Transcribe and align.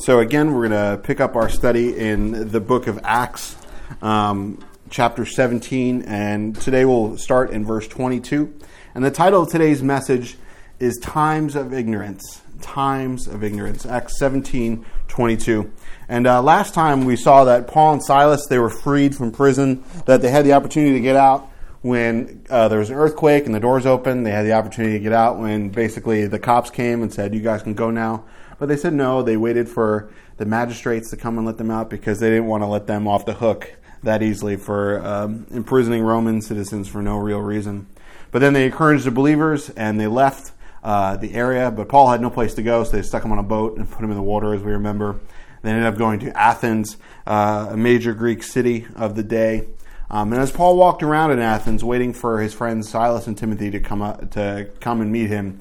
So, 0.00 0.20
again, 0.20 0.54
we're 0.54 0.68
going 0.68 0.96
to 0.96 1.02
pick 1.02 1.18
up 1.18 1.34
our 1.34 1.48
study 1.48 1.98
in 1.98 2.50
the 2.50 2.60
book 2.60 2.86
of 2.86 3.00
Acts, 3.02 3.56
um, 4.00 4.64
chapter 4.90 5.26
17, 5.26 6.02
and 6.02 6.54
today 6.54 6.84
we'll 6.84 7.18
start 7.18 7.50
in 7.50 7.66
verse 7.66 7.88
22. 7.88 8.54
And 8.94 9.04
the 9.04 9.10
title 9.10 9.42
of 9.42 9.50
today's 9.50 9.82
message 9.82 10.36
is 10.78 10.96
Times 10.98 11.56
of 11.56 11.74
Ignorance. 11.74 12.42
Times 12.62 13.26
of 13.26 13.42
Ignorance, 13.42 13.86
Acts 13.86 14.20
17, 14.20 14.86
22. 15.08 15.72
And 16.08 16.28
uh, 16.28 16.42
last 16.42 16.74
time 16.74 17.04
we 17.04 17.16
saw 17.16 17.42
that 17.44 17.66
Paul 17.66 17.94
and 17.94 18.02
Silas, 18.02 18.46
they 18.46 18.60
were 18.60 18.70
freed 18.70 19.16
from 19.16 19.32
prison, 19.32 19.82
that 20.06 20.22
they 20.22 20.30
had 20.30 20.44
the 20.44 20.52
opportunity 20.52 20.92
to 20.92 21.00
get 21.00 21.16
out 21.16 21.50
when 21.82 22.44
uh, 22.48 22.68
there 22.68 22.78
was 22.78 22.90
an 22.90 22.96
earthquake 22.96 23.46
and 23.46 23.54
the 23.54 23.60
doors 23.60 23.84
opened. 23.84 24.24
They 24.24 24.30
had 24.30 24.46
the 24.46 24.52
opportunity 24.52 24.94
to 24.94 25.02
get 25.02 25.12
out 25.12 25.38
when 25.38 25.70
basically 25.70 26.28
the 26.28 26.38
cops 26.38 26.70
came 26.70 27.02
and 27.02 27.12
said, 27.12 27.34
You 27.34 27.40
guys 27.40 27.64
can 27.64 27.74
go 27.74 27.90
now. 27.90 28.24
But 28.58 28.68
they 28.68 28.76
said 28.76 28.94
no. 28.94 29.22
They 29.22 29.36
waited 29.36 29.68
for 29.68 30.10
the 30.36 30.46
magistrates 30.46 31.10
to 31.10 31.16
come 31.16 31.38
and 31.38 31.46
let 31.46 31.58
them 31.58 31.70
out 31.70 31.90
because 31.90 32.20
they 32.20 32.30
didn't 32.30 32.46
want 32.46 32.62
to 32.62 32.66
let 32.66 32.86
them 32.86 33.06
off 33.06 33.26
the 33.26 33.34
hook 33.34 33.76
that 34.02 34.22
easily 34.22 34.56
for 34.56 35.04
um, 35.04 35.46
imprisoning 35.50 36.02
Roman 36.02 36.40
citizens 36.40 36.88
for 36.88 37.02
no 37.02 37.18
real 37.18 37.40
reason. 37.40 37.86
But 38.30 38.40
then 38.40 38.52
they 38.52 38.66
encouraged 38.66 39.04
the 39.04 39.10
believers 39.10 39.70
and 39.70 39.98
they 39.98 40.06
left 40.06 40.52
uh, 40.82 41.16
the 41.16 41.34
area. 41.34 41.70
But 41.70 41.88
Paul 41.88 42.10
had 42.10 42.20
no 42.20 42.30
place 42.30 42.54
to 42.54 42.62
go, 42.62 42.84
so 42.84 42.92
they 42.92 43.02
stuck 43.02 43.24
him 43.24 43.32
on 43.32 43.38
a 43.38 43.42
boat 43.42 43.76
and 43.76 43.90
put 43.90 44.04
him 44.04 44.10
in 44.10 44.16
the 44.16 44.22
water, 44.22 44.54
as 44.54 44.62
we 44.62 44.72
remember. 44.72 45.18
They 45.62 45.70
ended 45.70 45.86
up 45.86 45.96
going 45.96 46.20
to 46.20 46.36
Athens, 46.38 46.96
uh, 47.26 47.68
a 47.70 47.76
major 47.76 48.14
Greek 48.14 48.42
city 48.42 48.86
of 48.94 49.16
the 49.16 49.24
day. 49.24 49.66
Um, 50.10 50.32
and 50.32 50.40
as 50.40 50.50
Paul 50.50 50.76
walked 50.76 51.02
around 51.02 51.32
in 51.32 51.38
Athens, 51.38 51.84
waiting 51.84 52.12
for 52.12 52.40
his 52.40 52.54
friends 52.54 52.88
Silas 52.88 53.26
and 53.26 53.36
Timothy 53.36 53.70
to 53.72 53.80
come 53.80 54.00
up, 54.00 54.30
to 54.32 54.70
come 54.80 55.00
and 55.00 55.12
meet 55.12 55.28
him, 55.28 55.60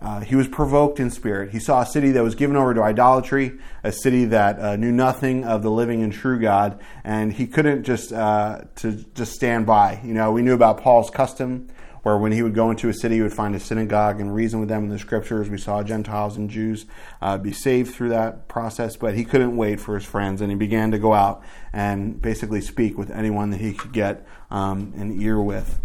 uh, 0.00 0.20
he 0.20 0.36
was 0.36 0.46
provoked 0.46 1.00
in 1.00 1.10
spirit. 1.10 1.50
He 1.50 1.58
saw 1.58 1.82
a 1.82 1.86
city 1.86 2.12
that 2.12 2.22
was 2.22 2.36
given 2.36 2.56
over 2.56 2.72
to 2.72 2.82
idolatry, 2.82 3.58
a 3.82 3.90
city 3.90 4.24
that 4.26 4.58
uh, 4.60 4.76
knew 4.76 4.92
nothing 4.92 5.44
of 5.44 5.62
the 5.62 5.70
living 5.70 6.02
and 6.02 6.12
true 6.12 6.38
God, 6.38 6.80
and 7.02 7.32
he 7.32 7.46
couldn't 7.48 7.82
just 7.82 8.12
uh, 8.12 8.62
to 8.76 8.92
just 9.14 9.32
stand 9.32 9.66
by. 9.66 10.00
You 10.04 10.14
know, 10.14 10.30
we 10.30 10.42
knew 10.42 10.54
about 10.54 10.80
Paul's 10.80 11.10
custom, 11.10 11.68
where 12.04 12.16
when 12.16 12.30
he 12.30 12.44
would 12.44 12.54
go 12.54 12.70
into 12.70 12.88
a 12.88 12.94
city, 12.94 13.16
he 13.16 13.22
would 13.22 13.32
find 13.32 13.56
a 13.56 13.60
synagogue 13.60 14.20
and 14.20 14.32
reason 14.32 14.60
with 14.60 14.68
them 14.68 14.84
in 14.84 14.88
the 14.88 15.00
scriptures. 15.00 15.50
We 15.50 15.58
saw 15.58 15.82
Gentiles 15.82 16.36
and 16.36 16.48
Jews 16.48 16.86
uh, 17.20 17.36
be 17.36 17.52
saved 17.52 17.92
through 17.92 18.10
that 18.10 18.46
process, 18.46 18.96
but 18.96 19.14
he 19.14 19.24
couldn't 19.24 19.56
wait 19.56 19.80
for 19.80 19.96
his 19.96 20.04
friends, 20.04 20.40
and 20.40 20.48
he 20.48 20.56
began 20.56 20.92
to 20.92 20.98
go 20.98 21.12
out 21.12 21.42
and 21.72 22.22
basically 22.22 22.60
speak 22.60 22.96
with 22.96 23.10
anyone 23.10 23.50
that 23.50 23.60
he 23.60 23.72
could 23.72 23.92
get 23.92 24.24
um, 24.48 24.92
an 24.96 25.20
ear 25.20 25.40
with. 25.40 25.80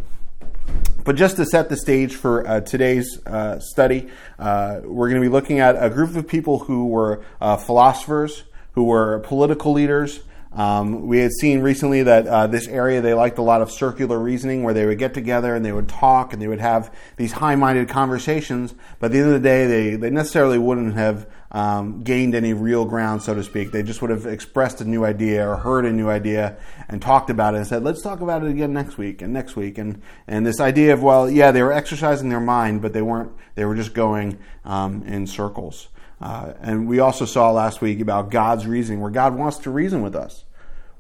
But 1.04 1.18
just 1.18 1.36
to 1.36 1.46
set 1.46 1.70
the 1.70 1.76
stage 1.76 2.16
for 2.16 2.48
uh, 2.48 2.62
today's 2.62 3.20
uh, 3.26 3.60
study, 3.60 4.10
uh, 4.40 4.80
we're 4.84 5.10
going 5.10 5.22
to 5.22 5.28
be 5.28 5.32
looking 5.32 5.60
at 5.60 5.76
a 5.82 5.90
group 5.90 6.16
of 6.16 6.28
people 6.28 6.60
who 6.60 6.88
were 6.88 7.24
uh, 7.42 7.58
philosophers, 7.58 8.44
who 8.74 8.86
were 8.86 9.20
political 9.20 9.74
leaders. 9.74 10.22
Um, 10.56 11.08
we 11.08 11.20
had 11.20 11.32
seen 11.32 11.62
recently 11.62 12.04
that 12.04 12.28
uh, 12.28 12.48
this 12.48 12.68
area 12.68 13.02
they 13.02 13.14
liked 13.14 13.40
a 13.40 13.42
lot 13.42 13.62
of 13.62 13.72
circular 13.72 14.20
reasoning, 14.20 14.64
where 14.64 14.74
they 14.74 14.86
would 14.86 15.00
get 15.00 15.14
together 15.14 15.56
and 15.56 15.66
they 15.66 15.72
would 15.72 15.90
talk 15.90 16.32
and 16.32 16.42
they 16.42 16.48
would 16.48 16.62
have 16.62 16.94
these 17.18 17.32
high-minded 17.32 17.90
conversations. 17.90 18.76
But 19.00 19.08
at 19.08 19.12
the 19.14 19.18
end 19.20 19.28
of 19.28 19.34
the 19.34 19.48
day, 19.48 19.66
they 19.66 19.96
they 19.96 20.10
necessarily 20.10 20.60
wouldn't 20.60 20.94
have 20.94 21.28
um, 21.54 22.04
gained 22.04 22.34
any 22.34 22.54
real 22.54 22.86
ground, 22.86 23.22
so 23.22 23.36
to 23.36 23.44
speak. 23.44 23.72
They 23.72 23.84
just 23.84 24.02
would 24.02 24.10
have 24.10 24.26
expressed 24.26 24.82
a 24.82 24.86
new 24.86 25.06
idea 25.06 25.48
or 25.48 25.58
heard 25.58 25.86
a 25.86 25.92
new 25.92 26.10
idea 26.10 26.58
and 26.90 27.02
talked 27.02 27.30
about 27.30 27.54
it 27.54 27.58
and 27.58 27.68
said, 27.68 27.84
let's 27.84 28.02
talk 28.02 28.22
about 28.22 28.44
it 28.44 28.50
again 28.50 28.74
next 28.74 28.98
week 28.98 29.22
and 29.22 29.32
next 29.32 29.56
week. 29.56 29.78
And, 29.78 30.02
and 30.28 30.46
this 30.46 30.60
idea 30.60 30.94
of, 30.94 31.04
well, 31.04 31.30
yeah, 31.30 31.52
they 31.52 31.62
were 31.62 31.72
exercising 31.72 32.30
their 32.30 32.40
mind, 32.40 32.82
but 32.82 32.94
they 32.94 33.04
weren't, 33.04 33.32
they 33.54 33.66
were 33.66 33.76
just 33.76 33.94
going 33.94 34.40
um, 34.66 35.04
in 35.04 35.28
circles. 35.28 35.90
Uh, 36.24 36.54
and 36.62 36.88
we 36.88 37.00
also 37.00 37.26
saw 37.26 37.52
last 37.52 37.82
week 37.82 38.00
about 38.00 38.32
God's 38.32 38.66
reasoning, 38.66 39.02
where 39.02 39.12
God 39.12 39.36
wants 39.36 39.58
to 39.58 39.70
reason 39.70 40.02
with 40.02 40.16
us. 40.16 40.46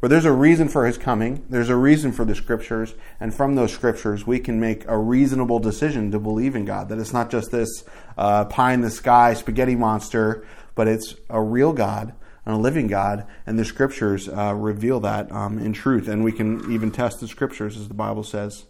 Where 0.01 0.09
there's 0.09 0.25
a 0.25 0.33
reason 0.33 0.67
for 0.67 0.85
his 0.85 0.97
coming, 0.97 1.45
there's 1.47 1.69
a 1.69 1.77
reason 1.77 2.11
for 2.11 2.25
the 2.25 2.35
scriptures, 2.35 2.93
and 3.21 3.33
from 3.33 3.55
those 3.55 3.71
scriptures 3.71 4.27
we 4.27 4.39
can 4.39 4.59
make 4.59 4.85
a 4.85 4.97
reasonable 4.97 5.59
decision 5.59 6.11
to 6.11 6.19
believe 6.19 6.57
in 6.57 6.65
God. 6.65 6.89
That 6.89 6.99
it's 6.99 7.13
not 7.13 7.31
just 7.31 7.51
this 7.51 7.85
uh, 8.17 8.43
pie 8.43 8.73
in 8.73 8.81
the 8.81 8.89
sky 8.89 9.33
spaghetti 9.33 9.77
monster, 9.77 10.45
but 10.75 10.89
it's 10.89 11.15
a 11.29 11.41
real 11.41 11.71
God 11.71 12.13
and 12.45 12.55
a 12.55 12.59
living 12.59 12.87
God, 12.87 13.25
and 13.47 13.57
the 13.57 13.63
scriptures 13.63 14.27
uh, 14.27 14.53
reveal 14.53 14.99
that 14.99 15.31
um, 15.31 15.57
in 15.57 15.71
truth. 15.71 16.09
And 16.09 16.25
we 16.25 16.33
can 16.33 16.69
even 16.69 16.91
test 16.91 17.21
the 17.21 17.29
scriptures, 17.29 17.77
as 17.77 17.87
the 17.87 17.93
Bible 17.93 18.23
says. 18.25 18.65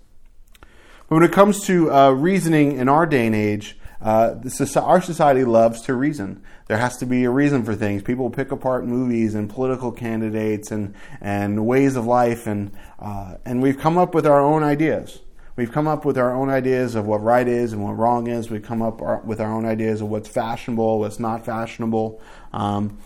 But 0.61 1.15
when 1.15 1.23
it 1.23 1.31
comes 1.31 1.65
to 1.65 1.91
uh, 1.91 2.11
reasoning 2.11 2.77
in 2.77 2.87
our 2.87 3.07
day 3.07 3.25
and 3.25 3.35
age, 3.35 3.75
uh, 4.03 4.35
our 4.75 5.01
society 5.01 5.45
loves 5.45 5.81
to 5.83 5.93
reason. 5.93 6.43
There 6.67 6.77
has 6.77 6.97
to 6.97 7.05
be 7.05 7.23
a 7.23 7.29
reason 7.29 7.63
for 7.63 7.73
things. 7.73 8.03
People 8.03 8.29
pick 8.29 8.51
apart 8.51 8.85
movies 8.85 9.33
and 9.33 9.49
political 9.49 9.91
candidates 9.91 10.71
and, 10.71 10.93
and 11.21 11.65
ways 11.65 11.95
of 11.95 12.05
life, 12.05 12.45
and, 12.45 12.71
uh, 12.99 13.35
and 13.45 13.61
we've 13.61 13.79
come 13.79 13.97
up 13.97 14.13
with 14.13 14.27
our 14.27 14.41
own 14.41 14.61
ideas. 14.61 15.19
We've 15.55 15.71
come 15.71 15.87
up 15.87 16.03
with 16.03 16.17
our 16.17 16.33
own 16.33 16.49
ideas 16.49 16.95
of 16.95 17.05
what 17.05 17.21
right 17.21 17.47
is 17.47 17.73
and 17.73 17.83
what 17.83 17.97
wrong 17.97 18.27
is. 18.27 18.49
We've 18.49 18.63
come 18.63 18.81
up 18.81 19.23
with 19.23 19.39
our 19.39 19.51
own 19.51 19.65
ideas 19.65 20.01
of 20.01 20.09
what's 20.09 20.27
fashionable, 20.27 20.99
what's 20.99 21.19
not 21.19 21.45
fashionable. 21.45 22.21
Um, 22.51 22.97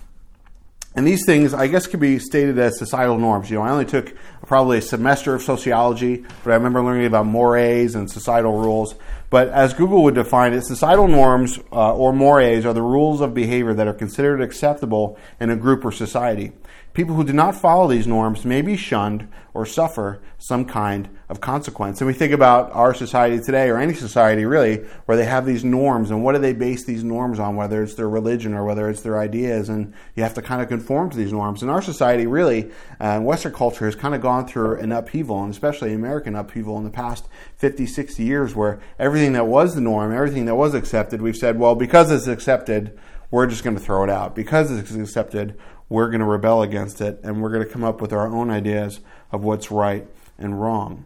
and 0.96 1.06
these 1.06 1.26
things, 1.28 1.54
I 1.54 1.68
guess, 1.68 1.86
could 1.86 2.00
be 2.00 2.18
stated 2.18 2.58
as 2.58 2.80
societal 2.80 3.20
norms. 3.20 3.52
You 3.52 3.58
know, 3.58 3.64
I 3.64 3.70
only 3.70 3.86
took 3.86 4.16
probably 4.48 4.80
a 4.80 4.82
semester 4.82 5.36
of 5.36 5.44
sociology, 5.44 6.26
but 6.44 6.52
I 6.52 6.56
remember 6.56 6.82
learning 6.82 7.06
about 7.06 7.28
mores 7.28 7.94
and 7.94 8.10
societal 8.10 8.58
rules. 8.58 8.96
But 9.30 9.50
as 9.50 9.74
Google 9.74 10.04
would 10.04 10.16
define 10.16 10.54
it, 10.54 10.62
societal 10.62 11.08
norms 11.08 11.60
uh, 11.72 11.94
or 11.94 12.14
mores 12.14 12.66
are 12.66 12.74
the 12.74 12.82
rules 12.82 13.20
of 13.20 13.34
behavior 13.34 13.74
that 13.74 13.88
are 13.88 13.94
considered 13.94 14.42
acceptable 14.42 15.18
in 15.40 15.50
a 15.50 15.56
group 15.56 15.84
or 15.84 15.92
society. 15.92 16.54
People 16.98 17.14
who 17.14 17.24
do 17.24 17.32
not 17.32 17.54
follow 17.54 17.88
these 17.88 18.08
norms 18.08 18.44
may 18.44 18.64
be 18.64 18.76
shunned 18.76 19.28
or 19.54 19.68
suffer 19.68 20.20
some 20.40 20.66
kind 20.66 21.08
of 21.30 21.40
consequence. 21.40 22.02
And 22.02 22.08
we 22.08 22.14
think 22.14 22.34
about 22.34 22.72
our 22.72 22.96
society 22.96 23.40
today, 23.40 23.70
or 23.70 23.78
any 23.78 23.94
society 23.94 24.46
really, 24.46 24.78
where 25.06 25.16
they 25.16 25.26
have 25.26 25.46
these 25.46 25.64
norms, 25.64 26.10
and 26.10 26.24
what 26.24 26.32
do 26.34 26.40
they 26.40 26.54
base 26.54 26.86
these 26.86 27.04
norms 27.04 27.38
on, 27.38 27.56
whether 27.56 27.84
it's 27.84 27.94
their 27.94 28.10
religion 28.10 28.56
or 28.56 28.66
whether 28.66 28.90
it's 28.90 29.02
their 29.02 29.20
ideas, 29.20 29.70
and 29.70 29.94
you 30.16 30.24
have 30.24 30.34
to 30.34 30.42
kind 30.42 30.60
of 30.60 30.70
conform 30.70 31.12
to 31.12 31.18
these 31.18 31.32
norms. 31.32 31.62
And 31.62 31.70
our 31.70 31.84
society 31.84 32.26
really, 32.26 32.72
uh, 33.00 33.20
Western 33.20 33.54
culture, 33.54 33.86
has 33.86 33.96
kind 33.96 34.16
of 34.16 34.22
gone 34.24 34.48
through 34.48 34.80
an 34.80 34.92
upheaval, 34.92 35.44
and 35.44 35.54
especially 35.54 35.94
American 35.94 36.36
upheaval 36.36 36.80
in 36.80 36.84
the 36.84 36.90
past 36.90 37.28
50, 37.58 37.86
60 37.86 38.24
years, 38.24 38.56
where 38.56 38.80
everything 38.98 39.34
that 39.34 39.46
was 39.46 39.76
the 39.76 39.82
norm, 39.82 40.12
everything 40.12 40.46
that 40.46 40.56
was 40.56 40.74
accepted, 40.74 41.22
we've 41.22 41.38
said, 41.38 41.60
well, 41.60 41.76
because 41.76 42.10
it's 42.10 42.26
accepted, 42.26 42.98
we're 43.32 43.48
just 43.48 43.64
going 43.64 43.76
to 43.76 43.82
throw 43.82 44.04
it 44.04 44.10
out. 44.10 44.36
Because 44.36 44.72
it's 44.72 44.92
accepted, 44.92 45.58
we're 45.90 46.08
going 46.08 46.20
to 46.20 46.26
rebel 46.26 46.62
against 46.62 47.02
it 47.02 47.20
and 47.24 47.42
we're 47.42 47.52
going 47.52 47.66
to 47.66 47.72
come 47.72 47.84
up 47.84 48.02
with 48.02 48.14
our 48.14 48.28
own 48.28 48.50
ideas 48.50 49.00
of 49.32 49.44
what's 49.44 49.72
right 49.72 50.08
and 50.38 50.60
wrong. 50.60 51.06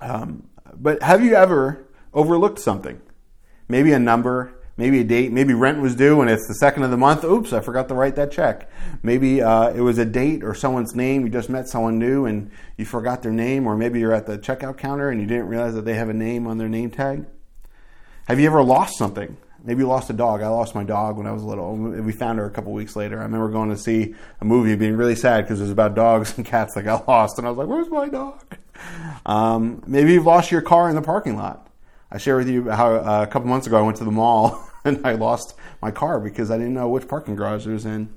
Um, 0.00 0.48
but 0.74 1.02
have 1.02 1.24
you 1.24 1.34
ever 1.34 1.86
overlooked 2.14 2.58
something? 2.58 3.00
Maybe 3.68 3.92
a 3.92 3.98
number, 3.98 4.54
maybe 4.76 5.00
a 5.00 5.04
date, 5.04 5.32
maybe 5.32 5.54
rent 5.54 5.80
was 5.80 5.94
due 5.94 6.20
and 6.20 6.30
it's 6.30 6.46
the 6.46 6.54
second 6.54 6.84
of 6.84 6.90
the 6.90 6.96
month. 6.96 7.24
Oops, 7.24 7.52
I 7.52 7.60
forgot 7.60 7.88
to 7.88 7.94
write 7.94 8.16
that 8.16 8.30
check. 8.30 8.70
Maybe 9.02 9.42
uh, 9.42 9.70
it 9.70 9.80
was 9.80 9.98
a 9.98 10.04
date 10.04 10.44
or 10.44 10.54
someone's 10.54 10.94
name. 10.94 11.24
You 11.24 11.28
just 11.28 11.50
met 11.50 11.68
someone 11.68 11.98
new 11.98 12.26
and 12.26 12.50
you 12.76 12.84
forgot 12.84 13.22
their 13.22 13.32
name, 13.32 13.66
or 13.66 13.76
maybe 13.76 13.98
you're 13.98 14.14
at 14.14 14.26
the 14.26 14.38
checkout 14.38 14.78
counter 14.78 15.10
and 15.10 15.20
you 15.20 15.26
didn't 15.26 15.48
realize 15.48 15.74
that 15.74 15.84
they 15.84 15.94
have 15.94 16.08
a 16.08 16.14
name 16.14 16.46
on 16.46 16.58
their 16.58 16.68
name 16.68 16.90
tag. 16.90 17.26
Have 18.26 18.38
you 18.38 18.46
ever 18.46 18.62
lost 18.62 18.96
something? 18.96 19.36
Maybe 19.68 19.80
you 19.80 19.86
lost 19.86 20.08
a 20.08 20.14
dog. 20.14 20.40
I 20.40 20.48
lost 20.48 20.74
my 20.74 20.82
dog 20.82 21.18
when 21.18 21.26
I 21.26 21.32
was 21.32 21.42
little. 21.42 21.76
We 21.76 22.10
found 22.10 22.38
her 22.38 22.46
a 22.46 22.50
couple 22.50 22.72
weeks 22.72 22.96
later. 22.96 23.20
I 23.20 23.24
remember 23.24 23.50
going 23.50 23.68
to 23.68 23.76
see 23.76 24.14
a 24.40 24.44
movie, 24.46 24.74
being 24.76 24.96
really 24.96 25.14
sad 25.14 25.44
because 25.44 25.60
it 25.60 25.64
was 25.64 25.70
about 25.70 25.94
dogs 25.94 26.34
and 26.38 26.46
cats 26.46 26.72
that 26.72 26.84
got 26.84 27.06
lost, 27.06 27.36
and 27.36 27.46
I 27.46 27.50
was 27.50 27.58
like, 27.58 27.68
"Where's 27.68 27.90
my 27.90 28.08
dog?" 28.08 28.56
Um, 29.26 29.82
maybe 29.86 30.14
you've 30.14 30.24
lost 30.24 30.50
your 30.50 30.62
car 30.62 30.88
in 30.88 30.94
the 30.94 31.02
parking 31.02 31.36
lot. 31.36 31.68
I 32.10 32.16
shared 32.16 32.38
with 32.38 32.48
you 32.48 32.70
how 32.70 32.94
uh, 32.94 33.26
a 33.28 33.30
couple 33.30 33.46
months 33.46 33.66
ago 33.66 33.76
I 33.76 33.82
went 33.82 33.98
to 33.98 34.04
the 34.04 34.10
mall 34.10 34.70
and 34.86 35.06
I 35.06 35.12
lost 35.12 35.54
my 35.82 35.90
car 35.90 36.18
because 36.18 36.50
I 36.50 36.56
didn't 36.56 36.72
know 36.72 36.88
which 36.88 37.06
parking 37.06 37.36
garage 37.36 37.66
it 37.66 37.72
was 37.72 37.84
in. 37.84 38.08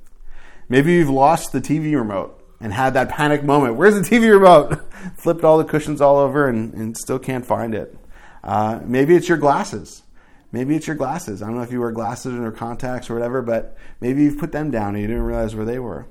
Maybe 0.69 0.93
you've 0.93 1.09
lost 1.09 1.51
the 1.51 1.59
TV 1.59 1.95
remote 1.95 2.41
and 2.61 2.71
had 2.71 2.93
that 2.93 3.09
panic 3.09 3.43
moment. 3.43 3.75
Where's 3.75 3.95
the 3.95 4.07
TV 4.07 4.31
remote? 4.31 4.79
Flipped 5.17 5.43
all 5.43 5.57
the 5.57 5.65
cushions 5.65 5.99
all 5.99 6.17
over 6.17 6.47
and, 6.47 6.73
and 6.75 6.95
still 6.95 7.19
can't 7.19 7.45
find 7.45 7.75
it. 7.75 7.97
Uh, 8.41 8.79
maybe 8.85 9.17
it's 9.17 9.27
your 9.27 9.37
glasses. 9.37 10.03
Maybe 10.51 10.75
it's 10.75 10.87
your 10.87 10.95
glasses. 10.95 11.41
I 11.41 11.47
don't 11.47 11.55
know 11.55 11.61
if 11.61 11.71
you 11.71 11.79
wear 11.79 11.91
glasses 11.91 12.33
or 12.33 12.51
contacts 12.51 13.09
or 13.09 13.13
whatever, 13.13 13.41
but 13.41 13.77
maybe 13.99 14.23
you've 14.23 14.37
put 14.37 14.51
them 14.51 14.71
down 14.71 14.95
and 14.95 15.01
you 15.01 15.07
didn't 15.07 15.23
realize 15.23 15.55
where 15.55 15.65
they 15.65 15.79
were. 15.79 16.07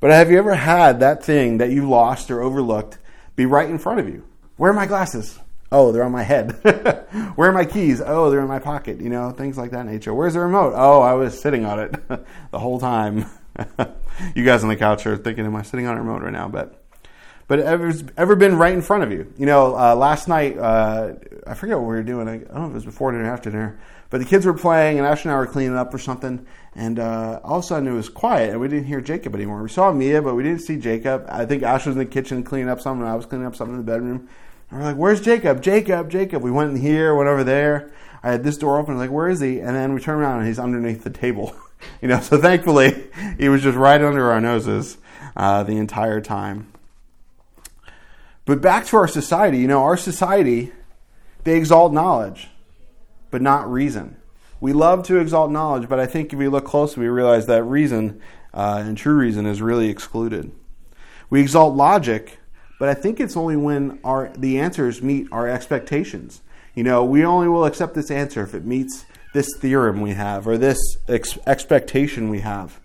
But 0.00 0.10
have 0.10 0.30
you 0.30 0.38
ever 0.38 0.54
had 0.54 1.00
that 1.00 1.24
thing 1.24 1.58
that 1.58 1.70
you 1.70 1.88
lost 1.88 2.30
or 2.30 2.42
overlooked 2.42 2.98
be 3.36 3.46
right 3.46 3.68
in 3.68 3.78
front 3.78 4.00
of 4.00 4.08
you? 4.08 4.24
Where 4.56 4.70
are 4.70 4.74
my 4.74 4.86
glasses? 4.86 5.38
Oh, 5.72 5.90
they're 5.90 6.04
on 6.04 6.12
my 6.12 6.22
head. 6.22 6.52
Where 7.34 7.50
are 7.50 7.52
my 7.52 7.64
keys? 7.64 8.00
Oh, 8.00 8.30
they're 8.30 8.40
in 8.40 8.48
my 8.48 8.60
pocket. 8.60 9.00
You 9.00 9.08
know, 9.08 9.30
things 9.30 9.58
like 9.58 9.72
that 9.72 9.86
nature. 9.86 10.14
Where's 10.14 10.34
the 10.34 10.40
remote? 10.40 10.74
Oh, 10.76 11.00
I 11.00 11.14
was 11.14 11.40
sitting 11.40 11.64
on 11.64 11.80
it 11.80 12.08
the 12.50 12.58
whole 12.58 12.78
time. 12.78 13.26
you 14.36 14.44
guys 14.44 14.62
on 14.62 14.68
the 14.68 14.76
couch 14.76 15.06
are 15.06 15.16
thinking, 15.16 15.44
am 15.46 15.56
I 15.56 15.62
sitting 15.62 15.86
on 15.86 15.96
a 15.96 16.00
remote 16.00 16.22
right 16.22 16.32
now? 16.32 16.48
But 16.48 16.83
but 17.46 17.60
ever 17.60 17.92
ever 18.16 18.36
been 18.36 18.56
right 18.56 18.72
in 18.72 18.82
front 18.82 19.02
of 19.02 19.12
you. 19.12 19.32
You 19.36 19.46
know, 19.46 19.76
uh, 19.76 19.94
last 19.94 20.28
night 20.28 20.58
uh, 20.58 21.14
I 21.46 21.54
forget 21.54 21.76
what 21.76 21.86
we 21.86 21.94
were 21.94 22.02
doing. 22.02 22.28
I, 22.28 22.38
don't 22.38 22.54
know 22.54 22.64
if 22.64 22.70
it 22.70 22.74
was 22.74 22.84
before 22.84 23.12
dinner 23.12 23.24
or 23.24 23.32
after 23.32 23.50
dinner, 23.50 23.78
but 24.10 24.18
the 24.18 24.24
kids 24.24 24.46
were 24.46 24.54
playing, 24.54 24.98
and 24.98 25.06
Ash 25.06 25.24
and 25.24 25.32
I 25.32 25.36
were 25.36 25.46
cleaning 25.46 25.76
up 25.76 25.92
or 25.92 25.98
something. 25.98 26.46
And 26.76 26.98
uh, 26.98 27.40
all 27.44 27.58
of 27.58 27.64
a 27.64 27.66
sudden 27.66 27.88
it 27.88 27.92
was 27.92 28.08
quiet 28.08 28.50
and 28.50 28.60
we 28.60 28.68
didn't 28.68 28.86
hear 28.86 29.00
Jacob 29.00 29.34
anymore. 29.34 29.62
We 29.62 29.68
saw 29.68 29.92
Mia, 29.92 30.20
but 30.22 30.34
we 30.34 30.42
didn't 30.42 30.60
see 30.60 30.76
Jacob. 30.76 31.24
I 31.28 31.44
think 31.46 31.62
Ash 31.62 31.86
was 31.86 31.94
in 31.94 31.98
the 31.98 32.06
kitchen 32.06 32.42
cleaning 32.42 32.68
up 32.68 32.80
something. 32.80 33.02
And 33.02 33.10
I 33.10 33.14
was 33.14 33.26
cleaning 33.26 33.46
up 33.46 33.54
something 33.54 33.76
in 33.76 33.84
the 33.84 33.90
bedroom. 33.90 34.28
And 34.70 34.80
we're 34.80 34.86
like, 34.86 34.96
where's 34.96 35.20
Jacob? 35.20 35.62
Jacob, 35.62 36.10
Jacob. 36.10 36.42
We 36.42 36.50
went 36.50 36.72
in 36.72 36.76
here, 36.76 37.14
went 37.14 37.28
over 37.28 37.44
there. 37.44 37.92
I 38.24 38.32
had 38.32 38.42
this 38.42 38.58
door 38.58 38.78
open. 38.78 38.96
Like, 38.96 39.10
where 39.10 39.28
is 39.28 39.38
he? 39.38 39.60
And 39.60 39.76
then 39.76 39.94
we 39.94 40.00
turned 40.00 40.20
around 40.20 40.38
and 40.38 40.48
he's 40.48 40.58
underneath 40.58 41.04
the 41.04 41.10
table. 41.10 41.54
you 42.02 42.08
know, 42.08 42.20
so 42.20 42.40
thankfully 42.40 43.08
he 43.38 43.48
was 43.48 43.62
just 43.62 43.76
right 43.76 44.02
under 44.02 44.32
our 44.32 44.40
noses 44.40 44.98
uh, 45.36 45.62
the 45.62 45.76
entire 45.76 46.20
time. 46.20 46.72
But 48.44 48.60
back 48.60 48.86
to 48.86 48.96
our 48.96 49.08
society, 49.08 49.58
you 49.58 49.66
know, 49.66 49.82
our 49.82 49.96
society, 49.96 50.72
they 51.44 51.56
exalt 51.56 51.92
knowledge, 51.92 52.48
but 53.30 53.40
not 53.40 53.70
reason. 53.70 54.16
We 54.60 54.72
love 54.72 55.02
to 55.04 55.18
exalt 55.18 55.50
knowledge, 55.50 55.88
but 55.88 55.98
I 55.98 56.06
think 56.06 56.32
if 56.32 56.38
we 56.38 56.48
look 56.48 56.64
closely, 56.64 57.02
we 57.02 57.08
realize 57.08 57.46
that 57.46 57.64
reason 57.64 58.20
uh, 58.52 58.82
and 58.86 58.96
true 58.96 59.14
reason 59.14 59.46
is 59.46 59.60
really 59.60 59.88
excluded. 59.88 60.52
We 61.28 61.40
exalt 61.40 61.74
logic, 61.74 62.38
but 62.78 62.88
I 62.88 62.94
think 62.94 63.18
it's 63.18 63.36
only 63.36 63.56
when 63.56 63.98
our 64.04 64.30
the 64.36 64.58
answers 64.60 65.02
meet 65.02 65.26
our 65.32 65.48
expectations. 65.48 66.42
You 66.74 66.84
know, 66.84 67.04
we 67.04 67.24
only 67.24 67.48
will 67.48 67.64
accept 67.64 67.94
this 67.94 68.10
answer 68.10 68.42
if 68.42 68.54
it 68.54 68.64
meets 68.64 69.04
this 69.32 69.48
theorem 69.58 70.00
we 70.00 70.10
have 70.10 70.46
or 70.46 70.56
this 70.56 70.78
ex- 71.08 71.38
expectation 71.46 72.30
we 72.30 72.40
have. 72.40 72.80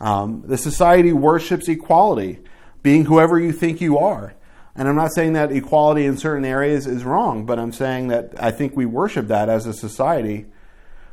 Um, 0.00 0.42
the 0.46 0.58
society 0.58 1.12
worships 1.12 1.68
equality, 1.68 2.40
being 2.82 3.06
whoever 3.06 3.38
you 3.38 3.52
think 3.52 3.80
you 3.80 3.98
are. 3.98 4.34
And 4.76 4.88
I'm 4.88 4.96
not 4.96 5.14
saying 5.14 5.34
that 5.34 5.52
equality 5.52 6.04
in 6.04 6.16
certain 6.16 6.44
areas 6.44 6.86
is 6.86 7.04
wrong, 7.04 7.46
but 7.46 7.58
I'm 7.58 7.72
saying 7.72 8.08
that 8.08 8.32
I 8.38 8.50
think 8.50 8.76
we 8.76 8.86
worship 8.86 9.28
that 9.28 9.48
as 9.48 9.66
a 9.66 9.72
society. 9.72 10.46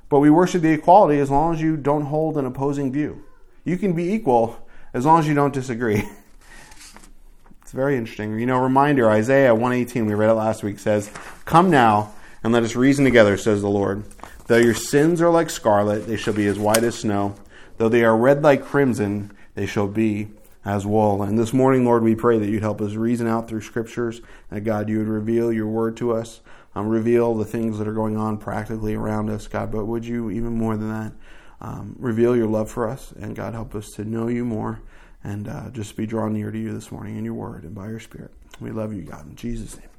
But 0.09 0.19
we 0.19 0.29
worship 0.29 0.61
the 0.61 0.71
equality 0.71 1.19
as 1.19 1.29
long 1.29 1.53
as 1.53 1.61
you 1.61 1.77
don't 1.77 2.05
hold 2.05 2.37
an 2.37 2.45
opposing 2.45 2.91
view. 2.91 3.23
You 3.63 3.77
can 3.77 3.93
be 3.93 4.11
equal 4.13 4.67
as 4.93 5.05
long 5.05 5.19
as 5.19 5.27
you 5.27 5.33
don't 5.33 5.53
disagree. 5.53 6.03
it's 7.61 7.71
very 7.71 7.97
interesting. 7.97 8.39
You 8.39 8.47
know, 8.47 8.57
reminder 8.57 9.09
Isaiah 9.09 9.53
118, 9.53 10.07
we 10.07 10.15
read 10.15 10.31
it 10.31 10.33
last 10.33 10.63
week, 10.63 10.79
says, 10.79 11.11
Come 11.45 11.69
now 11.69 12.13
and 12.43 12.51
let 12.51 12.63
us 12.63 12.75
reason 12.75 13.05
together, 13.05 13.37
says 13.37 13.61
the 13.61 13.69
Lord. 13.69 14.03
Though 14.47 14.57
your 14.57 14.73
sins 14.73 15.21
are 15.21 15.29
like 15.29 15.49
scarlet, 15.49 16.07
they 16.07 16.17
shall 16.17 16.33
be 16.33 16.47
as 16.47 16.59
white 16.59 16.83
as 16.83 16.99
snow. 16.99 17.35
Though 17.77 17.89
they 17.89 18.03
are 18.03 18.17
red 18.17 18.41
like 18.41 18.65
crimson, 18.65 19.31
they 19.55 19.65
shall 19.65 19.87
be 19.87 20.29
as 20.63 20.85
well. 20.85 21.23
And 21.23 21.37
this 21.37 21.53
morning, 21.53 21.85
Lord, 21.85 22.03
we 22.03 22.15
pray 22.15 22.37
that 22.37 22.47
you'd 22.47 22.61
help 22.61 22.81
us 22.81 22.93
reason 22.93 23.27
out 23.27 23.47
through 23.47 23.61
scriptures, 23.61 24.21
that 24.49 24.61
God, 24.61 24.89
you 24.89 24.99
would 24.99 25.07
reveal 25.07 25.51
your 25.51 25.67
word 25.67 25.97
to 25.97 26.13
us, 26.13 26.41
um, 26.75 26.87
reveal 26.87 27.33
the 27.35 27.45
things 27.45 27.77
that 27.79 27.87
are 27.87 27.93
going 27.93 28.15
on 28.15 28.37
practically 28.37 28.93
around 28.93 29.29
us, 29.29 29.47
God. 29.47 29.71
But 29.71 29.85
would 29.85 30.05
you, 30.05 30.29
even 30.29 30.55
more 30.55 30.77
than 30.77 30.89
that, 30.89 31.13
um, 31.59 31.95
reveal 31.99 32.35
your 32.35 32.47
love 32.47 32.69
for 32.69 32.87
us, 32.87 33.11
and 33.11 33.35
God, 33.35 33.53
help 33.53 33.75
us 33.75 33.91
to 33.91 34.03
know 34.03 34.27
you 34.27 34.45
more 34.45 34.81
and 35.23 35.47
uh, 35.47 35.69
just 35.69 35.95
be 35.95 36.05
drawn 36.05 36.33
near 36.33 36.51
to 36.51 36.57
you 36.57 36.73
this 36.73 36.91
morning 36.91 37.17
in 37.17 37.25
your 37.25 37.35
word 37.35 37.63
and 37.63 37.75
by 37.75 37.87
your 37.87 37.99
spirit. 37.99 38.31
We 38.59 38.71
love 38.71 38.93
you, 38.93 39.03
God. 39.03 39.27
In 39.27 39.35
Jesus' 39.35 39.77
name, 39.77 39.89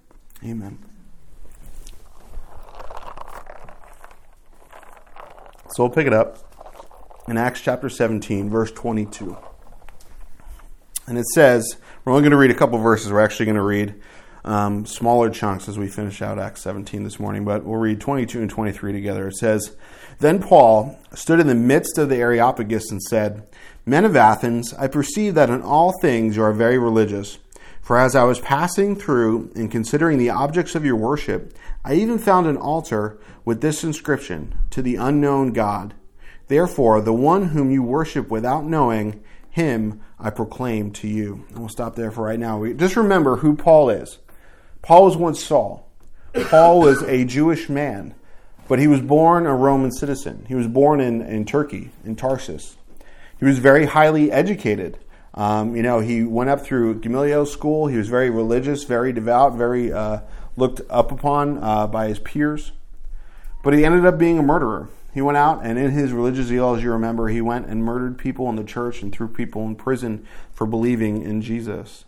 amen. 0.44 0.78
So 5.70 5.84
we'll 5.84 5.90
pick 5.90 6.06
it 6.06 6.12
up 6.12 6.38
in 7.28 7.38
Acts 7.38 7.60
chapter 7.60 7.88
17, 7.88 8.50
verse 8.50 8.72
22. 8.72 9.36
And 11.06 11.18
it 11.18 11.26
says, 11.34 11.76
we're 12.04 12.12
only 12.12 12.22
going 12.22 12.32
to 12.32 12.36
read 12.36 12.50
a 12.50 12.54
couple 12.54 12.78
verses. 12.78 13.12
We're 13.12 13.20
actually 13.20 13.46
going 13.46 13.56
to 13.56 13.62
read 13.62 13.94
um, 14.44 14.86
smaller 14.86 15.30
chunks 15.30 15.68
as 15.68 15.78
we 15.78 15.88
finish 15.88 16.20
out 16.20 16.38
Acts 16.38 16.62
17 16.62 17.04
this 17.04 17.20
morning, 17.20 17.44
but 17.44 17.64
we'll 17.64 17.78
read 17.78 18.00
22 18.00 18.40
and 18.40 18.50
23 18.50 18.92
together. 18.92 19.28
It 19.28 19.36
says, 19.36 19.76
Then 20.18 20.42
Paul 20.42 20.98
stood 21.14 21.40
in 21.40 21.46
the 21.46 21.54
midst 21.54 21.98
of 21.98 22.08
the 22.08 22.16
Areopagus 22.16 22.90
and 22.90 23.02
said, 23.02 23.46
Men 23.86 24.04
of 24.04 24.16
Athens, 24.16 24.74
I 24.74 24.86
perceive 24.86 25.34
that 25.34 25.50
in 25.50 25.62
all 25.62 25.98
things 26.00 26.36
you 26.36 26.42
are 26.42 26.52
very 26.52 26.78
religious. 26.78 27.38
For 27.80 27.98
as 27.98 28.14
I 28.14 28.22
was 28.24 28.38
passing 28.38 28.94
through 28.94 29.50
and 29.56 29.70
considering 29.70 30.18
the 30.18 30.30
objects 30.30 30.74
of 30.74 30.84
your 30.84 30.96
worship, 30.96 31.56
I 31.84 31.94
even 31.94 32.18
found 32.18 32.46
an 32.46 32.56
altar 32.56 33.18
with 33.44 33.60
this 33.60 33.82
inscription 33.82 34.54
To 34.70 34.82
the 34.82 34.96
unknown 34.96 35.52
God. 35.52 35.94
Therefore, 36.46 37.00
the 37.00 37.12
one 37.12 37.48
whom 37.48 37.70
you 37.70 37.82
worship 37.82 38.30
without 38.30 38.64
knowing, 38.64 39.22
him 39.52 40.00
I 40.18 40.30
proclaim 40.30 40.92
to 40.92 41.06
you. 41.06 41.44
And 41.50 41.58
we'll 41.58 41.68
stop 41.68 41.94
there 41.94 42.10
for 42.10 42.24
right 42.24 42.38
now. 42.38 42.64
Just 42.72 42.96
remember 42.96 43.36
who 43.36 43.54
Paul 43.54 43.90
is. 43.90 44.18
Paul 44.80 45.04
was 45.04 45.16
once 45.16 45.44
Saul. 45.44 45.88
Paul 46.48 46.80
was 46.80 47.02
a 47.02 47.26
Jewish 47.26 47.68
man, 47.68 48.14
but 48.66 48.78
he 48.78 48.88
was 48.88 49.02
born 49.02 49.46
a 49.46 49.54
Roman 49.54 49.92
citizen. 49.92 50.46
He 50.48 50.54
was 50.54 50.66
born 50.66 51.00
in, 51.00 51.20
in 51.20 51.44
Turkey, 51.44 51.90
in 52.04 52.16
Tarsus. 52.16 52.76
He 53.38 53.44
was 53.44 53.58
very 53.58 53.84
highly 53.84 54.32
educated. 54.32 54.98
Um, 55.34 55.76
you 55.76 55.82
know, 55.82 56.00
he 56.00 56.24
went 56.24 56.48
up 56.48 56.62
through 56.62 57.00
Gamaliel 57.00 57.44
school. 57.44 57.88
He 57.88 57.98
was 57.98 58.08
very 58.08 58.30
religious, 58.30 58.84
very 58.84 59.12
devout, 59.12 59.54
very 59.54 59.92
uh, 59.92 60.20
looked 60.56 60.80
up 60.88 61.12
upon 61.12 61.58
uh, 61.62 61.86
by 61.86 62.08
his 62.08 62.18
peers. 62.18 62.72
But 63.62 63.74
he 63.74 63.84
ended 63.84 64.06
up 64.06 64.18
being 64.18 64.38
a 64.38 64.42
murderer. 64.42 64.88
He 65.12 65.20
went 65.20 65.36
out 65.36 65.64
and 65.64 65.78
in 65.78 65.90
his 65.90 66.12
religious 66.12 66.46
zeal, 66.46 66.74
as 66.74 66.82
you 66.82 66.90
remember, 66.92 67.28
he 67.28 67.40
went 67.40 67.66
and 67.66 67.84
murdered 67.84 68.16
people 68.16 68.48
in 68.48 68.56
the 68.56 68.64
church 68.64 69.02
and 69.02 69.12
threw 69.12 69.28
people 69.28 69.66
in 69.66 69.76
prison 69.76 70.26
for 70.52 70.66
believing 70.66 71.22
in 71.22 71.42
Jesus. 71.42 72.06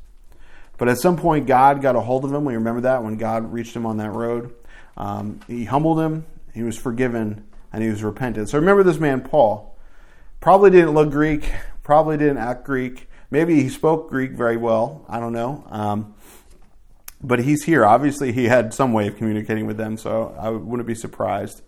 But 0.78 0.88
at 0.88 0.98
some 0.98 1.16
point, 1.16 1.46
God 1.46 1.82
got 1.82 1.96
a 1.96 2.00
hold 2.00 2.24
of 2.24 2.32
him. 2.32 2.44
We 2.44 2.54
remember 2.54 2.80
that 2.82 3.04
when 3.04 3.16
God 3.16 3.52
reached 3.52 3.76
him 3.76 3.86
on 3.86 3.98
that 3.98 4.10
road. 4.10 4.54
Um, 4.96 5.40
he 5.46 5.64
humbled 5.64 6.00
him, 6.00 6.24
he 6.52 6.62
was 6.62 6.78
forgiven, 6.78 7.44
and 7.72 7.82
he 7.82 7.90
was 7.90 8.02
repentant. 8.02 8.48
So 8.48 8.58
remember 8.58 8.82
this 8.82 8.98
man, 8.98 9.20
Paul. 9.20 9.76
Probably 10.40 10.70
didn't 10.70 10.92
look 10.92 11.10
Greek, 11.10 11.50
probably 11.82 12.16
didn't 12.16 12.38
act 12.38 12.64
Greek. 12.64 13.08
Maybe 13.30 13.62
he 13.62 13.68
spoke 13.68 14.08
Greek 14.08 14.32
very 14.32 14.56
well. 14.56 15.04
I 15.08 15.18
don't 15.18 15.32
know. 15.32 15.66
Um, 15.70 16.14
but 17.22 17.40
he's 17.40 17.64
here. 17.64 17.84
Obviously, 17.84 18.32
he 18.32 18.44
had 18.44 18.74
some 18.74 18.92
way 18.92 19.08
of 19.08 19.16
communicating 19.16 19.66
with 19.66 19.76
them, 19.76 19.96
so 19.96 20.36
I 20.38 20.50
wouldn't 20.50 20.86
be 20.86 20.94
surprised. 20.94 21.62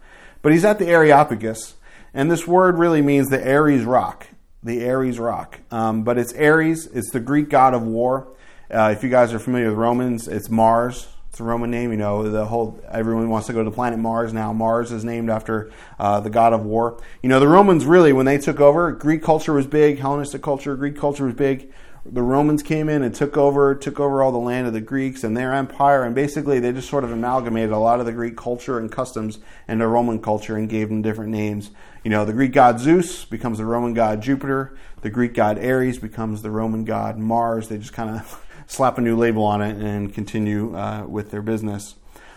But 0.46 0.52
he's 0.52 0.64
at 0.64 0.78
the 0.78 0.87
Areopagus, 0.87 1.75
and 2.14 2.31
this 2.31 2.46
word 2.46 2.78
really 2.78 3.02
means 3.02 3.31
the 3.31 3.52
Ares 3.52 3.82
rock. 3.82 4.28
The 4.62 4.88
Ares 4.88 5.19
rock. 5.19 5.58
Um, 5.72 6.04
but 6.04 6.19
it's 6.19 6.32
Ares, 6.34 6.87
it's 6.87 7.10
the 7.10 7.19
Greek 7.19 7.48
god 7.48 7.75
of 7.75 7.82
war. 7.82 8.28
Uh, 8.72 8.94
if 8.96 9.02
you 9.02 9.10
guys 9.10 9.34
are 9.34 9.40
familiar 9.40 9.70
with 9.70 9.76
Romans, 9.76 10.28
it's 10.28 10.48
Mars. 10.48 11.08
It's 11.31 11.40
a 11.40 11.43
Roman 11.43 11.72
name. 11.72 11.90
You 11.90 11.96
know, 11.96 12.31
the 12.31 12.44
whole 12.44 12.81
everyone 12.88 13.28
wants 13.28 13.48
to 13.48 13.54
go 13.54 13.64
to 13.64 13.70
the 13.70 13.75
planet 13.75 13.98
Mars 13.98 14.32
now. 14.32 14.52
Mars 14.52 14.93
is 14.93 15.02
named 15.04 15.31
after 15.31 15.72
uh, 15.98 16.20
the 16.20 16.31
god 16.31 16.52
of 16.52 16.64
war. 16.64 17.02
You 17.25 17.28
know, 17.28 17.40
the 17.40 17.49
Romans 17.49 17.84
really, 17.84 18.12
when 18.12 18.26
they 18.26 18.38
took 18.38 18.60
over, 18.60 18.92
Greek 18.92 19.25
culture 19.25 19.52
was 19.52 19.66
big. 19.66 19.99
Hellenistic 19.99 20.42
culture, 20.42 20.76
Greek 20.76 20.97
culture 20.97 21.25
was 21.25 21.35
big 21.35 21.73
the 22.12 22.22
Romans 22.22 22.62
came 22.62 22.88
in 22.88 23.02
and 23.02 23.14
took 23.14 23.36
over 23.36 23.75
took 23.75 24.00
over 24.00 24.22
all 24.22 24.32
the 24.32 24.38
land 24.38 24.66
of 24.66 24.72
the 24.72 24.80
Greeks 24.80 25.25
and 25.25 25.36
their 25.36 25.52
empire, 25.52 26.04
and 26.04 26.14
basically 26.14 26.60
they 26.60 26.72
just 26.72 26.88
sort 26.88 27.04
of 27.04 27.12
amalgamated 27.12 27.70
a 27.70 27.78
lot 27.78 28.00
of 28.00 28.06
the 28.06 28.12
Greek 28.12 28.36
culture 28.36 28.78
and 28.78 28.90
customs 28.90 29.38
into 29.68 29.86
Roman 29.86 30.20
culture 30.20 30.56
and 30.56 30.68
gave 30.68 30.88
them 30.88 31.02
different 31.02 31.30
names. 31.30 31.70
You 32.04 32.10
know, 32.10 32.25
the 32.25 32.32
Greek 32.32 32.52
god 32.52 32.80
Zeus 32.80 33.25
becomes 33.25 33.58
the 33.58 33.64
Roman 33.64 33.94
god 33.94 34.22
Jupiter. 34.22 34.76
The 35.02 35.10
Greek 35.10 35.34
god 35.34 35.58
Ares 35.58 35.98
becomes 35.98 36.42
the 36.42 36.50
Roman 36.50 36.84
god 36.84 37.18
Mars. 37.18 37.68
They 37.68 37.78
just 37.78 37.92
kind 37.92 38.10
of 38.10 38.46
slap 38.66 38.98
a 38.98 39.00
new 39.00 39.16
label 39.16 39.44
on 39.44 39.62
it 39.62 39.76
and 39.76 40.12
continue 40.12 40.76
uh, 40.76 41.04
with 41.06 41.30
their 41.30 41.42
business. 41.42 41.94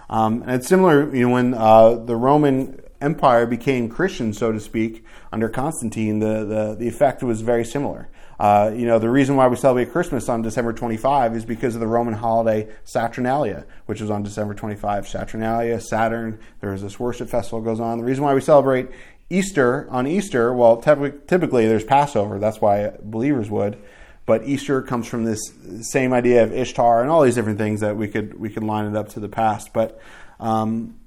Um, 0.09 0.41
and 0.41 0.51
it's 0.51 0.67
similar, 0.67 1.13
you 1.15 1.27
know, 1.27 1.33
when 1.33 1.53
uh, 1.53 1.95
the 1.95 2.15
Roman 2.15 2.81
Empire 2.99 3.45
became 3.45 3.89
Christian, 3.89 4.33
so 4.33 4.51
to 4.51 4.59
speak, 4.59 5.05
under 5.31 5.47
Constantine, 5.47 6.19
the, 6.19 6.43
the, 6.45 6.75
the 6.77 6.87
effect 6.87 7.23
was 7.23 7.41
very 7.41 7.63
similar. 7.63 8.09
Uh, 8.39 8.71
you 8.73 8.85
know, 8.85 8.99
the 8.99 9.09
reason 9.09 9.35
why 9.35 9.47
we 9.47 9.57
celebrate 9.57 9.91
Christmas 9.91 10.29
on 10.29 10.41
December 10.41 10.71
25 10.71 11.35
is 11.35 11.43
because 11.43 11.75
of 11.75 11.81
the 11.81 11.87
Roman 11.87 12.13
holiday 12.13 12.69
Saturnalia, 12.85 13.65
which 13.85 13.99
was 13.99 14.09
on 14.09 14.23
December 14.23 14.53
25. 14.53 15.07
Saturnalia, 15.07 15.81
Saturn, 15.81 16.39
there's 16.61 16.81
this 16.81 16.97
worship 16.99 17.29
festival 17.29 17.59
goes 17.59 17.81
on. 17.81 17.97
The 17.97 18.05
reason 18.05 18.23
why 18.23 18.33
we 18.33 18.39
celebrate 18.39 18.87
Easter 19.29 19.87
on 19.89 20.07
Easter, 20.07 20.53
well, 20.53 20.77
typically 20.77 21.67
there's 21.67 21.83
Passover. 21.83 22.39
That's 22.39 22.61
why 22.61 22.93
believers 23.03 23.49
would. 23.49 23.77
But 24.25 24.43
Easter 24.45 24.81
comes 24.83 25.07
from 25.07 25.25
this 25.25 25.41
same 25.81 26.13
idea 26.13 26.43
of 26.43 26.53
Ishtar 26.53 27.01
and 27.01 27.09
all 27.09 27.23
these 27.23 27.35
different 27.35 27.57
things 27.57 27.81
that 27.81 27.97
we 27.97 28.07
could 28.07 28.39
we 28.39 28.49
could 28.49 28.63
line 28.63 28.85
it 28.85 28.95
up 28.95 29.09
to 29.09 29.19
the 29.19 29.27
past. 29.27 29.73
But 29.73 29.99
um, 30.39 30.99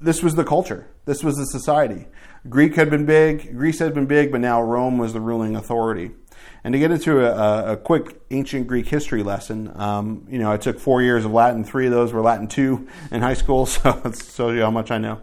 this 0.00 0.22
was 0.22 0.36
the 0.36 0.44
culture. 0.44 0.86
This 1.04 1.22
was 1.22 1.36
the 1.36 1.44
society. 1.44 2.06
Greek 2.48 2.76
had 2.76 2.88
been 2.88 3.04
big, 3.04 3.54
Greece 3.56 3.80
had 3.80 3.94
been 3.94 4.06
big, 4.06 4.32
but 4.32 4.40
now 4.40 4.62
Rome 4.62 4.96
was 4.96 5.12
the 5.12 5.20
ruling 5.20 5.56
authority. 5.56 6.12
And 6.62 6.72
to 6.74 6.78
get 6.78 6.90
into 6.90 7.24
a, 7.24 7.72
a 7.72 7.76
quick 7.76 8.20
ancient 8.30 8.66
Greek 8.66 8.86
history 8.86 9.22
lesson, 9.22 9.72
um, 9.80 10.26
you 10.28 10.38
know, 10.38 10.52
I 10.52 10.58
took 10.58 10.78
four 10.78 11.00
years 11.00 11.24
of 11.24 11.32
Latin. 11.32 11.64
Three 11.64 11.86
of 11.86 11.92
those 11.92 12.12
were 12.12 12.20
Latin 12.20 12.48
two 12.48 12.86
in 13.10 13.22
high 13.22 13.34
school, 13.34 13.66
so 13.66 13.92
that 13.92 14.22
shows 14.22 14.54
you 14.54 14.62
how 14.62 14.70
much 14.70 14.90
I 14.90 14.98
know. 14.98 15.20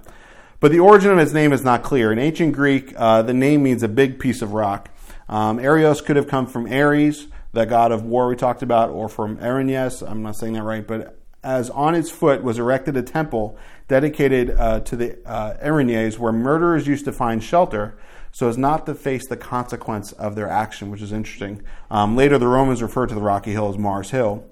But 0.60 0.72
the 0.72 0.80
origin 0.80 1.12
of 1.12 1.20
its 1.20 1.34
name 1.34 1.54
is 1.54 1.64
not 1.64 1.84
clear. 1.84 2.12
In 2.12 2.18
ancient 2.18 2.54
Greek, 2.54 2.94
uh, 2.98 3.22
the 3.22 3.34
name 3.34 3.62
means 3.62 3.84
a 3.84 3.88
big 3.88 4.20
piece 4.20 4.42
of 4.42 4.54
rock. 4.54 4.90
Um, 5.30 5.60
Arios 5.60 6.04
could 6.04 6.16
have 6.16 6.28
come 6.28 6.48
from 6.48 6.72
Ares, 6.72 7.28
the 7.54 7.66
god 7.66 7.92
of 7.92 8.04
war 8.04 8.28
we 8.28 8.36
talked 8.36 8.64
about, 8.64 8.90
or 8.90 9.08
from 9.08 9.38
Erinyes. 9.38 10.08
I'm 10.10 10.24
not 10.24 10.36
saying 10.36 10.54
that 10.54 10.64
right, 10.64 10.86
but 10.86 11.20
as 11.44 11.70
on 11.70 11.94
its 11.94 12.10
foot 12.10 12.42
was 12.44 12.58
erected 12.58 12.98
a 12.98 13.04
temple 13.04 13.58
dedicated 13.88 14.52
uh, 14.52 14.80
to 14.82 14.96
the 14.96 15.18
uh, 15.28 15.56
Erinyes, 15.64 16.18
where 16.18 16.34
murderers 16.34 16.88
used 16.88 17.06
to 17.06 17.12
find 17.12 17.44
shelter 17.44 17.98
so 18.32 18.50
as 18.50 18.58
not 18.58 18.86
to 18.86 18.96
face 18.96 19.28
the 19.28 19.38
consequence 19.38 20.12
of 20.14 20.36
their 20.36 20.50
action, 20.50 20.92
which 20.92 21.02
is 21.02 21.12
interesting. 21.12 21.62
Um, 21.90 22.16
later, 22.16 22.38
the 22.38 22.48
Romans 22.48 22.82
referred 22.82 23.10
to 23.10 23.16
the 23.16 23.22
rocky 23.22 23.52
hill 23.52 23.70
as 23.70 23.78
Mars 23.78 24.12
Hill. 24.12 24.44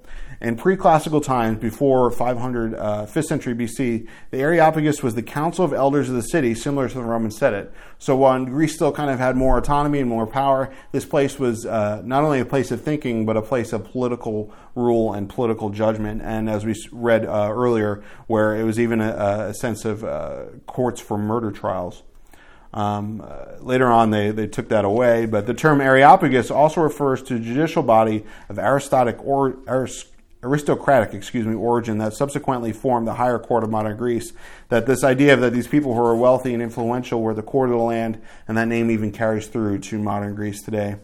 In 0.42 0.58
pre 0.58 0.76
classical 0.76 1.22
times, 1.22 1.60
before 1.60 2.12
500, 2.12 2.76
uh, 2.76 3.06
5th 3.06 3.26
century 3.26 3.56
BC, 3.56 4.08
the 4.32 4.38
Areopagus 4.38 5.02
was 5.02 5.16
the 5.16 5.24
council 5.24 5.64
of 5.64 5.74
elders 5.74 6.10
of 6.10 6.16
the 6.16 6.22
city, 6.22 6.54
similar 6.54 6.90
to 6.90 6.96
the 6.96 7.04
Roman 7.04 7.32
Senate. 7.32 7.72
So 8.00 8.16
while 8.18 8.44
Greece 8.44 8.76
still 8.76 8.92
kind 8.92 9.10
of 9.10 9.18
had 9.18 9.38
more 9.38 9.58
autonomy 9.58 10.00
and 10.00 10.10
more 10.10 10.28
power, 10.28 10.74
this 10.92 11.06
place 11.06 11.40
was 11.40 11.66
uh, 11.66 12.02
not 12.04 12.24
only 12.24 12.40
a 12.40 12.46
place 12.46 12.72
of 12.72 12.82
thinking, 12.82 13.26
but 13.26 13.38
a 13.38 13.42
place 13.42 13.72
of 13.72 13.86
political 13.86 14.54
rule 14.76 15.14
and 15.14 15.30
political 15.30 15.70
judgment. 15.70 16.22
And 16.22 16.50
as 16.50 16.66
we 16.66 16.76
read 16.92 17.26
uh, 17.26 17.50
earlier, 17.52 18.04
where 18.28 18.56
it 18.56 18.64
was 18.64 18.80
even 18.80 19.00
a, 19.00 19.48
a 19.50 19.54
sense 19.54 19.86
of 19.86 20.04
uh, 20.04 20.46
courts 20.68 21.00
for 21.00 21.18
murder 21.18 21.52
trials. 21.52 22.04
Um, 22.76 23.22
uh, 23.26 23.56
later 23.62 23.88
on, 23.88 24.12
they, 24.12 24.32
they 24.32 24.48
took 24.48 24.68
that 24.70 24.84
away, 24.84 25.26
but 25.26 25.48
the 25.48 25.54
term 25.54 25.80
Areopagus 25.80 26.52
also 26.52 26.82
refers 26.82 27.24
to 27.24 27.36
a 27.36 27.40
judicial 27.40 27.82
body 27.82 28.26
of 28.50 28.60
aristocratic 28.60 29.26
or 29.26 29.58
aristocratic, 30.44 31.14
excuse 31.14 31.48
me, 31.48 31.56
origin 31.56 31.98
that 32.00 32.14
subsequently 32.14 32.74
formed 32.74 33.08
the 33.08 33.14
higher 33.14 33.40
court 33.40 33.64
of 33.64 33.70
modern 33.70 33.96
Greece. 33.96 34.34
That 34.68 34.86
this 34.88 35.06
idea 35.06 35.34
of 35.34 35.40
that 35.40 35.54
these 35.54 35.68
people 35.68 35.94
who 35.94 36.02
were 36.02 36.16
wealthy 36.16 36.54
and 36.54 36.62
influential 36.62 37.22
were 37.22 37.34
the 37.34 37.42
court 37.42 37.70
of 37.70 37.78
the 37.78 37.82
land, 37.82 38.22
and 38.46 38.58
that 38.58 38.68
name 38.68 38.92
even 38.92 39.12
carries 39.14 39.48
through 39.48 39.80
to 39.80 39.98
modern 39.98 40.36
Greece 40.36 40.62
today. 40.62 40.98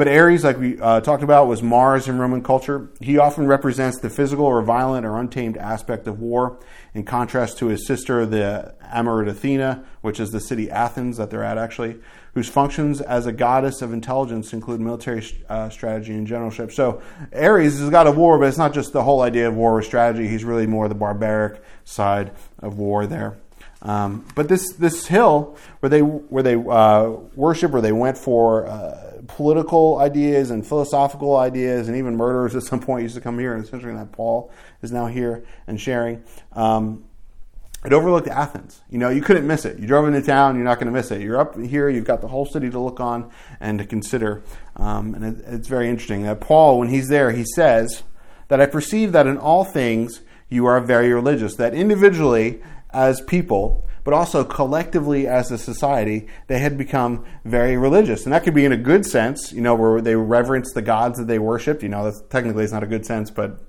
But 0.00 0.08
Ares, 0.08 0.44
like 0.44 0.58
we 0.58 0.80
uh, 0.80 1.02
talked 1.02 1.22
about, 1.22 1.46
was 1.46 1.62
Mars 1.62 2.08
in 2.08 2.18
Roman 2.18 2.42
culture. 2.42 2.88
He 3.02 3.18
often 3.18 3.46
represents 3.46 3.98
the 3.98 4.08
physical 4.08 4.46
or 4.46 4.62
violent 4.62 5.04
or 5.04 5.18
untamed 5.18 5.58
aspect 5.58 6.06
of 6.06 6.20
war, 6.20 6.58
in 6.94 7.04
contrast 7.04 7.58
to 7.58 7.66
his 7.66 7.86
sister, 7.86 8.24
the 8.24 8.74
Amorid 8.82 9.28
Athena, 9.28 9.84
which 10.00 10.18
is 10.18 10.30
the 10.30 10.40
city 10.40 10.70
Athens 10.70 11.18
that 11.18 11.28
they're 11.28 11.44
at 11.44 11.58
actually, 11.58 11.98
whose 12.32 12.48
functions 12.48 13.02
as 13.02 13.26
a 13.26 13.32
goddess 13.32 13.82
of 13.82 13.92
intelligence 13.92 14.54
include 14.54 14.80
military 14.80 15.22
uh, 15.50 15.68
strategy 15.68 16.14
and 16.14 16.26
generalship. 16.26 16.72
So 16.72 17.02
Ares 17.34 17.78
is 17.78 17.86
a 17.86 17.90
god 17.90 18.06
of 18.06 18.16
war, 18.16 18.38
but 18.38 18.48
it's 18.48 18.56
not 18.56 18.72
just 18.72 18.94
the 18.94 19.02
whole 19.02 19.20
idea 19.20 19.48
of 19.48 19.54
war 19.54 19.76
or 19.76 19.82
strategy. 19.82 20.26
He's 20.26 20.44
really 20.44 20.66
more 20.66 20.88
the 20.88 20.94
barbaric 20.94 21.62
side 21.84 22.32
of 22.60 22.78
war 22.78 23.06
there. 23.06 23.36
Um, 23.82 24.26
but 24.34 24.48
this 24.48 24.72
this 24.72 25.06
hill 25.08 25.58
where 25.80 25.90
they 25.90 26.00
where 26.00 26.42
they 26.42 26.54
uh, 26.54 27.10
worship, 27.34 27.72
where 27.72 27.82
they 27.82 27.92
went 27.92 28.16
for 28.16 28.66
uh, 28.66 29.09
political 29.36 29.98
ideas 29.98 30.50
and 30.50 30.66
philosophical 30.66 31.36
ideas, 31.36 31.88
and 31.88 31.96
even 31.96 32.16
murderers 32.16 32.54
at 32.56 32.62
some 32.62 32.80
point 32.80 33.02
used 33.02 33.14
to 33.14 33.20
come 33.20 33.38
here, 33.38 33.54
and 33.54 33.64
essentially 33.64 33.94
that 33.94 34.12
Paul 34.12 34.50
is 34.82 34.92
now 34.92 35.06
here 35.06 35.44
and 35.66 35.80
sharing. 35.80 36.22
Um, 36.52 37.04
it 37.84 37.94
overlooked 37.94 38.28
Athens. 38.28 38.82
You 38.90 38.98
know, 38.98 39.08
you 39.08 39.22
couldn't 39.22 39.46
miss 39.46 39.64
it. 39.64 39.78
You 39.78 39.86
drove 39.86 40.06
into 40.06 40.20
town, 40.20 40.56
you're 40.56 40.64
not 40.64 40.78
going 40.78 40.86
to 40.86 40.92
miss 40.92 41.10
it. 41.10 41.22
You're 41.22 41.40
up 41.40 41.58
here, 41.58 41.88
you've 41.88 42.04
got 42.04 42.20
the 42.20 42.28
whole 42.28 42.44
city 42.44 42.68
to 42.68 42.78
look 42.78 43.00
on 43.00 43.30
and 43.58 43.78
to 43.78 43.86
consider. 43.86 44.42
Um, 44.76 45.14
and 45.14 45.24
it, 45.24 45.44
it's 45.46 45.68
very 45.68 45.88
interesting 45.88 46.24
that 46.24 46.40
Paul, 46.40 46.78
when 46.78 46.88
he's 46.88 47.08
there, 47.08 47.30
he 47.30 47.44
says 47.56 48.02
that 48.48 48.60
I 48.60 48.66
perceive 48.66 49.12
that 49.12 49.26
in 49.26 49.38
all 49.38 49.64
things 49.64 50.20
you 50.50 50.66
are 50.66 50.80
very 50.80 51.12
religious, 51.12 51.54
that 51.56 51.72
individually 51.72 52.60
as 52.90 53.20
people, 53.22 53.86
but 54.04 54.14
also 54.14 54.44
collectively 54.44 55.26
as 55.26 55.50
a 55.50 55.58
society, 55.58 56.26
they 56.46 56.58
had 56.58 56.78
become 56.78 57.24
very 57.44 57.76
religious. 57.76 58.24
And 58.24 58.32
that 58.32 58.44
could 58.44 58.54
be 58.54 58.64
in 58.64 58.72
a 58.72 58.76
good 58.76 59.04
sense, 59.06 59.52
you 59.52 59.60
know, 59.60 59.74
where 59.74 60.00
they 60.00 60.16
reverence 60.16 60.72
the 60.72 60.82
gods 60.82 61.18
that 61.18 61.26
they 61.26 61.38
worshiped. 61.38 61.82
You 61.82 61.88
know, 61.88 62.04
that's, 62.04 62.20
technically 62.22 62.64
it's 62.64 62.72
not 62.72 62.82
a 62.82 62.86
good 62.86 63.06
sense, 63.06 63.30
but 63.30 63.60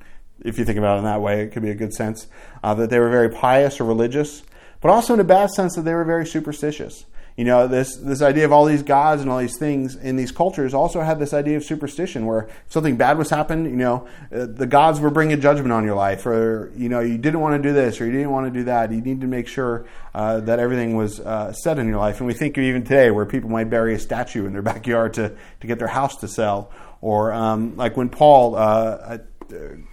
if 0.44 0.58
you 0.58 0.66
think 0.66 0.78
about 0.78 0.96
it 0.96 1.00
in 1.00 1.04
that 1.06 1.22
way, 1.22 1.42
it 1.42 1.52
could 1.52 1.62
be 1.62 1.70
a 1.70 1.76
good 1.76 1.94
sense. 1.94 2.28
Uh, 2.64 2.74
that 2.76 2.90
they 2.90 3.00
were 3.00 3.10
very 3.10 3.30
pious 3.30 3.80
or 3.80 3.84
religious, 3.84 4.44
but 4.82 4.90
also 4.90 5.14
in 5.14 5.20
a 5.20 5.26
bad 5.26 5.50
sense 5.52 5.76
that 5.76 5.84
they 5.84 5.94
were 5.94 6.06
very 6.06 6.26
superstitious. 6.26 7.06
You 7.42 7.46
know, 7.46 7.68
this, 7.68 7.96
this 7.96 8.22
idea 8.22 8.46
of 8.46 8.52
all 8.52 8.66
these 8.66 8.84
gods 8.84 9.24
and 9.24 9.32
all 9.32 9.40
these 9.40 9.58
things 9.58 9.96
in 9.96 10.16
these 10.16 10.32
cultures 10.32 10.76
also 10.76 11.02
had 11.02 11.18
this 11.18 11.34
idea 11.34 11.58
of 11.58 11.64
superstition 11.64 12.28
where 12.28 12.48
something 12.70 12.98
bad 12.98 13.18
was 13.18 13.32
happening, 13.32 13.66
you 13.66 13.78
know, 13.78 14.08
uh, 14.32 14.46
the 14.46 14.68
gods 14.68 15.00
were 15.00 15.10
bringing 15.10 15.42
judgment 15.42 15.72
on 15.72 15.84
your 15.84 15.96
life, 15.96 16.28
or, 16.28 16.72
you 16.76 16.88
know, 16.88 17.00
you 17.00 17.18
didn't 17.18 17.40
want 17.40 17.60
to 17.60 17.68
do 17.68 17.74
this 17.74 18.00
or 18.00 18.06
you 18.06 18.12
didn't 18.12 18.30
want 18.30 18.46
to 18.46 18.52
do 18.60 18.66
that. 18.66 18.92
You 18.92 19.02
need 19.02 19.22
to 19.22 19.28
make 19.28 19.48
sure 19.48 19.88
uh, 20.14 20.42
that 20.42 20.60
everything 20.60 20.96
was 20.96 21.20
uh, 21.20 21.52
set 21.52 21.80
in 21.80 21.88
your 21.88 21.98
life. 21.98 22.20
And 22.20 22.28
we 22.28 22.36
think 22.36 22.60
even 22.60 22.84
today 22.84 23.10
where 23.10 23.26
people 23.26 23.50
might 23.50 23.72
bury 23.72 23.96
a 23.96 24.00
statue 24.00 24.46
in 24.46 24.54
their 24.54 24.62
backyard 24.72 25.16
to, 25.16 25.36
to 25.62 25.66
get 25.66 25.80
their 25.80 25.88
house 25.88 26.18
to 26.18 26.28
sell. 26.28 26.72
Or 27.02 27.34
um, 27.34 27.76
like 27.76 27.98
when 27.98 28.10
Paul 28.10 28.56
uh, 28.56 29.18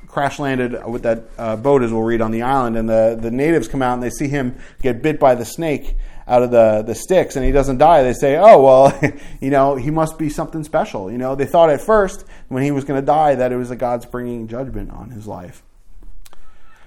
crash 0.06 0.38
landed 0.38 0.84
with 0.84 1.04
that 1.04 1.24
uh, 1.38 1.56
boat, 1.56 1.82
as 1.82 1.90
we'll 1.92 2.02
read 2.02 2.20
on 2.20 2.30
the 2.30 2.42
island, 2.42 2.76
and 2.76 2.86
the, 2.86 3.18
the 3.18 3.30
natives 3.30 3.68
come 3.68 3.80
out 3.80 3.94
and 3.94 4.02
they 4.02 4.10
see 4.10 4.28
him 4.28 4.58
get 4.82 5.00
bit 5.00 5.18
by 5.18 5.34
the 5.34 5.46
snake 5.46 5.96
out 6.28 6.42
of 6.42 6.50
the, 6.50 6.82
the 6.86 6.94
sticks 6.94 7.36
and 7.36 7.44
he 7.44 7.50
doesn't 7.50 7.78
die, 7.78 8.02
they 8.02 8.12
say, 8.12 8.36
oh, 8.36 8.62
well, 8.62 9.00
you 9.40 9.50
know, 9.50 9.74
he 9.76 9.90
must 9.90 10.18
be 10.18 10.28
something 10.28 10.62
special. 10.62 11.10
You 11.10 11.18
know, 11.18 11.34
they 11.34 11.46
thought 11.46 11.70
at 11.70 11.80
first 11.80 12.24
when 12.48 12.62
he 12.62 12.70
was 12.70 12.84
going 12.84 13.00
to 13.00 13.06
die 13.06 13.34
that 13.34 13.50
it 13.50 13.56
was 13.56 13.70
a 13.70 13.76
God's 13.76 14.06
bringing 14.06 14.46
judgment 14.46 14.90
on 14.90 15.10
his 15.10 15.26
life. 15.26 15.62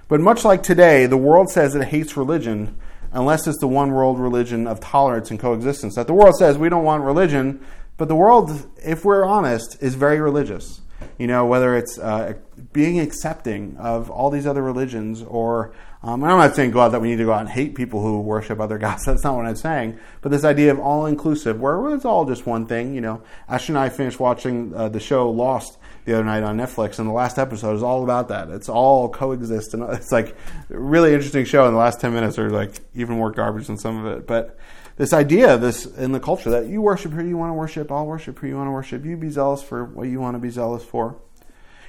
But 0.08 0.20
much 0.20 0.46
like 0.46 0.62
today, 0.62 1.06
the 1.08 1.18
world 1.18 1.50
says 1.50 1.74
it 1.74 1.86
hates 1.86 2.16
religion 2.16 2.78
unless 3.14 3.48
it's 3.48 3.60
the 3.60 3.68
one 3.68 3.92
world 3.92 4.20
religion 4.20 4.68
of 4.68 4.80
tolerance 4.80 5.32
and 5.32 5.40
coexistence. 5.40 5.96
That 5.96 6.08
the 6.08 6.14
world 6.14 6.36
says 6.36 6.58
we 6.58 6.70
don't 6.70 6.84
want 6.84 7.04
religion, 7.04 7.66
but 7.98 8.08
the 8.08 8.16
world, 8.16 8.68
if 8.84 9.04
we're 9.04 9.26
honest, 9.26 9.78
is 9.82 9.96
very 9.96 10.20
religious. 10.20 10.82
You 11.18 11.28
know, 11.28 11.46
whether 11.46 11.76
it's 11.76 11.98
uh, 11.98 12.34
being 12.74 13.00
accepting 13.00 13.76
of 13.78 14.10
all 14.10 14.30
these 14.30 14.46
other 14.46 14.62
religions 14.62 15.24
or 15.24 15.74
um, 16.04 16.24
I'm 16.24 16.38
not 16.38 16.56
saying 16.56 16.72
God 16.72 16.90
that 16.90 17.02
we 17.02 17.10
need 17.10 17.18
to 17.18 17.26
go 17.26 17.34
out 17.34 17.42
and 17.42 17.50
hate 17.50 17.76
people 17.76 18.02
who 18.02 18.22
worship 18.22 18.60
other 18.60 18.80
gods. 18.80 19.04
That's 19.06 19.24
not 19.24 19.36
what 19.36 19.46
I'm 19.46 19.56
saying. 19.56 20.00
But 20.22 20.32
this 20.32 20.44
idea 20.44 20.72
of 20.72 20.80
all 20.80 21.06
inclusive, 21.06 21.60
where 21.60 21.94
it's 21.94 22.06
all 22.06 22.26
just 22.26 22.46
one 22.48 22.66
thing. 22.66 22.96
You 22.96 23.02
know, 23.02 23.22
Ashley 23.48 23.74
and 23.74 23.80
I 23.80 23.90
finished 23.90 24.20
watching 24.20 24.74
uh, 24.76 24.90
the 24.90 25.00
show 25.00 25.30
Lost 25.30 25.78
the 26.06 26.14
other 26.14 26.24
night 26.24 26.42
on 26.42 26.58
Netflix, 26.58 26.98
and 26.98 27.08
the 27.08 27.14
last 27.14 27.38
episode 27.38 27.76
is 27.76 27.84
all 27.84 28.04
about 28.04 28.30
that. 28.30 28.50
It's 28.50 28.68
all 28.68 29.10
coexist, 29.10 29.76
and 29.76 29.84
it's 29.94 30.12
like 30.12 30.36
really 30.70 31.14
interesting 31.14 31.46
show. 31.46 31.66
And 31.66 31.76
the 31.76 31.80
last 31.80 32.02
ten 32.02 32.14
minutes 32.14 32.40
are 32.40 32.50
like 32.50 32.80
even 32.96 33.18
more 33.18 33.32
garbage 33.32 33.68
than 33.68 33.78
some 33.78 34.04
of 34.04 34.18
it, 34.18 34.26
but 34.26 34.58
this 34.98 35.14
idea, 35.14 35.58
this 35.58 35.86
in 35.86 36.12
the 36.12 36.20
culture 36.20 36.50
that 36.52 36.68
you 36.68 36.82
worship 36.82 37.12
who 37.12 37.26
you 37.26 37.38
want 37.38 37.50
to 37.50 37.54
worship, 37.54 37.92
I'll 37.92 38.06
worship 38.06 38.38
who 38.40 38.48
you 38.48 38.56
want 38.56 38.68
to 38.68 38.72
worship. 38.72 39.06
You 39.06 39.18
be 39.18 39.30
zealous 39.30 39.64
for 39.64 39.86
what 39.86 40.08
you 40.08 40.20
want 40.20 40.36
to 40.36 40.40
be 40.40 40.50
zealous 40.50 40.84
for. 40.84 41.16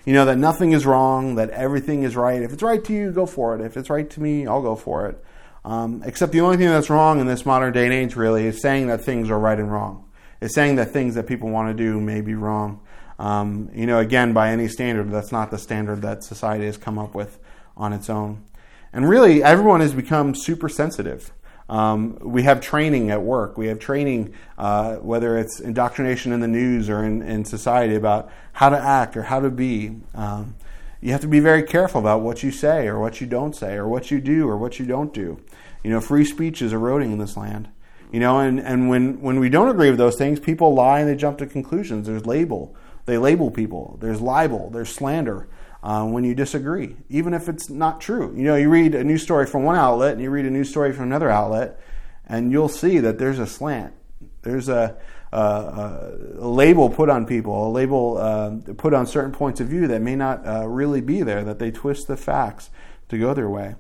You 0.04 0.12
know, 0.12 0.25
that 0.25 0.37
nothing 0.38 0.73
is 0.73 0.85
wrong, 0.85 1.37
that 1.37 1.50
everything 1.50 2.02
is 2.02 2.16
right. 2.16 2.42
If 2.42 2.52
it's 2.52 2.62
right 2.62 2.82
to 2.85 2.92
you, 2.92 3.12
go 3.12 3.26
for 3.26 3.54
it. 3.54 3.61
If 3.61 3.76
it's 3.76 3.88
right 3.88 4.09
to 4.11 4.21
me, 4.21 4.47
I'll 4.47 4.62
go 4.62 4.75
for 4.75 5.06
it. 5.06 5.25
Um, 5.64 6.02
except 6.04 6.32
the 6.32 6.40
only 6.40 6.56
thing 6.56 6.68
that's 6.68 6.90
wrong 6.90 7.21
in 7.21 7.26
this 7.26 7.47
modern 7.47 7.73
day 7.73 7.85
and 7.85 7.94
age, 7.94 8.16
really, 8.16 8.47
is 8.47 8.61
saying 8.61 8.88
that 8.88 9.04
things 9.04 9.30
are 9.30 9.38
right 9.38 9.59
and 9.59 9.71
wrong. 9.71 10.09
It's 10.40 10.54
saying 10.54 10.76
that 10.76 10.90
things 10.90 11.14
that 11.14 11.28
people 11.28 11.50
want 11.50 11.68
to 11.68 11.85
do 11.85 12.00
may 12.00 12.21
be 12.21 12.35
wrong. 12.35 12.80
Um, 13.21 13.71
you 13.73 13.87
know, 13.87 14.00
again, 14.00 14.32
by 14.32 14.50
any 14.50 14.66
standard, 14.66 15.11
that's 15.12 15.30
not 15.30 15.52
the 15.52 15.59
standard 15.59 16.02
that 16.02 16.25
society 16.25 16.66
has 16.66 16.76
come 16.76 16.99
up 16.99 17.14
with 17.14 17.38
on 17.76 17.92
its 17.92 18.11
own. 18.11 18.42
And 18.92 19.09
really, 19.09 19.42
everyone 19.42 19.80
has 19.80 19.94
become 19.94 20.35
super 20.35 20.68
sensitive. 20.68 21.32
Um, 21.73 22.19
we 22.21 22.43
have 22.43 22.61
training 22.61 23.11
at 23.11 23.23
work. 23.23 23.57
We 23.57 23.69
have 23.69 23.79
training, 23.79 24.35
uh, 24.59 24.97
whether 24.97 25.38
it's 25.38 25.59
indoctrination 25.59 26.31
in 26.31 26.41
the 26.41 26.47
news 26.47 26.91
or 26.91 27.02
in, 27.02 27.23
in, 27.23 27.47
society, 27.47 27.95
about 27.95 28.31
how 28.52 28.69
to 28.69 28.79
act 28.79 29.17
or 29.17 29.23
how 29.23 29.41
to 29.41 29.49
be. 29.49 29.97
Um, 30.14 30.55
you 31.00 31.12
have 31.12 31.23
to 31.23 31.29
be 31.29 31.41
very 31.41 31.62
careful 31.62 31.99
about 31.99 32.21
what 32.21 32.43
you 32.43 32.50
say 32.50 32.88
or 32.88 33.00
what 33.00 33.23
you 33.23 33.26
don't 33.26 33.57
say 33.57 33.76
or 33.76 33.88
what 33.88 34.11
you 34.11 34.21
do 34.21 34.47
or 34.47 34.59
what 34.59 34.79
you 34.79 34.85
don't 34.85 35.14
do. 35.14 35.41
You 35.83 35.88
know, 35.88 36.02
free 36.02 36.26
speech 36.26 36.61
is 36.61 36.75
eroding 36.75 37.11
in 37.11 37.17
this 37.17 37.38
land. 37.38 37.71
You 38.12 38.21
know, 38.21 38.41
and, 38.41 38.61
and 38.61 38.91
when, 38.91 39.23
when 39.23 39.41
we 39.41 39.49
don't 39.49 39.71
agree 39.71 39.88
with 39.88 39.99
those 39.99 40.17
things, 40.17 40.41
people 40.41 40.75
lie 40.75 41.00
and 41.00 41.09
they 41.09 41.17
jump 41.17 41.38
to 41.38 41.47
conclusions. 41.47 42.07
There's 42.07 42.26
label. 42.26 42.76
They 43.07 43.17
label 43.17 43.50
people. 43.50 43.97
There's 43.99 44.21
libel. 44.21 44.69
There's 44.69 44.91
slander 44.91 45.49
uh, 45.82 46.04
when 46.04 46.24
you 46.24 46.34
disagree, 46.34 46.96
even 47.08 47.34
if 47.34 47.48
it's 47.48 47.68
not 47.68 48.00
true. 48.00 48.32
You 48.36 48.44
know, 48.44 48.54
you 48.54 48.68
read 48.68 48.94
a 48.94 49.02
news 49.02 49.22
story 49.22 49.46
from 49.46 49.64
one 49.64 49.76
outlet 49.76 50.12
and 50.12 50.22
you 50.22 50.30
read 50.30 50.46
a 50.46 50.50
news 50.50 50.70
story 50.70 50.92
from 50.92 51.04
another 51.04 51.28
outlet, 51.28 51.80
and 52.26 52.52
you'll 52.52 52.68
see 52.68 52.98
that 52.98 53.18
there's 53.18 53.38
a 53.38 53.46
slant. 53.46 53.92
There's 54.42 54.68
a, 54.68 54.96
a, 55.32 55.38
a 56.38 56.48
label 56.48 56.88
put 56.88 57.08
on 57.08 57.26
people, 57.26 57.68
a 57.68 57.70
label 57.70 58.18
uh, 58.18 58.72
put 58.74 58.94
on 58.94 59.06
certain 59.06 59.32
points 59.32 59.60
of 59.60 59.68
view 59.68 59.88
that 59.88 60.00
may 60.00 60.14
not 60.14 60.46
uh, 60.46 60.68
really 60.68 61.00
be 61.00 61.22
there, 61.22 61.42
that 61.44 61.58
they 61.58 61.70
twist 61.70 62.06
the 62.06 62.16
facts 62.16 62.70
to 63.08 63.18
go 63.18 63.34
their 63.34 63.48
way. 63.48 63.74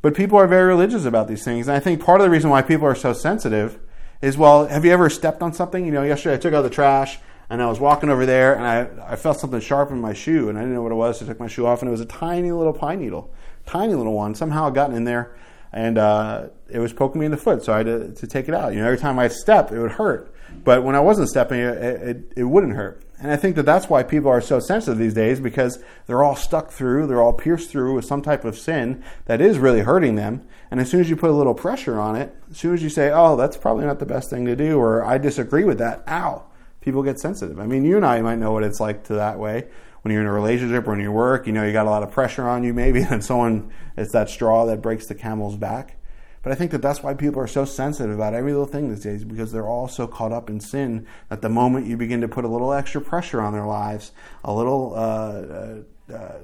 But 0.00 0.14
people 0.14 0.38
are 0.38 0.46
very 0.46 0.66
religious 0.66 1.04
about 1.04 1.26
these 1.26 1.44
things. 1.44 1.66
And 1.66 1.76
I 1.76 1.80
think 1.80 2.04
part 2.04 2.20
of 2.20 2.24
the 2.24 2.30
reason 2.30 2.50
why 2.50 2.62
people 2.62 2.86
are 2.86 2.94
so 2.94 3.12
sensitive 3.12 3.80
is 4.22 4.38
well, 4.38 4.66
have 4.66 4.84
you 4.84 4.92
ever 4.92 5.10
stepped 5.10 5.42
on 5.42 5.52
something? 5.52 5.84
You 5.84 5.92
know, 5.92 6.02
yesterday 6.04 6.36
I 6.36 6.38
took 6.38 6.54
out 6.54 6.62
the 6.62 6.70
trash 6.70 7.18
and 7.50 7.62
I 7.62 7.66
was 7.66 7.80
walking 7.80 8.10
over 8.10 8.26
there 8.26 8.54
and 8.54 8.66
I, 8.66 9.12
I 9.12 9.16
felt 9.16 9.40
something 9.40 9.60
sharp 9.60 9.90
in 9.90 10.00
my 10.00 10.12
shoe 10.12 10.48
and 10.48 10.58
I 10.58 10.62
didn't 10.62 10.74
know 10.74 10.82
what 10.82 10.92
it 10.92 10.96
was. 10.96 11.18
So 11.18 11.24
I 11.24 11.28
took 11.28 11.40
my 11.40 11.48
shoe 11.48 11.66
off 11.66 11.80
and 11.80 11.88
it 11.88 11.92
was 11.92 12.00
a 12.00 12.06
tiny 12.06 12.52
little 12.52 12.74
pine 12.74 13.00
needle, 13.00 13.32
tiny 13.66 13.94
little 13.94 14.12
one. 14.12 14.34
Somehow 14.34 14.68
it 14.68 14.74
gotten 14.74 14.94
in 14.94 15.04
there 15.04 15.34
and 15.72 15.96
uh, 15.98 16.48
it 16.68 16.78
was 16.78 16.92
poking 16.92 17.20
me 17.20 17.26
in 17.26 17.32
the 17.32 17.38
foot. 17.38 17.64
So 17.64 17.72
I 17.72 17.78
had 17.78 17.86
to, 17.86 18.12
to 18.12 18.26
take 18.26 18.48
it 18.48 18.54
out. 18.54 18.72
You 18.72 18.80
know, 18.80 18.86
every 18.86 18.98
time 18.98 19.18
I 19.18 19.28
step, 19.28 19.72
it 19.72 19.80
would 19.80 19.92
hurt. 19.92 20.34
but 20.64 20.82
when 20.82 20.94
I 20.94 21.00
wasn't 21.00 21.28
stepping, 21.28 21.60
it, 21.60 21.76
it, 21.76 22.32
it 22.36 22.44
wouldn't 22.44 22.74
hurt. 22.74 23.02
And 23.20 23.32
I 23.32 23.36
think 23.36 23.56
that 23.56 23.64
that's 23.64 23.88
why 23.88 24.04
people 24.04 24.30
are 24.30 24.40
so 24.40 24.60
sensitive 24.60 24.98
these 24.98 25.14
days 25.14 25.40
because 25.40 25.82
they're 26.06 26.22
all 26.22 26.36
stuck 26.36 26.70
through, 26.70 27.08
they're 27.08 27.20
all 27.20 27.32
pierced 27.32 27.70
through 27.70 27.94
with 27.94 28.04
some 28.04 28.22
type 28.22 28.44
of 28.44 28.56
sin 28.56 29.02
that 29.24 29.40
is 29.40 29.58
really 29.58 29.80
hurting 29.80 30.14
them. 30.14 30.46
And 30.70 30.80
as 30.80 30.88
soon 30.88 31.00
as 31.00 31.10
you 31.10 31.16
put 31.16 31.30
a 31.30 31.32
little 31.32 31.54
pressure 31.54 31.98
on 31.98 32.14
it, 32.14 32.32
as 32.50 32.58
soon 32.58 32.74
as 32.74 32.82
you 32.82 32.88
say, 32.88 33.10
oh, 33.12 33.34
that's 33.36 33.56
probably 33.56 33.86
not 33.86 33.98
the 33.98 34.06
best 34.06 34.30
thing 34.30 34.44
to 34.44 34.54
do, 34.54 34.78
or 34.78 35.04
I 35.04 35.18
disagree 35.18 35.64
with 35.64 35.78
that, 35.78 36.04
ow, 36.06 36.44
people 36.88 37.02
get 37.02 37.20
sensitive. 37.20 37.60
I 37.60 37.66
mean, 37.66 37.84
you 37.84 37.96
and 37.96 38.06
I 38.06 38.22
might 38.22 38.38
know 38.38 38.52
what 38.52 38.64
it's 38.64 38.80
like 38.80 39.04
to 39.04 39.14
that 39.14 39.38
way. 39.38 39.68
When 40.00 40.12
you're 40.12 40.22
in 40.22 40.26
a 40.26 40.32
relationship 40.32 40.88
or 40.88 40.94
in 40.94 41.00
your 41.00 41.12
work, 41.12 41.46
you 41.46 41.52
know, 41.52 41.64
you 41.64 41.72
got 41.72 41.86
a 41.86 41.90
lot 41.90 42.02
of 42.02 42.10
pressure 42.10 42.48
on 42.48 42.64
you 42.64 42.72
maybe, 42.72 43.02
and 43.10 43.22
someone, 43.22 43.70
it's 43.94 44.12
that 44.12 44.30
straw 44.30 44.64
that 44.66 44.80
breaks 44.80 45.06
the 45.06 45.14
camel's 45.14 45.56
back. 45.56 45.98
But 46.42 46.52
I 46.52 46.54
think 46.54 46.70
that 46.70 46.80
that's 46.80 47.02
why 47.02 47.12
people 47.12 47.42
are 47.42 47.46
so 47.46 47.66
sensitive 47.66 48.14
about 48.14 48.32
every 48.32 48.52
little 48.52 48.66
thing 48.66 48.88
these 48.88 49.02
days 49.02 49.22
because 49.22 49.52
they're 49.52 49.66
all 49.66 49.86
so 49.86 50.06
caught 50.06 50.32
up 50.32 50.48
in 50.48 50.60
sin 50.60 51.06
that 51.28 51.42
the 51.42 51.50
moment 51.50 51.86
you 51.86 51.98
begin 51.98 52.22
to 52.22 52.28
put 52.28 52.46
a 52.46 52.48
little 52.48 52.72
extra 52.72 53.02
pressure 53.02 53.42
on 53.42 53.52
their 53.52 53.66
lives, 53.66 54.12
a 54.44 54.54
little 54.54 54.94
uh, 54.94 54.98
uh, 54.98 56.14
uh, 56.14 56.38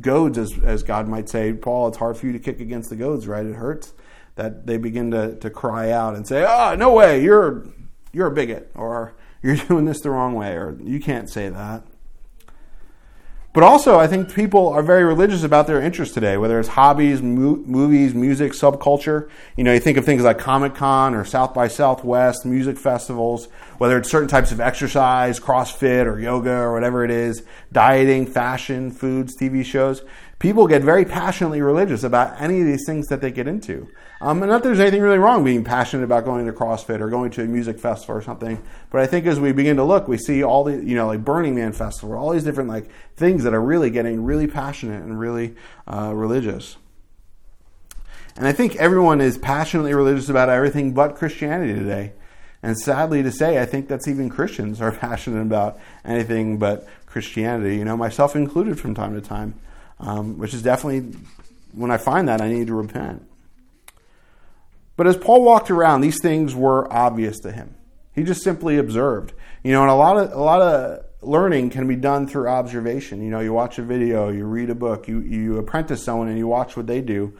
goads, 0.00 0.38
as, 0.38 0.56
as 0.62 0.82
God 0.82 1.08
might 1.08 1.28
say, 1.28 1.52
Paul, 1.52 1.88
it's 1.88 1.98
hard 1.98 2.16
for 2.16 2.26
you 2.26 2.32
to 2.32 2.38
kick 2.38 2.60
against 2.60 2.90
the 2.90 2.96
goads, 2.96 3.26
right? 3.26 3.44
It 3.44 3.56
hurts. 3.56 3.92
That 4.36 4.66
they 4.66 4.78
begin 4.78 5.10
to, 5.10 5.36
to 5.40 5.50
cry 5.50 5.90
out 5.90 6.14
and 6.14 6.26
say, 6.26 6.44
"Ah, 6.46 6.70
oh, 6.70 6.76
no 6.76 6.94
way, 6.94 7.22
you're 7.22 7.66
you're 8.12 8.28
a 8.28 8.30
bigot," 8.30 8.70
or 8.74 9.14
"You're 9.42 9.56
doing 9.68 9.84
this 9.84 10.00
the 10.00 10.10
wrong 10.10 10.34
way," 10.34 10.52
or 10.52 10.76
"You 10.82 11.00
can't 11.00 11.28
say 11.30 11.48
that." 11.48 11.84
But 13.52 13.64
also, 13.64 13.98
I 13.98 14.06
think 14.06 14.32
people 14.32 14.68
are 14.68 14.82
very 14.82 15.02
religious 15.02 15.42
about 15.42 15.66
their 15.66 15.80
interests 15.82 16.14
today, 16.14 16.36
whether 16.36 16.60
it's 16.60 16.68
hobbies, 16.68 17.20
mo- 17.20 17.60
movies, 17.66 18.14
music, 18.14 18.52
subculture. 18.52 19.28
You 19.56 19.64
know, 19.64 19.72
you 19.72 19.80
think 19.80 19.98
of 19.98 20.04
things 20.04 20.22
like 20.22 20.38
Comic 20.38 20.76
Con 20.76 21.16
or 21.16 21.24
South 21.24 21.52
by 21.52 21.66
Southwest, 21.66 22.46
music 22.46 22.78
festivals, 22.78 23.48
whether 23.78 23.98
it's 23.98 24.08
certain 24.08 24.28
types 24.28 24.52
of 24.52 24.60
exercise, 24.60 25.40
CrossFit 25.40 26.06
or 26.06 26.20
yoga 26.20 26.52
or 26.52 26.72
whatever 26.72 27.04
it 27.04 27.10
is, 27.10 27.42
dieting, 27.72 28.24
fashion, 28.24 28.92
foods, 28.92 29.36
TV 29.36 29.64
shows 29.64 30.02
people 30.40 30.66
get 30.66 30.82
very 30.82 31.04
passionately 31.04 31.62
religious 31.62 32.02
about 32.02 32.40
any 32.40 32.60
of 32.60 32.66
these 32.66 32.84
things 32.84 33.06
that 33.06 33.20
they 33.20 33.30
get 33.30 33.46
into. 33.46 33.86
Um, 34.22 34.42
and 34.42 34.50
not 34.50 34.62
that 34.62 34.68
there's 34.68 34.80
anything 34.80 35.00
really 35.00 35.18
wrong 35.18 35.44
being 35.44 35.64
passionate 35.64 36.04
about 36.04 36.26
going 36.26 36.46
to 36.46 36.52
CrossFit 36.52 37.00
or 37.00 37.08
going 37.08 37.30
to 37.32 37.42
a 37.42 37.46
music 37.46 37.78
festival 37.78 38.16
or 38.16 38.22
something. 38.22 38.62
But 38.90 39.00
I 39.00 39.06
think 39.06 39.26
as 39.26 39.40
we 39.40 39.52
begin 39.52 39.76
to 39.76 39.84
look, 39.84 40.08
we 40.08 40.18
see 40.18 40.44
all 40.44 40.64
the, 40.64 40.72
you 40.72 40.94
know, 40.94 41.06
like 41.06 41.24
Burning 41.24 41.54
Man 41.54 41.72
Festival, 41.72 42.16
all 42.16 42.30
these 42.30 42.44
different 42.44 42.68
like 42.68 42.90
things 43.16 43.44
that 43.44 43.54
are 43.54 43.62
really 43.62 43.90
getting 43.90 44.24
really 44.24 44.46
passionate 44.46 45.02
and 45.02 45.18
really 45.18 45.54
uh, 45.86 46.12
religious. 46.14 46.76
And 48.36 48.46
I 48.46 48.52
think 48.52 48.76
everyone 48.76 49.20
is 49.20 49.38
passionately 49.38 49.94
religious 49.94 50.28
about 50.28 50.50
everything 50.50 50.92
but 50.92 51.16
Christianity 51.16 51.74
today. 51.74 52.12
And 52.62 52.78
sadly 52.78 53.22
to 53.22 53.32
say, 53.32 53.58
I 53.58 53.64
think 53.64 53.88
that's 53.88 54.06
even 54.06 54.28
Christians 54.28 54.82
are 54.82 54.92
passionate 55.06 55.40
about 55.40 55.78
anything 56.04 56.58
but 56.58 56.86
Christianity, 57.06 57.76
you 57.76 57.84
know, 57.86 57.96
myself 57.96 58.36
included 58.36 58.78
from 58.78 58.94
time 58.94 59.14
to 59.14 59.20
time 59.20 59.54
um, 60.00 60.38
which 60.38 60.54
is 60.54 60.62
definitely, 60.62 61.16
when 61.72 61.90
I 61.90 61.98
find 61.98 62.28
that, 62.28 62.40
I 62.40 62.48
need 62.48 62.66
to 62.68 62.74
repent. 62.74 63.26
But 64.96 65.06
as 65.06 65.16
Paul 65.16 65.42
walked 65.42 65.70
around, 65.70 66.00
these 66.00 66.20
things 66.20 66.54
were 66.54 66.92
obvious 66.92 67.38
to 67.40 67.52
him. 67.52 67.74
He 68.14 68.22
just 68.22 68.42
simply 68.42 68.76
observed. 68.76 69.32
You 69.62 69.72
know, 69.72 69.82
and 69.82 69.90
a 69.90 69.94
lot 69.94 70.16
of 70.16 70.32
a 70.32 70.40
lot 70.40 70.62
of 70.62 71.04
learning 71.22 71.70
can 71.70 71.86
be 71.86 71.96
done 71.96 72.26
through 72.26 72.48
observation. 72.48 73.22
You 73.22 73.30
know, 73.30 73.40
you 73.40 73.52
watch 73.52 73.78
a 73.78 73.82
video, 73.82 74.30
you 74.30 74.44
read 74.44 74.70
a 74.70 74.74
book, 74.74 75.08
you 75.08 75.20
you 75.20 75.58
apprentice 75.58 76.02
someone, 76.02 76.28
and 76.28 76.38
you 76.38 76.46
watch 76.46 76.76
what 76.76 76.86
they 76.86 77.00
do. 77.00 77.34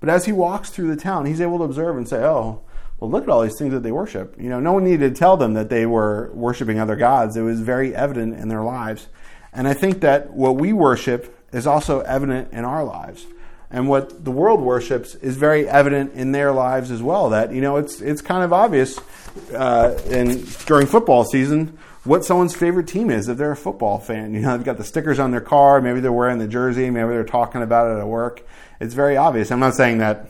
But 0.00 0.08
as 0.08 0.26
he 0.26 0.32
walks 0.32 0.70
through 0.70 0.88
the 0.88 1.00
town, 1.00 1.26
he's 1.26 1.40
able 1.40 1.58
to 1.58 1.64
observe 1.64 1.96
and 1.96 2.08
say, 2.08 2.22
"Oh, 2.22 2.62
well, 2.98 3.10
look 3.10 3.24
at 3.24 3.28
all 3.28 3.42
these 3.42 3.58
things 3.58 3.72
that 3.72 3.82
they 3.82 3.92
worship." 3.92 4.34
You 4.38 4.48
know, 4.48 4.60
no 4.60 4.72
one 4.72 4.84
needed 4.84 5.14
to 5.14 5.18
tell 5.18 5.36
them 5.36 5.54
that 5.54 5.70
they 5.70 5.86
were 5.86 6.30
worshiping 6.34 6.78
other 6.78 6.96
gods. 6.96 7.36
It 7.36 7.42
was 7.42 7.60
very 7.60 7.94
evident 7.94 8.38
in 8.38 8.48
their 8.48 8.62
lives. 8.62 9.08
And 9.52 9.66
I 9.66 9.72
think 9.72 10.00
that 10.00 10.32
what 10.32 10.56
we 10.56 10.72
worship 10.72 11.34
is 11.52 11.66
also 11.66 12.00
evident 12.00 12.52
in 12.52 12.64
our 12.64 12.84
lives. 12.84 13.26
And 13.70 13.88
what 13.88 14.24
the 14.24 14.30
world 14.30 14.60
worships 14.60 15.14
is 15.16 15.36
very 15.36 15.68
evident 15.68 16.12
in 16.14 16.32
their 16.32 16.52
lives 16.52 16.90
as 16.90 17.02
well. 17.02 17.30
That 17.30 17.52
you 17.52 17.60
know, 17.60 17.76
it's 17.76 18.00
it's 18.00 18.22
kind 18.22 18.44
of 18.44 18.52
obvious 18.52 18.98
uh, 19.52 19.98
in 20.08 20.44
during 20.66 20.86
football 20.86 21.24
season 21.24 21.78
what 22.04 22.24
someone's 22.24 22.54
favorite 22.54 22.86
team 22.86 23.10
is 23.10 23.28
if 23.28 23.36
they're 23.36 23.50
a 23.50 23.56
football 23.56 23.98
fan. 23.98 24.32
You 24.36 24.42
know, 24.42 24.56
they've 24.56 24.64
got 24.64 24.76
the 24.76 24.84
stickers 24.84 25.18
on 25.18 25.30
their 25.30 25.40
car, 25.40 25.80
maybe 25.80 26.00
they're 26.00 26.12
wearing 26.12 26.38
the 26.38 26.46
jersey, 26.46 26.88
maybe 26.90 27.08
they're 27.08 27.24
talking 27.24 27.62
about 27.62 27.90
it 27.90 27.98
at 27.98 28.06
work. 28.06 28.46
It's 28.80 28.94
very 28.94 29.16
obvious. 29.16 29.50
I'm 29.50 29.60
not 29.60 29.74
saying 29.74 29.98
that 29.98 30.28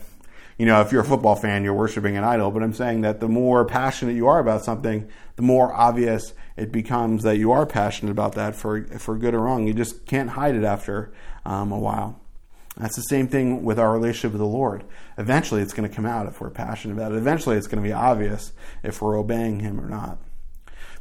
you 0.57 0.65
know, 0.65 0.81
if 0.81 0.91
you're 0.91 1.01
a 1.01 1.05
football 1.05 1.35
fan, 1.35 1.63
you're 1.63 1.73
worshiping 1.73 2.17
an 2.17 2.23
idol. 2.23 2.49
But 2.49 2.63
I'm 2.63 2.73
saying 2.73 3.01
that 3.01 3.19
the 3.19 3.27
more 3.27 3.63
passionate 3.63 4.15
you 4.15 4.27
are 4.27 4.39
about 4.39 4.63
something, 4.63 5.07
the 5.35 5.43
more 5.43 5.71
obvious 5.71 6.33
it 6.55 6.71
becomes 6.71 7.23
that 7.23 7.37
you 7.37 7.51
are 7.51 7.65
passionate 7.65 8.11
about 8.11 8.33
that 8.33 8.55
for 8.55 8.83
for 8.97 9.15
good 9.17 9.35
or 9.35 9.41
wrong. 9.41 9.67
You 9.67 9.73
just 9.73 10.05
can't 10.07 10.31
hide 10.31 10.55
it 10.55 10.63
after 10.63 11.13
um, 11.45 11.71
a 11.71 11.77
while. 11.77 12.19
That's 12.77 12.95
the 12.95 13.01
same 13.03 13.27
thing 13.27 13.63
with 13.63 13.79
our 13.79 13.91
relationship 13.91 14.33
with 14.33 14.41
the 14.41 14.45
Lord. 14.45 14.83
Eventually, 15.17 15.61
it's 15.61 15.73
going 15.73 15.89
to 15.89 15.95
come 15.95 16.05
out 16.05 16.27
if 16.27 16.39
we're 16.39 16.51
passionate 16.51 16.93
about 16.93 17.11
it. 17.11 17.17
Eventually, 17.17 17.57
it's 17.57 17.67
going 17.67 17.81
to 17.81 17.87
be 17.87 17.93
obvious 17.93 18.51
if 18.83 19.01
we're 19.01 19.17
obeying 19.17 19.61
Him 19.61 19.79
or 19.79 19.89
not. 19.89 20.19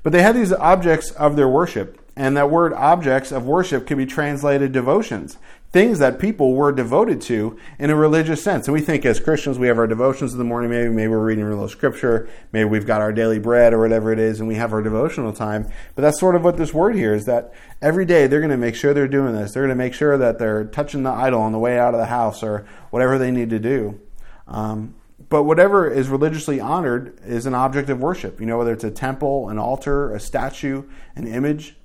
But 0.03 0.13
they 0.13 0.23
had 0.23 0.37
these 0.37 0.53
objects 0.53 1.11
of 1.11 1.37
their 1.37 1.49
worship, 1.49 2.01
and 2.17 2.37
that 2.37 2.51
word 2.51 2.73
objects 2.73 3.31
of 3.31 3.45
worship 3.45 3.87
can 3.87 3.99
be 3.99 4.07
translated 4.07 4.73
devotions 4.73 5.37
things 5.73 5.99
that 5.99 6.19
people 6.19 6.55
were 6.55 6.73
devoted 6.73 7.21
to 7.21 7.59
in 7.79 7.91
a 7.91 7.97
religious 7.97 8.43
sense. 8.43 8.67
And 8.67 8.73
we 8.73 8.81
think 8.81 9.05
as 9.05 9.21
Christians, 9.21 9.59
we 9.59 9.67
have 9.67 9.79
our 9.79 9.87
devotions 9.87 10.33
in 10.33 10.39
the 10.39 10.45
morning, 10.45 10.71
maybe, 10.71 10.89
maybe 10.89 11.09
we're 11.09 11.25
reading 11.25 11.45
a 11.45 11.51
little 11.51 11.69
scripture, 11.69 12.29
maybe 12.53 12.69
we've 12.69 12.87
got 12.87 13.01
our 13.01 13.13
daily 13.13 13.39
bread 13.39 13.75
or 13.75 13.81
whatever 13.81 14.13
it 14.13 14.19
is, 14.19 14.41
and 14.41 14.49
we 14.49 14.55
have 14.55 14.73
our 14.73 14.83
devotional 14.83 15.33
time. 15.33 15.69
But 15.95 16.03
that's 16.03 16.21
sort 16.21 16.35
of 16.35 16.45
what 16.45 16.57
this 16.57 16.73
word 16.73 16.95
here 16.95 17.15
is 17.15 17.25
that 17.25 17.53
every 17.83 18.05
day 18.05 18.27
they're 18.27 18.41
going 18.41 18.51
to 18.51 18.57
make 18.57 18.75
sure 18.75 18.95
they're 18.95 19.09
doing 19.09 19.35
this. 19.35 19.53
They're 19.53 19.65
going 19.65 19.77
to 19.77 19.85
make 19.85 19.95
sure 19.95 20.17
that 20.17 20.39
they're 20.39 20.65
touching 20.65 21.03
the 21.03 21.11
idol 21.11 21.41
on 21.41 21.53
the 21.53 21.59
way 21.59 21.79
out 21.79 21.95
of 21.95 22.01
the 22.01 22.07
house 22.07 22.43
or 22.43 22.67
whatever 22.91 23.19
they 23.19 23.31
need 23.31 23.51
to 23.51 23.59
do. 23.59 24.01
Um, 24.49 24.95
but 25.29 25.43
whatever 25.43 25.91
is 25.91 26.09
religiously 26.09 26.61
honored 26.61 27.19
is 27.25 27.47
an 27.47 27.55
object 27.55 27.91
of 27.91 28.01
worship. 28.01 28.41
You 28.41 28.47
know, 28.47 28.59
whether 28.59 28.73
it's 28.73 28.85
a 28.85 28.91
temple, 28.91 29.49
an 29.49 29.59
altar, 29.59 30.15
a 30.15 30.21
statue, 30.21 30.85
an 31.17 31.27
image 31.27 31.77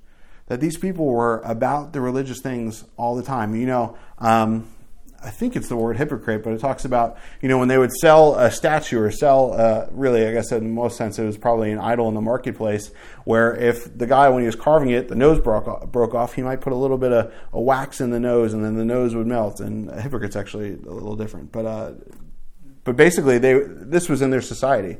that 0.52 0.60
these 0.60 0.76
people 0.76 1.06
were 1.06 1.40
about 1.46 1.94
the 1.94 2.00
religious 2.02 2.40
things 2.40 2.84
all 2.98 3.16
the 3.16 3.22
time. 3.22 3.54
You 3.54 3.64
know, 3.64 3.96
um, 4.18 4.68
I 5.24 5.30
think 5.30 5.56
it's 5.56 5.66
the 5.66 5.76
word 5.76 5.96
hypocrite, 5.96 6.44
but 6.44 6.52
it 6.52 6.60
talks 6.60 6.84
about, 6.84 7.16
you 7.40 7.48
know, 7.48 7.56
when 7.56 7.68
they 7.68 7.78
would 7.78 7.90
sell 7.90 8.34
a 8.34 8.50
statue 8.50 9.00
or 9.00 9.10
sell, 9.10 9.54
uh, 9.54 9.86
really, 9.92 10.26
I 10.26 10.32
guess 10.34 10.52
in 10.52 10.64
the 10.64 10.68
most 10.68 10.98
sense, 10.98 11.18
it 11.18 11.24
was 11.24 11.38
probably 11.38 11.72
an 11.72 11.78
idol 11.78 12.06
in 12.08 12.14
the 12.14 12.20
marketplace, 12.20 12.90
where 13.24 13.56
if 13.56 13.96
the 13.96 14.06
guy, 14.06 14.28
when 14.28 14.42
he 14.42 14.46
was 14.46 14.54
carving 14.54 14.90
it, 14.90 15.08
the 15.08 15.14
nose 15.14 15.40
broke 15.40 15.66
off, 15.66 15.86
broke 15.86 16.14
off 16.14 16.34
he 16.34 16.42
might 16.42 16.60
put 16.60 16.74
a 16.74 16.76
little 16.76 16.98
bit 16.98 17.12
of 17.12 17.32
a 17.54 17.58
wax 17.58 18.02
in 18.02 18.10
the 18.10 18.20
nose 18.20 18.52
and 18.52 18.62
then 18.62 18.76
the 18.76 18.84
nose 18.84 19.14
would 19.14 19.26
melt. 19.26 19.58
And 19.58 19.88
a 19.88 20.02
hypocrite's 20.02 20.36
actually 20.36 20.74
a 20.74 20.92
little 20.92 21.16
different. 21.16 21.50
But, 21.50 21.64
uh, 21.64 21.92
but 22.84 22.96
basically, 22.96 23.38
they, 23.38 23.54
this 23.54 24.06
was 24.06 24.20
in 24.20 24.28
their 24.28 24.42
society 24.42 24.98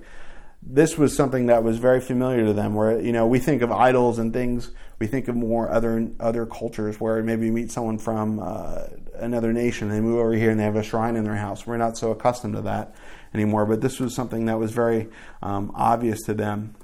this 0.65 0.97
was 0.97 1.15
something 1.17 1.47
that 1.47 1.65
was 1.65 1.79
very 1.79 2.01
familiar 2.01 2.47
to 2.47 2.53
them. 2.53 2.75
Where 2.75 3.01
you 3.01 3.13
know 3.13 3.27
we 3.27 3.39
think 3.39 3.63
of 3.63 3.73
idols 3.73 4.19
and 4.19 4.33
things, 4.33 4.71
we 4.99 5.07
think 5.07 5.29
of 5.29 5.37
more 5.37 5.71
other 5.71 6.11
other 6.21 6.47
cultures 6.47 7.01
where 7.01 7.23
maybe 7.23 7.47
you 7.47 7.53
meet 7.53 7.73
someone 7.73 7.99
from 7.99 8.41
uh, 8.41 8.85
another 9.15 9.53
nation, 9.53 9.89
they 9.89 10.01
move 10.01 10.19
over 10.19 10.33
here 10.33 10.51
and 10.51 10.59
they 10.59 10.65
have 10.65 10.77
a 10.77 10.83
shrine 10.83 11.17
in 11.17 11.25
their 11.25 11.37
house. 11.37 11.67
We're 11.67 11.77
not 11.77 11.97
so 11.97 12.11
accustomed 12.11 12.55
to 12.55 12.63
that 12.63 12.95
anymore, 13.35 13.67
but 13.67 13.81
this 13.81 13.99
was 13.99 14.15
something 14.15 14.47
that 14.47 14.59
was 14.59 14.73
very 14.73 15.09
um, 15.43 15.73
obvious 15.75 16.23
to 16.23 16.35
them. 16.35 16.75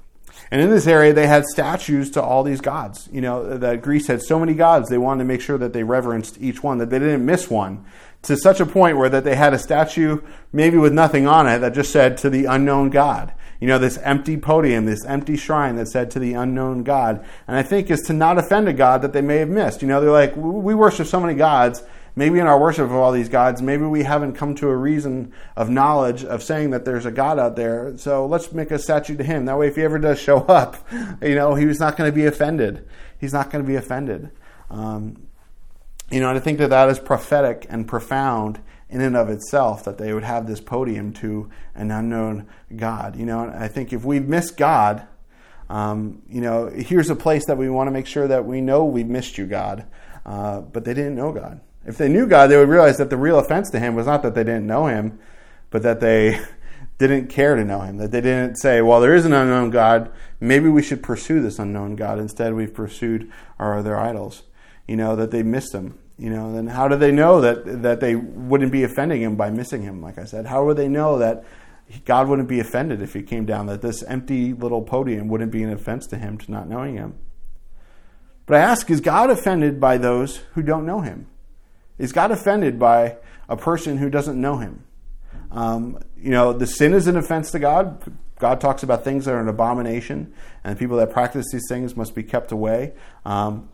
And 0.51 0.61
in 0.61 0.69
this 0.69 0.87
area, 0.87 1.11
they 1.11 1.27
had 1.27 1.45
statues 1.45 2.11
to 2.11 2.21
all 2.21 2.43
these 2.43 2.61
gods. 2.61 3.09
You 3.11 3.21
know, 3.21 3.57
that 3.57 3.81
Greece 3.81 4.07
had 4.07 4.21
so 4.21 4.39
many 4.39 4.53
gods, 4.53 4.89
they 4.89 4.97
wanted 4.97 5.19
to 5.19 5.25
make 5.25 5.41
sure 5.41 5.57
that 5.57 5.73
they 5.73 5.83
reverenced 5.83 6.37
each 6.39 6.63
one, 6.63 6.77
that 6.77 6.89
they 6.89 6.99
didn't 6.99 7.25
miss 7.25 7.49
one 7.49 7.85
to 8.21 8.37
such 8.37 8.59
a 8.59 8.65
point 8.65 8.97
where 8.97 9.09
that 9.09 9.23
they 9.23 9.35
had 9.35 9.53
a 9.53 9.59
statue 9.59 10.21
maybe 10.51 10.77
with 10.77 10.93
nothing 10.93 11.27
on 11.27 11.47
it 11.47 11.59
that 11.59 11.73
just 11.73 11.91
said 11.91 12.17
to 12.17 12.29
the 12.29 12.45
unknown 12.45 12.89
god 12.89 13.33
you 13.59 13.67
know 13.67 13.77
this 13.77 13.97
empty 13.99 14.37
podium 14.37 14.85
this 14.85 15.05
empty 15.05 15.35
shrine 15.35 15.75
that 15.75 15.87
said 15.87 16.11
to 16.11 16.19
the 16.19 16.33
unknown 16.33 16.83
god. 16.83 17.25
And 17.47 17.57
i 17.57 17.63
think 17.63 17.89
is 17.89 18.01
to 18.01 18.13
not 18.13 18.37
offend 18.37 18.67
a 18.67 18.73
god 18.73 19.01
that 19.01 19.13
they 19.13 19.21
may 19.21 19.37
have 19.37 19.49
missed. 19.49 19.81
You 19.81 19.87
know 19.87 20.01
they're 20.01 20.11
like 20.11 20.35
we 20.35 20.75
worship 20.75 21.07
so 21.07 21.19
many 21.19 21.33
gods. 21.33 21.83
Maybe 22.15 22.39
in 22.39 22.47
our 22.47 22.59
worship 22.59 22.85
of 22.85 22.93
all 22.93 23.11
these 23.11 23.29
gods 23.29 23.61
maybe 23.61 23.83
we 23.83 24.03
haven't 24.03 24.33
come 24.33 24.55
to 24.55 24.67
a 24.67 24.75
reason 24.75 25.33
of 25.55 25.69
knowledge 25.69 26.23
of 26.23 26.43
saying 26.43 26.71
that 26.71 26.85
there's 26.85 27.05
a 27.05 27.11
god 27.11 27.39
out 27.39 27.55
there. 27.55 27.97
So 27.97 28.25
let's 28.25 28.51
make 28.51 28.71
a 28.71 28.79
statue 28.79 29.15
to 29.17 29.23
him. 29.23 29.45
That 29.45 29.57
way 29.57 29.67
if 29.67 29.75
he 29.75 29.83
ever 29.83 29.99
does 29.99 30.19
show 30.19 30.39
up 30.39 30.87
you 31.21 31.35
know 31.35 31.55
he's 31.55 31.79
not 31.79 31.97
going 31.97 32.09
to 32.09 32.15
be 32.15 32.25
offended. 32.25 32.87
He's 33.19 33.33
not 33.33 33.51
going 33.51 33.63
to 33.63 33.67
be 33.67 33.75
offended. 33.75 34.31
Um, 34.69 35.27
you 36.11 36.19
know, 36.19 36.29
and 36.29 36.37
I 36.37 36.41
think 36.41 36.57
that 36.59 36.69
that 36.69 36.89
is 36.89 36.99
prophetic 36.99 37.67
and 37.69 37.87
profound 37.87 38.59
in 38.89 39.01
and 39.01 39.15
of 39.15 39.29
itself 39.29 39.83
that 39.83 39.97
they 39.97 40.13
would 40.13 40.23
have 40.23 40.47
this 40.47 40.59
podium 40.59 41.13
to 41.13 41.49
an 41.75 41.91
unknown 41.91 42.47
God. 42.75 43.15
You 43.15 43.25
know, 43.25 43.43
and 43.43 43.51
I 43.63 43.67
think 43.67 43.93
if 43.93 44.03
we've 44.03 44.27
missed 44.27 44.57
God, 44.57 45.07
um, 45.69 46.21
you 46.27 46.41
know, 46.41 46.67
here's 46.67 47.09
a 47.09 47.15
place 47.15 47.45
that 47.45 47.57
we 47.57 47.69
want 47.69 47.87
to 47.87 47.91
make 47.91 48.07
sure 48.07 48.27
that 48.27 48.45
we 48.45 48.61
know 48.61 48.85
we've 48.85 49.07
missed 49.07 49.37
you, 49.37 49.45
God. 49.45 49.85
Uh, 50.25 50.61
but 50.61 50.85
they 50.85 50.93
didn't 50.93 51.15
know 51.15 51.31
God. 51.31 51.61
If 51.85 51.97
they 51.97 52.09
knew 52.09 52.27
God, 52.27 52.47
they 52.47 52.57
would 52.57 52.69
realize 52.69 52.97
that 52.97 53.09
the 53.09 53.17
real 53.17 53.39
offense 53.39 53.69
to 53.71 53.79
Him 53.79 53.95
was 53.95 54.05
not 54.05 54.21
that 54.23 54.35
they 54.35 54.43
didn't 54.43 54.67
know 54.67 54.87
Him, 54.87 55.19
but 55.69 55.83
that 55.83 55.99
they 55.99 56.39
didn't 56.99 57.27
care 57.27 57.55
to 57.55 57.63
know 57.63 57.79
him, 57.81 57.97
that 57.97 58.11
they 58.11 58.21
didn't 58.21 58.57
say, 58.57 58.81
well, 58.81 58.99
there 58.99 59.15
is 59.15 59.25
an 59.25 59.33
unknown 59.33 59.69
God, 59.69 60.11
maybe 60.39 60.67
we 60.67 60.83
should 60.83 61.01
pursue 61.01 61.41
this 61.41 61.57
unknown 61.57 61.95
God. 61.95 62.19
Instead, 62.19 62.53
we've 62.53 62.73
pursued 62.73 63.31
our 63.57 63.79
other 63.79 63.97
idols. 63.97 64.43
You 64.87 64.97
know, 64.97 65.15
that 65.15 65.31
they 65.31 65.43
missed 65.43 65.73
him. 65.73 65.97
You 66.19 66.29
know, 66.29 66.53
then 66.53 66.67
how 66.67 66.89
do 66.89 66.97
they 66.97 67.13
know 67.13 67.39
that, 67.39 67.81
that 67.81 68.01
they 68.01 68.15
wouldn't 68.15 68.73
be 68.73 68.83
offending 68.83 69.21
him 69.21 69.37
by 69.37 69.49
missing 69.51 69.81
him, 69.81 70.01
like 70.01 70.17
I 70.17 70.25
said? 70.25 70.45
How 70.45 70.65
would 70.65 70.75
they 70.75 70.89
know 70.89 71.17
that 71.19 71.45
God 72.03 72.27
wouldn't 72.27 72.49
be 72.49 72.59
offended 72.59 73.01
if 73.01 73.13
he 73.13 73.23
came 73.23 73.45
down, 73.45 73.67
that 73.67 73.81
this 73.81 74.03
empty 74.03 74.53
little 74.53 74.81
podium 74.81 75.29
wouldn't 75.29 75.51
be 75.51 75.63
an 75.63 75.71
offense 75.71 76.05
to 76.07 76.17
him 76.17 76.37
to 76.39 76.51
not 76.51 76.67
knowing 76.67 76.95
him? 76.95 77.17
But 78.45 78.57
I 78.57 78.59
ask, 78.59 78.89
is 78.89 78.99
God 78.99 79.29
offended 79.29 79.79
by 79.79 79.97
those 79.97 80.37
who 80.55 80.61
don't 80.61 80.85
know 80.85 80.99
him? 80.99 81.27
Is 81.97 82.11
God 82.11 82.31
offended 82.31 82.77
by 82.77 83.15
a 83.47 83.55
person 83.55 83.97
who 83.97 84.09
doesn't 84.09 84.39
know 84.39 84.57
him? 84.57 84.83
Um, 85.51 85.99
you 86.17 86.31
know, 86.31 86.51
the 86.51 86.67
sin 86.67 86.93
is 86.93 87.07
an 87.07 87.15
offense 87.15 87.51
to 87.51 87.59
God. 87.59 88.13
God 88.39 88.59
talks 88.59 88.83
about 88.83 89.05
things 89.05 89.25
that 89.25 89.35
are 89.35 89.39
an 89.39 89.47
abomination, 89.47 90.33
and 90.65 90.77
people 90.77 90.97
that 90.97 91.11
practice 91.11 91.45
these 91.51 91.65
things 91.69 91.95
must 91.95 92.13
be 92.13 92.23
kept 92.23 92.51
away. 92.51 92.93
Um, 93.23 93.69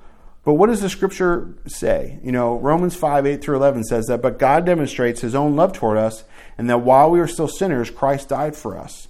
but 0.45 0.53
what 0.53 0.67
does 0.67 0.81
the 0.81 0.89
scripture 0.89 1.55
say? 1.65 2.19
You 2.23 2.31
know, 2.31 2.58
Romans 2.60 2.95
5 2.95 3.25
8 3.25 3.41
through 3.41 3.55
11 3.58 3.84
says 3.84 4.05
that, 4.05 4.21
but 4.21 4.38
God 4.38 4.65
demonstrates 4.65 5.21
his 5.21 5.34
own 5.34 5.55
love 5.55 5.73
toward 5.73 5.97
us, 5.97 6.23
and 6.58 6.69
that 6.69 6.81
while 6.81 7.10
we 7.10 7.19
were 7.19 7.27
still 7.27 7.47
sinners, 7.47 7.89
Christ 7.89 8.29
died 8.29 8.55
for 8.55 8.77
us. 8.77 9.08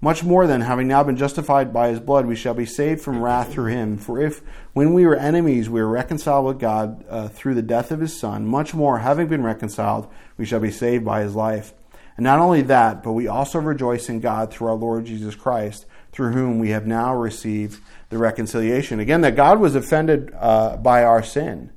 Much 0.00 0.22
more 0.22 0.46
than 0.46 0.60
having 0.62 0.88
now 0.88 1.02
been 1.02 1.16
justified 1.16 1.72
by 1.72 1.88
his 1.88 2.00
blood, 2.00 2.24
we 2.24 2.36
shall 2.36 2.54
be 2.54 2.64
saved 2.64 3.02
from 3.02 3.20
wrath 3.20 3.52
through 3.52 3.66
him. 3.66 3.98
For 3.98 4.18
if, 4.18 4.42
when 4.72 4.94
we 4.94 5.04
were 5.04 5.16
enemies, 5.16 5.68
we 5.68 5.80
were 5.80 5.88
reconciled 5.88 6.46
with 6.46 6.60
God 6.60 7.04
uh, 7.08 7.28
through 7.28 7.54
the 7.54 7.62
death 7.62 7.90
of 7.90 8.00
his 8.00 8.18
Son, 8.18 8.46
much 8.46 8.72
more, 8.72 9.00
having 9.00 9.26
been 9.26 9.42
reconciled, 9.42 10.08
we 10.36 10.46
shall 10.46 10.60
be 10.60 10.70
saved 10.70 11.04
by 11.04 11.22
his 11.22 11.34
life. 11.34 11.74
And 12.16 12.24
not 12.24 12.38
only 12.38 12.62
that, 12.62 13.02
but 13.02 13.12
we 13.12 13.28
also 13.28 13.58
rejoice 13.58 14.08
in 14.08 14.20
God 14.20 14.50
through 14.50 14.68
our 14.68 14.74
Lord 14.74 15.04
Jesus 15.04 15.34
Christ, 15.34 15.84
through 16.18 16.32
whom 16.32 16.58
we 16.58 16.70
have 16.70 16.84
now 16.84 17.14
received 17.14 17.80
the 18.08 18.18
reconciliation. 18.18 18.98
Again, 18.98 19.20
that 19.20 19.36
God 19.36 19.60
was 19.60 19.76
offended 19.76 20.32
uh, 20.36 20.76
by 20.76 21.04
our 21.04 21.22
sin. 21.22 21.70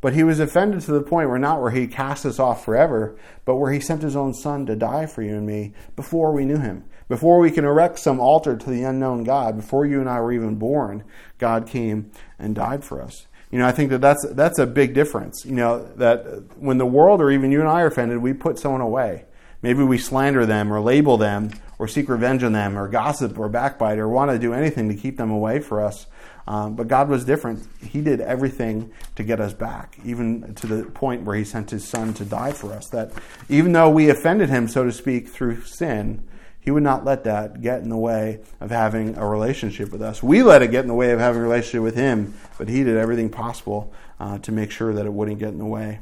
But 0.00 0.12
he 0.12 0.22
was 0.22 0.38
offended 0.38 0.82
to 0.82 0.92
the 0.92 1.02
point 1.02 1.28
where 1.28 1.40
not 1.40 1.60
where 1.60 1.72
he 1.72 1.88
cast 1.88 2.24
us 2.24 2.38
off 2.38 2.64
forever, 2.64 3.18
but 3.44 3.56
where 3.56 3.72
he 3.72 3.80
sent 3.80 4.02
his 4.02 4.14
own 4.14 4.32
son 4.32 4.64
to 4.66 4.76
die 4.76 5.06
for 5.06 5.22
you 5.22 5.34
and 5.34 5.44
me 5.44 5.72
before 5.96 6.30
we 6.30 6.44
knew 6.44 6.58
him. 6.58 6.84
Before 7.08 7.40
we 7.40 7.50
can 7.50 7.64
erect 7.64 7.98
some 7.98 8.20
altar 8.20 8.56
to 8.56 8.70
the 8.70 8.84
unknown 8.84 9.24
God, 9.24 9.56
before 9.56 9.84
you 9.84 9.98
and 9.98 10.08
I 10.08 10.20
were 10.20 10.30
even 10.30 10.54
born, 10.54 11.02
God 11.38 11.66
came 11.66 12.12
and 12.38 12.54
died 12.54 12.84
for 12.84 13.02
us. 13.02 13.26
You 13.50 13.58
know, 13.58 13.66
I 13.66 13.72
think 13.72 13.90
that 13.90 14.00
that's, 14.00 14.24
that's 14.34 14.60
a 14.60 14.66
big 14.66 14.94
difference. 14.94 15.44
You 15.44 15.56
know, 15.56 15.84
that 15.96 16.44
when 16.58 16.78
the 16.78 16.86
world 16.86 17.20
or 17.20 17.32
even 17.32 17.50
you 17.50 17.58
and 17.58 17.68
I 17.68 17.82
are 17.82 17.88
offended, 17.88 18.18
we 18.18 18.34
put 18.34 18.56
someone 18.56 18.82
away. 18.82 19.24
Maybe 19.62 19.82
we 19.82 19.98
slander 19.98 20.46
them 20.46 20.72
or 20.72 20.80
label 20.80 21.16
them 21.16 21.50
or 21.78 21.86
seek 21.88 22.08
revenge 22.08 22.42
on 22.42 22.52
them 22.52 22.78
or 22.78 22.88
gossip 22.88 23.38
or 23.38 23.48
backbite 23.48 23.98
or 23.98 24.08
want 24.08 24.30
to 24.30 24.38
do 24.38 24.52
anything 24.52 24.88
to 24.88 24.94
keep 24.94 25.16
them 25.16 25.30
away 25.30 25.60
for 25.60 25.82
us. 25.82 26.06
Um, 26.46 26.74
but 26.74 26.88
God 26.88 27.08
was 27.08 27.24
different. 27.24 27.66
He 27.80 28.00
did 28.00 28.20
everything 28.20 28.92
to 29.16 29.22
get 29.22 29.40
us 29.40 29.52
back, 29.52 29.98
even 30.04 30.54
to 30.56 30.66
the 30.66 30.84
point 30.84 31.22
where 31.22 31.36
He 31.36 31.44
sent 31.44 31.70
His 31.70 31.86
Son 31.86 32.12
to 32.14 32.24
die 32.24 32.52
for 32.52 32.72
us. 32.72 32.88
That 32.88 33.12
even 33.48 33.72
though 33.72 33.90
we 33.90 34.10
offended 34.10 34.48
Him, 34.48 34.66
so 34.66 34.84
to 34.84 34.92
speak, 34.92 35.28
through 35.28 35.62
sin, 35.62 36.26
He 36.58 36.70
would 36.70 36.82
not 36.82 37.04
let 37.04 37.24
that 37.24 37.60
get 37.60 37.82
in 37.82 37.88
the 37.88 37.96
way 37.96 38.40
of 38.60 38.70
having 38.70 39.16
a 39.16 39.26
relationship 39.26 39.92
with 39.92 40.02
us. 40.02 40.22
We 40.22 40.42
let 40.42 40.62
it 40.62 40.70
get 40.70 40.80
in 40.80 40.88
the 40.88 40.94
way 40.94 41.12
of 41.12 41.20
having 41.20 41.40
a 41.40 41.44
relationship 41.44 41.82
with 41.82 41.94
Him, 41.94 42.34
but 42.58 42.68
He 42.68 42.82
did 42.82 42.96
everything 42.96 43.28
possible 43.28 43.92
uh, 44.18 44.38
to 44.38 44.50
make 44.50 44.70
sure 44.70 44.92
that 44.94 45.06
it 45.06 45.12
wouldn't 45.12 45.38
get 45.38 45.50
in 45.50 45.58
the 45.58 45.66
way. 45.66 46.00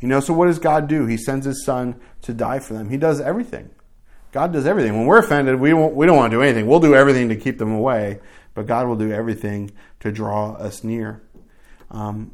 You 0.00 0.08
know, 0.08 0.20
so 0.20 0.32
what 0.32 0.46
does 0.46 0.58
God 0.58 0.88
do? 0.88 1.06
He 1.06 1.16
sends 1.16 1.46
his 1.46 1.64
son 1.64 2.00
to 2.22 2.32
die 2.32 2.58
for 2.58 2.74
them. 2.74 2.88
He 2.88 2.96
does 2.96 3.20
everything. 3.20 3.70
God 4.32 4.52
does 4.52 4.66
everything. 4.66 4.96
When 4.96 5.06
we're 5.06 5.18
offended, 5.18 5.60
we 5.60 5.70
don't, 5.70 5.94
we 5.94 6.06
don't 6.06 6.16
want 6.16 6.30
to 6.30 6.36
do 6.36 6.42
anything. 6.42 6.66
We'll 6.66 6.80
do 6.80 6.94
everything 6.94 7.28
to 7.28 7.36
keep 7.36 7.58
them 7.58 7.72
away, 7.72 8.20
but 8.54 8.66
God 8.66 8.86
will 8.86 8.96
do 8.96 9.12
everything 9.12 9.72
to 10.00 10.12
draw 10.12 10.52
us 10.52 10.84
near. 10.84 11.22
Um, 11.90 12.32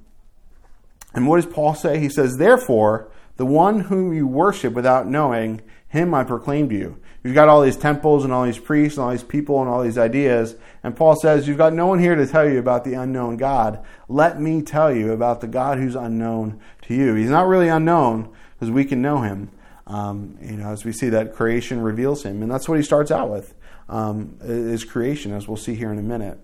and 1.14 1.26
what 1.26 1.36
does 1.36 1.52
Paul 1.52 1.74
say? 1.74 1.98
He 1.98 2.10
says, 2.10 2.36
Therefore, 2.36 3.10
the 3.36 3.46
one 3.46 3.80
whom 3.80 4.12
you 4.12 4.26
worship 4.26 4.74
without 4.74 5.06
knowing, 5.06 5.62
him 5.96 6.14
I 6.14 6.24
proclaim 6.24 6.68
to 6.68 6.74
you. 6.74 7.00
You've 7.24 7.34
got 7.34 7.48
all 7.48 7.62
these 7.62 7.76
temples 7.76 8.22
and 8.22 8.32
all 8.32 8.44
these 8.44 8.58
priests 8.58 8.98
and 8.98 9.04
all 9.04 9.10
these 9.10 9.24
people 9.24 9.60
and 9.60 9.68
all 9.68 9.82
these 9.82 9.98
ideas. 9.98 10.54
And 10.84 10.94
Paul 10.94 11.16
says, 11.16 11.48
You've 11.48 11.58
got 11.58 11.72
no 11.72 11.88
one 11.88 11.98
here 11.98 12.14
to 12.14 12.26
tell 12.26 12.48
you 12.48 12.60
about 12.60 12.84
the 12.84 12.94
unknown 12.94 13.36
God. 13.36 13.84
Let 14.08 14.40
me 14.40 14.62
tell 14.62 14.94
you 14.94 15.10
about 15.10 15.40
the 15.40 15.48
God 15.48 15.78
who's 15.78 15.96
unknown 15.96 16.60
to 16.82 16.94
you. 16.94 17.14
He's 17.14 17.30
not 17.30 17.48
really 17.48 17.66
unknown 17.66 18.32
because 18.54 18.70
we 18.70 18.84
can 18.84 19.02
know 19.02 19.22
him. 19.22 19.50
Um, 19.88 20.38
you 20.40 20.56
know, 20.56 20.70
as 20.70 20.84
we 20.84 20.92
see 20.92 21.08
that 21.08 21.34
creation 21.34 21.80
reveals 21.80 22.24
him. 22.24 22.42
And 22.42 22.50
that's 22.50 22.68
what 22.68 22.76
he 22.76 22.84
starts 22.84 23.10
out 23.10 23.28
with, 23.28 23.54
um, 23.88 24.36
is 24.40 24.84
creation, 24.84 25.32
as 25.32 25.48
we'll 25.48 25.56
see 25.56 25.74
here 25.74 25.92
in 25.92 25.98
a 25.98 26.02
minute. 26.02 26.38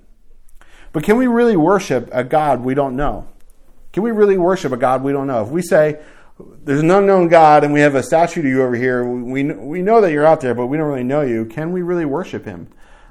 But 0.93 1.05
can 1.05 1.17
we 1.17 1.27
really 1.27 1.57
worship 1.57 2.09
a 2.13 2.25
God 2.25 2.61
we 2.61 2.75
don't 2.75 2.97
know? 2.97 3.29
Can 3.93 4.03
we 4.03 4.11
really 4.11 4.39
worship 4.39 4.73
a 4.73 4.77
God 4.77 5.03
we 5.03 5.13
don't 5.13 5.27
know? 5.27 5.43
If 5.43 5.49
we 5.49 5.63
say, 5.63 6.01
there's 6.65 6.81
an 6.81 6.91
unknown 6.91 7.29
God 7.29 7.65
and 7.65 7.73
we 7.73 7.81
have 7.81 7.95
a 7.95 8.03
statue 8.03 8.43
to 8.43 8.49
you 8.49 8.63
over 8.63 8.75
here. 8.75 9.05
We, 9.05 9.45
we 9.45 9.83
know 9.83 10.01
that 10.01 10.13
you're 10.13 10.27
out 10.27 10.41
there, 10.41 10.55
but 10.55 10.67
we 10.67 10.77
don't 10.77 10.89
really 10.89 11.05
know 11.05 11.23
you. 11.23 11.45
Can 11.45 11.73
we 11.73 11.83
really 11.83 12.05
worship 12.05 12.45
him? 12.45 12.69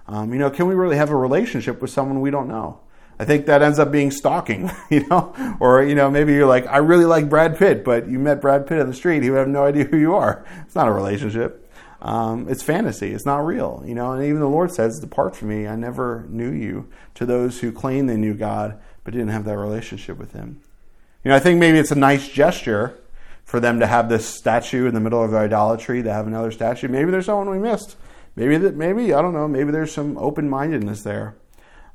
Um, 0.08 0.34
you 0.34 0.40
know, 0.40 0.50
can 0.50 0.68
we 0.68 0.76
really 0.76 0.98
have 0.98 1.10
a 1.10 1.16
relationship 1.16 1.82
with 1.82 1.92
someone 1.92 2.22
we 2.22 2.32
don't 2.32 2.48
know? 2.48 2.80
I 3.20 3.26
think 3.26 3.46
that 3.46 3.62
ends 3.62 3.78
up 3.78 3.92
being 3.92 4.10
stalking, 4.10 4.72
you 4.90 5.08
know, 5.08 5.58
or, 5.60 5.84
you 5.84 5.94
know, 5.94 6.10
maybe 6.10 6.34
you're 6.34 6.48
like, 6.48 6.66
I 6.68 6.78
really 6.78 7.06
like 7.06 7.30
Brad 7.30 7.58
Pitt, 7.58 7.84
but 7.84 8.08
you 8.10 8.18
met 8.18 8.42
Brad 8.42 8.66
Pitt 8.66 8.80
on 8.80 8.88
the 8.88 8.94
street. 8.94 9.22
He 9.22 9.30
would 9.30 9.38
have 9.38 9.48
no 9.48 9.64
idea 9.64 9.84
who 9.84 9.98
you 9.98 10.16
are. 10.16 10.44
It's 10.66 10.76
not 10.76 10.88
a 10.88 10.92
relationship. 10.92 11.72
Um, 12.02 12.48
it's 12.50 12.64
fantasy. 12.64 13.14
It's 13.14 13.26
not 13.26 13.46
real, 13.46 13.84
you 13.86 13.94
know, 13.94 14.14
and 14.14 14.24
even 14.26 14.40
the 14.40 14.48
Lord 14.48 14.74
says, 14.74 15.00
depart 15.00 15.36
from 15.36 15.50
me. 15.50 15.68
I 15.68 15.76
never 15.76 16.26
knew 16.30 16.52
you 16.52 16.90
to 17.14 17.28
those 17.28 17.60
who 17.60 17.72
claim 17.72 18.08
they 18.08 18.18
knew 18.18 18.34
God, 18.34 18.80
but 19.04 19.14
didn't 19.14 19.30
have 19.30 19.46
that 19.46 19.58
relationship 19.58 20.18
with 20.18 20.34
him. 20.34 20.60
You 21.24 21.30
know, 21.30 21.36
I 21.36 21.40
think 21.40 21.60
maybe 21.60 21.78
it's 21.78 21.92
a 21.92 21.96
nice 21.96 22.28
gesture 22.28 23.01
for 23.52 23.60
them 23.60 23.82
to 23.82 23.86
have 23.86 24.08
this 24.08 24.26
statue 24.26 24.88
in 24.88 24.94
the 24.94 25.02
middle 25.02 25.22
of 25.22 25.32
their 25.32 25.42
idolatry, 25.42 26.02
to 26.02 26.10
have 26.10 26.26
another 26.26 26.52
statue. 26.52 26.88
Maybe 26.88 27.12
there's 27.12 27.26
someone 27.26 27.50
we 27.50 27.60
missed. 27.60 27.98
Maybe 28.38 28.56
that, 28.56 28.78
maybe 28.78 29.14
I 29.14 29.22
don't 29.22 29.34
know. 29.34 29.46
Maybe 29.46 29.72
there's 29.72 29.92
some 29.92 30.18
open 30.18 30.50
mindedness 30.50 31.04
there. 31.04 31.36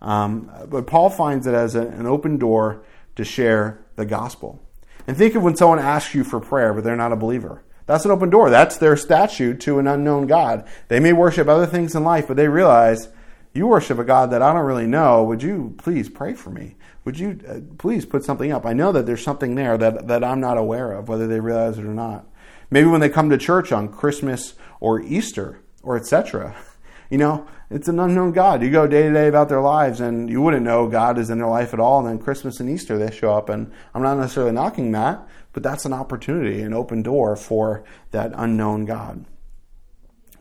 Um, 0.02 0.50
but 0.68 0.86
Paul 0.86 1.08
finds 1.08 1.46
it 1.46 1.54
as 1.54 1.74
a, 1.74 1.80
an 1.80 2.04
open 2.04 2.36
door 2.36 2.84
to 3.14 3.24
share 3.24 3.82
the 3.96 4.04
gospel. 4.04 4.60
And 5.06 5.16
think 5.16 5.34
of 5.34 5.42
when 5.42 5.56
someone 5.56 5.78
asks 5.78 6.14
you 6.14 6.24
for 6.24 6.40
prayer, 6.40 6.74
but 6.74 6.84
they're 6.84 6.94
not 6.94 7.12
a 7.12 7.16
believer. 7.16 7.62
That's 7.86 8.04
an 8.04 8.10
open 8.10 8.28
door. 8.28 8.50
That's 8.50 8.76
their 8.76 8.98
statue 8.98 9.56
to 9.56 9.78
an 9.78 9.86
unknown 9.86 10.26
God. 10.26 10.68
They 10.88 11.00
may 11.00 11.14
worship 11.14 11.48
other 11.48 11.64
things 11.64 11.94
in 11.94 12.04
life, 12.04 12.28
but 12.28 12.36
they 12.36 12.48
realize 12.48 13.08
you 13.56 13.66
worship 13.66 13.98
a 13.98 14.04
God 14.04 14.30
that 14.30 14.42
I 14.42 14.52
don't 14.52 14.64
really 14.64 14.86
know. 14.86 15.24
Would 15.24 15.42
you 15.42 15.74
please 15.78 16.08
pray 16.08 16.34
for 16.34 16.50
me? 16.50 16.76
Would 17.04 17.18
you 17.18 17.40
uh, 17.48 17.60
please 17.78 18.04
put 18.04 18.24
something 18.24 18.52
up? 18.52 18.66
I 18.66 18.72
know 18.72 18.92
that 18.92 19.06
there's 19.06 19.22
something 19.22 19.54
there 19.54 19.78
that, 19.78 20.08
that 20.08 20.22
I'm 20.22 20.40
not 20.40 20.58
aware 20.58 20.92
of, 20.92 21.08
whether 21.08 21.26
they 21.26 21.40
realize 21.40 21.78
it 21.78 21.84
or 21.84 21.94
not. 21.94 22.26
Maybe 22.70 22.88
when 22.88 23.00
they 23.00 23.08
come 23.08 23.30
to 23.30 23.38
church 23.38 23.72
on 23.72 23.88
Christmas 23.88 24.54
or 24.80 25.00
Easter 25.00 25.60
or 25.82 25.96
etc. 25.96 26.54
You 27.08 27.18
know, 27.18 27.46
it's 27.70 27.86
an 27.86 28.00
unknown 28.00 28.32
God. 28.32 28.62
You 28.62 28.70
go 28.72 28.88
day 28.88 29.04
to 29.04 29.12
day 29.12 29.28
about 29.28 29.48
their 29.48 29.60
lives 29.60 30.00
and 30.00 30.28
you 30.28 30.42
wouldn't 30.42 30.64
know 30.64 30.88
God 30.88 31.18
is 31.18 31.30
in 31.30 31.38
their 31.38 31.46
life 31.46 31.72
at 31.72 31.78
all. 31.78 32.00
And 32.00 32.08
then 32.08 32.18
Christmas 32.18 32.58
and 32.58 32.68
Easter 32.68 32.98
they 32.98 33.14
show 33.14 33.32
up. 33.32 33.48
And 33.48 33.70
I'm 33.94 34.02
not 34.02 34.18
necessarily 34.18 34.50
knocking 34.50 34.90
that, 34.90 35.24
but 35.52 35.62
that's 35.62 35.84
an 35.84 35.92
opportunity, 35.92 36.62
an 36.62 36.74
open 36.74 37.02
door 37.02 37.36
for 37.36 37.84
that 38.10 38.32
unknown 38.34 38.86
God. 38.86 39.24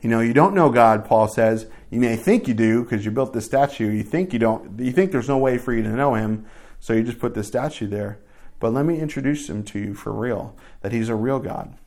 You 0.02 0.10
know, 0.10 0.20
you 0.20 0.34
don't 0.34 0.54
know 0.54 0.70
God, 0.70 1.06
Paul 1.06 1.28
says. 1.28 1.68
You 1.96 2.02
may 2.02 2.18
think 2.18 2.50
you 2.50 2.54
do 2.54 2.84
because 2.84 3.06
you 3.06 3.12
built 3.12 3.32
this 3.32 3.46
statue. 3.46 3.90
You 3.90 4.04
think 4.04 4.34
you 4.34 4.40
don't. 4.40 4.78
You 4.82 4.92
think 4.92 5.14
there's 5.14 5.30
no 5.30 5.38
way 5.38 5.58
for 5.58 5.74
you 5.74 5.82
to 5.82 5.88
know 5.88 6.14
Him, 6.14 6.46
so 6.82 6.92
you 6.92 7.04
just 7.04 7.20
put 7.20 7.34
this 7.34 7.48
statue 7.48 7.88
there. 7.88 8.20
But 8.60 8.74
let 8.74 8.86
me 8.86 9.00
introduce 9.00 9.50
Him 9.50 9.64
to 9.64 9.80
you 9.80 9.94
for 9.94 10.12
real. 10.12 10.58
That 10.82 10.92
He's 10.92 11.08
a 11.08 11.16
real 11.16 11.40
God. 11.40 11.78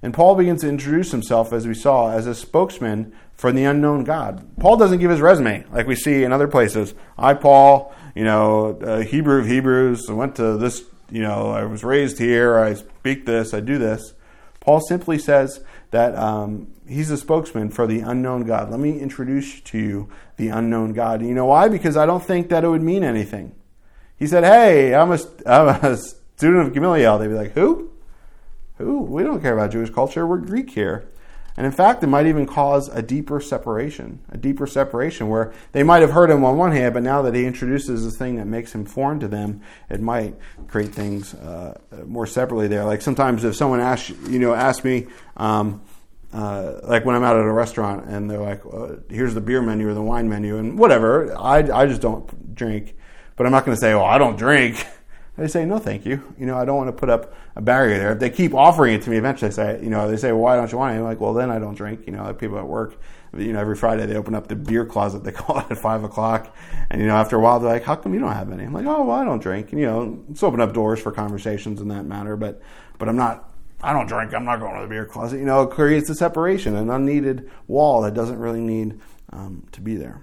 And 0.00 0.14
Paul 0.14 0.36
begins 0.36 0.62
to 0.62 0.70
introduce 0.70 1.10
himself, 1.10 1.52
as 1.52 1.66
we 1.66 1.74
saw, 1.74 2.12
as 2.12 2.26
a 2.26 2.34
spokesman 2.34 3.12
for 3.34 3.52
the 3.52 3.64
unknown 3.64 4.04
God. 4.04 4.42
Paul 4.58 4.78
doesn't 4.78 5.00
give 5.00 5.10
his 5.10 5.20
resume 5.20 5.66
like 5.70 5.86
we 5.86 5.96
see 5.96 6.24
in 6.24 6.32
other 6.32 6.48
places. 6.48 6.94
I, 7.18 7.34
Paul, 7.34 7.94
you 8.14 8.24
know, 8.24 9.02
Hebrew 9.06 9.40
of 9.40 9.46
Hebrews, 9.46 10.08
I 10.08 10.14
went 10.14 10.36
to 10.36 10.56
this, 10.56 10.82
you 11.10 11.20
know, 11.20 11.50
I 11.50 11.64
was 11.64 11.84
raised 11.84 12.18
here, 12.18 12.58
I 12.58 12.72
speak 12.72 13.26
this, 13.26 13.52
I 13.52 13.60
do 13.60 13.76
this. 13.76 14.14
Paul 14.60 14.80
simply 14.80 15.18
says 15.18 15.60
that 15.90 16.14
um, 16.14 16.68
he's 16.88 17.10
a 17.10 17.16
spokesman 17.16 17.70
for 17.70 17.86
the 17.86 18.00
unknown 18.00 18.44
God. 18.44 18.70
Let 18.70 18.80
me 18.80 18.98
introduce 18.98 19.60
to 19.60 19.78
you 19.78 20.08
the 20.36 20.48
unknown 20.48 20.92
God. 20.92 21.22
You 21.22 21.34
know 21.34 21.46
why? 21.46 21.68
Because 21.68 21.96
I 21.96 22.06
don't 22.06 22.22
think 22.22 22.48
that 22.48 22.64
it 22.64 22.68
would 22.68 22.82
mean 22.82 23.04
anything. 23.04 23.54
He 24.16 24.26
said, 24.26 24.44
Hey, 24.44 24.94
I'm 24.94 25.12
a, 25.12 25.18
I'm 25.46 25.84
a 25.84 25.96
student 25.96 26.66
of 26.66 26.74
Gamaliel. 26.74 27.18
They'd 27.18 27.28
be 27.28 27.34
like, 27.34 27.52
Who? 27.52 27.90
Who? 28.78 29.02
We 29.02 29.22
don't 29.22 29.40
care 29.40 29.54
about 29.54 29.72
Jewish 29.72 29.90
culture. 29.90 30.26
We're 30.26 30.38
Greek 30.38 30.70
here. 30.70 31.08
And 31.56 31.64
in 31.64 31.72
fact, 31.72 32.02
it 32.02 32.08
might 32.08 32.26
even 32.26 32.44
cause 32.44 32.88
a 32.88 33.00
deeper 33.00 33.40
separation, 33.40 34.20
a 34.28 34.36
deeper 34.36 34.66
separation 34.66 35.30
where 35.30 35.54
they 35.72 35.82
might 35.82 36.02
have 36.02 36.10
heard 36.10 36.30
him 36.30 36.44
on 36.44 36.58
one 36.58 36.72
hand, 36.72 36.92
but 36.92 37.02
now 37.02 37.22
that 37.22 37.34
he 37.34 37.46
introduces 37.46 38.04
this 38.04 38.18
thing 38.18 38.36
that 38.36 38.46
makes 38.46 38.74
him 38.74 38.84
foreign 38.84 39.18
to 39.20 39.28
them, 39.28 39.62
it 39.88 40.02
might 40.02 40.34
create 40.68 40.94
things 40.94 41.32
uh, 41.32 41.78
more 42.04 42.26
separately 42.26 42.68
there. 42.68 42.84
Like 42.84 43.00
sometimes 43.00 43.42
if 43.42 43.56
someone 43.56 43.80
asks, 43.80 44.10
you 44.28 44.38
know, 44.38 44.52
asks 44.52 44.84
me, 44.84 45.06
um, 45.38 45.80
uh, 46.36 46.80
like 46.82 47.06
when 47.06 47.16
I'm 47.16 47.24
out 47.24 47.36
at 47.36 47.46
a 47.46 47.52
restaurant 47.52 48.04
and 48.06 48.30
they're 48.30 48.38
like, 48.38 48.62
well, 48.66 48.98
"Here's 49.08 49.32
the 49.32 49.40
beer 49.40 49.62
menu 49.62 49.88
or 49.88 49.94
the 49.94 50.02
wine 50.02 50.28
menu," 50.28 50.58
and 50.58 50.78
whatever. 50.78 51.34
I 51.34 51.60
I 51.72 51.86
just 51.86 52.02
don't 52.02 52.54
drink, 52.54 52.94
but 53.36 53.46
I'm 53.46 53.52
not 53.52 53.64
going 53.64 53.74
to 53.74 53.80
say, 53.80 53.94
"Oh, 53.94 54.04
I 54.04 54.18
don't 54.18 54.36
drink." 54.36 54.86
They 55.38 55.48
say, 55.48 55.66
"No, 55.66 55.78
thank 55.78 56.06
you." 56.06 56.22
You 56.38 56.46
know, 56.46 56.56
I 56.56 56.64
don't 56.64 56.78
want 56.78 56.88
to 56.88 56.94
put 56.94 57.10
up 57.10 57.34
a 57.56 57.60
barrier 57.60 57.98
there. 57.98 58.12
If 58.12 58.20
they 58.20 58.30
keep 58.30 58.54
offering 58.54 58.94
it 58.94 59.02
to 59.02 59.10
me, 59.10 59.18
eventually, 59.18 59.50
I 59.50 59.52
say, 59.52 59.80
you 59.82 59.90
know, 59.90 60.10
they 60.10 60.16
say, 60.16 60.32
"Well, 60.32 60.40
why 60.40 60.56
don't 60.56 60.72
you 60.72 60.78
want 60.78 60.94
it?" 60.94 60.98
I'm 60.98 61.04
like, 61.04 61.20
"Well, 61.20 61.34
then 61.34 61.50
I 61.50 61.58
don't 61.58 61.74
drink." 61.74 62.06
You 62.06 62.14
know, 62.14 62.24
like 62.24 62.38
people 62.38 62.56
at 62.56 62.66
work, 62.66 62.98
you 63.36 63.52
know, 63.52 63.60
every 63.60 63.76
Friday 63.76 64.06
they 64.06 64.16
open 64.16 64.34
up 64.34 64.48
the 64.48 64.56
beer 64.56 64.86
closet. 64.86 65.24
They 65.24 65.32
call 65.42 65.58
it 65.58 65.66
at 65.70 65.76
five 65.76 66.04
o'clock, 66.04 66.56
and 66.88 67.02
you 67.02 67.06
know, 67.06 67.16
after 67.16 67.36
a 67.36 67.40
while, 67.40 67.60
they're 67.60 67.70
like, 67.70 67.84
"How 67.84 67.96
come 67.96 68.14
you 68.14 68.20
don't 68.20 68.32
have 68.32 68.50
any?" 68.50 68.64
I'm 68.64 68.72
like, 68.72 68.86
"Oh, 68.86 69.04
well, 69.04 69.16
I 69.16 69.24
don't 69.24 69.42
drink." 69.42 69.72
And, 69.72 69.80
you 69.80 69.86
know, 69.86 70.24
it's 70.30 70.42
open 70.42 70.58
up 70.62 70.72
doors 70.72 71.00
for 71.00 71.12
conversations 71.12 71.82
in 71.82 71.88
that 71.88 72.06
matter, 72.06 72.34
but 72.38 72.62
but 72.98 73.06
I'm 73.06 73.16
not 73.16 73.52
I 73.82 73.92
don't 73.92 74.06
drink, 74.06 74.34
I'm 74.34 74.44
not 74.44 74.60
going 74.60 74.74
to 74.76 74.82
the 74.82 74.88
beer 74.88 75.04
closet. 75.04 75.38
You 75.38 75.44
know, 75.44 75.62
it 75.62 75.70
creates 75.70 76.08
a 76.10 76.14
separation, 76.14 76.76
an 76.76 76.90
unneeded 76.90 77.50
wall 77.66 78.02
that 78.02 78.14
doesn't 78.14 78.38
really 78.38 78.60
need 78.60 79.00
um, 79.32 79.66
to 79.72 79.80
be 79.80 79.96
there. 79.96 80.20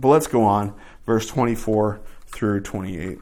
But 0.00 0.08
let's 0.08 0.26
go 0.26 0.42
on, 0.42 0.74
verse 1.06 1.26
24 1.26 2.00
through 2.26 2.60
28. 2.60 3.18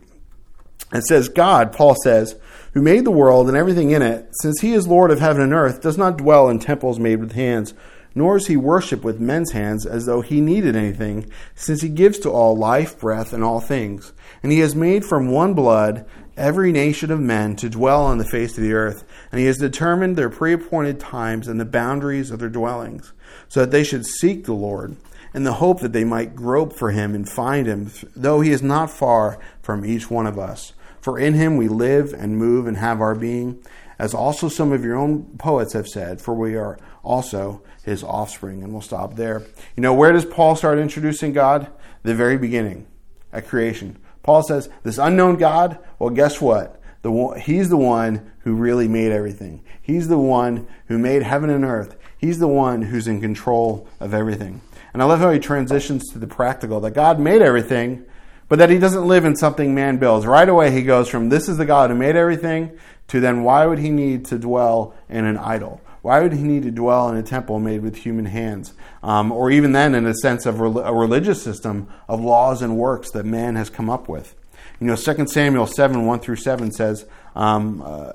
It 0.93 1.05
says, 1.05 1.29
God, 1.29 1.73
Paul 1.73 1.97
says, 2.03 2.37
who 2.73 2.83
made 2.83 3.05
the 3.05 3.11
world 3.11 3.49
and 3.49 3.57
everything 3.57 3.91
in 3.91 4.03
it, 4.03 4.29
since 4.43 4.61
he 4.61 4.73
is 4.73 4.87
Lord 4.87 5.11
of 5.11 5.21
heaven 5.21 5.43
and 5.43 5.53
earth, 5.53 5.81
does 5.81 5.99
not 5.99 6.19
dwell 6.19 6.49
in 6.49 6.59
temples 6.59 6.99
made 6.99 7.21
with 7.21 7.33
hands, 7.33 7.75
nor 8.15 8.37
is 8.37 8.47
he 8.47 8.57
worshipped 8.57 9.05
with 9.05 9.21
men's 9.21 9.53
hands 9.53 9.85
as 9.85 10.07
though 10.07 10.21
he 10.21 10.41
needed 10.41 10.77
anything, 10.77 11.31
since 11.55 11.83
he 11.83 11.89
gives 11.89 12.19
to 12.21 12.31
all 12.31 12.57
life, 12.57 12.99
breath, 12.99 13.33
and 13.33 13.43
all 13.43 13.61
things. 13.61 14.13
And 14.43 14.53
he 14.53 14.61
has 14.61 14.75
made 14.75 15.05
from 15.05 15.31
one 15.31 15.55
blood 15.55 16.07
every 16.37 16.73
nation 16.73 17.11
of 17.11 17.21
men 17.21 17.57
to 17.57 17.69
dwell 17.69 18.05
on 18.05 18.19
the 18.19 18.25
face 18.25 18.57
of 18.57 18.63
the 18.63 18.73
earth, 18.73 19.05
and 19.31 19.41
he 19.41 19.47
has 19.47 19.59
determined 19.59 20.17
their 20.17 20.31
preappointed 20.31 21.01
times 21.01 21.49
and 21.49 21.61
the 21.61 21.65
boundaries 21.65 22.31
of 22.31 22.39
their 22.41 22.49
dwellings, 22.49 23.13
so 23.49 23.61
that 23.61 23.71
they 23.71 23.85
should 23.85 24.07
seek 24.07 24.45
the 24.45 24.53
Lord, 24.53 24.97
in 25.33 25.45
the 25.45 25.55
hope 25.55 25.81
that 25.81 25.93
they 25.93 26.05
might 26.05 26.37
grope 26.37 26.73
for 26.73 26.91
him 26.91 27.15
and 27.15 27.29
find 27.29 27.67
him, 27.67 27.91
though 28.15 28.41
he 28.41 28.51
is 28.51 28.63
not 28.63 28.91
far 28.91 29.39
from 29.63 29.85
each 29.85 30.11
one 30.11 30.27
of 30.27 30.39
us. 30.39 30.73
For 31.01 31.19
in 31.19 31.35
him 31.35 31.57
we 31.57 31.69
live 31.69 32.13
and 32.13 32.37
move 32.37 32.67
and 32.67 32.77
have 32.79 33.01
our 33.01 33.15
being, 33.15 33.63
as 33.99 34.15
also 34.15 34.49
some 34.49 34.73
of 34.73 34.85
your 34.85 34.97
own 34.97 35.37
poets 35.39 35.73
have 35.73 35.87
said, 35.87 36.21
for 36.21 36.35
we 36.35 36.57
are 36.57 36.79
also 37.03 37.63
his 37.85 38.03
offspring. 38.03 38.63
And 38.63 38.73
we'll 38.73 38.83
stop 38.83 39.17
there. 39.17 39.43
You 39.77 39.83
know, 39.83 39.95
where 39.95 40.13
does 40.13 40.25
Paul 40.25 40.57
start 40.57 40.79
introducing 40.79 41.33
God? 41.33 41.71
The 42.03 42.15
very 42.15 42.37
beginning, 42.37 42.87
at 43.33 43.49
creation. 43.49 43.99
Paul 44.23 44.43
says, 44.43 44.69
This 44.83 44.99
unknown 44.99 45.37
God, 45.37 45.79
well, 45.99 46.11
guess 46.11 46.41
what? 46.41 46.81
The 47.03 47.11
one, 47.11 47.39
he's 47.39 47.69
the 47.69 47.77
one 47.77 48.33
who 48.41 48.55
really 48.55 48.89
made 48.89 49.13
everything. 49.13 49.63
He's 49.81 50.09
the 50.09 50.19
one 50.19 50.67
who 50.87 50.99
made 50.99 51.23
heaven 51.23 51.51
and 51.51 51.65
earth. 51.65 51.97
He's 52.17 52.39
the 52.39 52.49
one 52.49 52.83
who's 52.83 53.07
in 53.07 53.21
control 53.21 53.87
of 54.01 54.15
everything. 54.15 54.63
And 54.95 55.03
I 55.03 55.05
love 55.07 55.21
how 55.21 55.31
he 55.31 55.39
transitions 55.39 56.11
to 56.13 56.19
the 56.19 56.27
practical 56.27 56.81
that 56.81 56.93
God 56.93 57.21
made 57.21 57.43
everything, 57.43 58.05
but 58.49 58.59
that 58.59 58.71
he 58.71 58.79
doesn't 58.79 59.07
live 59.07 59.25
in 59.25 59.37
something 59.37 59.75
man 59.75 59.99
builds. 59.99 60.25
Right 60.25 60.49
away, 60.49 60.71
he 60.71 60.83
goes 60.83 61.09
from 61.09 61.29
this 61.29 61.49
is 61.49 61.59
the 61.59 61.67
God 61.67 61.91
who 61.91 61.97
made 61.97 62.17
everything 62.17 62.79
to 63.09 63.21
then 63.21 63.43
why 63.43 63.67
would 63.67 63.79
he 63.79 63.91
need 63.91 64.25
to 64.27 64.39
dwell 64.39 64.95
in 65.09 65.27
an 65.27 65.37
idol? 65.37 65.83
Why 66.05 66.21
would 66.21 66.35
he 66.35 66.43
need 66.43 66.65
to 66.65 66.71
dwell 66.71 67.09
in 67.09 67.17
a 67.17 67.23
temple 67.23 67.59
made 67.59 67.81
with 67.81 67.97
human 67.97 68.27
hands? 68.27 68.75
Um, 69.03 69.33
or 69.33 69.51
even 69.51 69.73
then, 69.73 69.95
in 69.95 70.05
a 70.05 70.13
sense 70.13 70.45
of 70.45 70.61
a 70.61 70.93
religious 70.93 71.43
system 71.43 71.89
of 72.11 72.21
laws 72.21 72.61
and 72.61 72.77
works 72.77 73.11
that 73.13 73.25
man 73.25 73.55
has 73.55 73.71
come 73.71 73.89
up 73.89 74.07
with. 74.07 74.35
You 74.81 74.87
know, 74.87 74.97
2 74.97 75.27
Samuel 75.29 75.67
7 75.67 76.05
1 76.05 76.21
through 76.21 76.37
7 76.37 76.73
says, 76.73 77.07
um, 77.35 77.81
uh, 77.81 78.13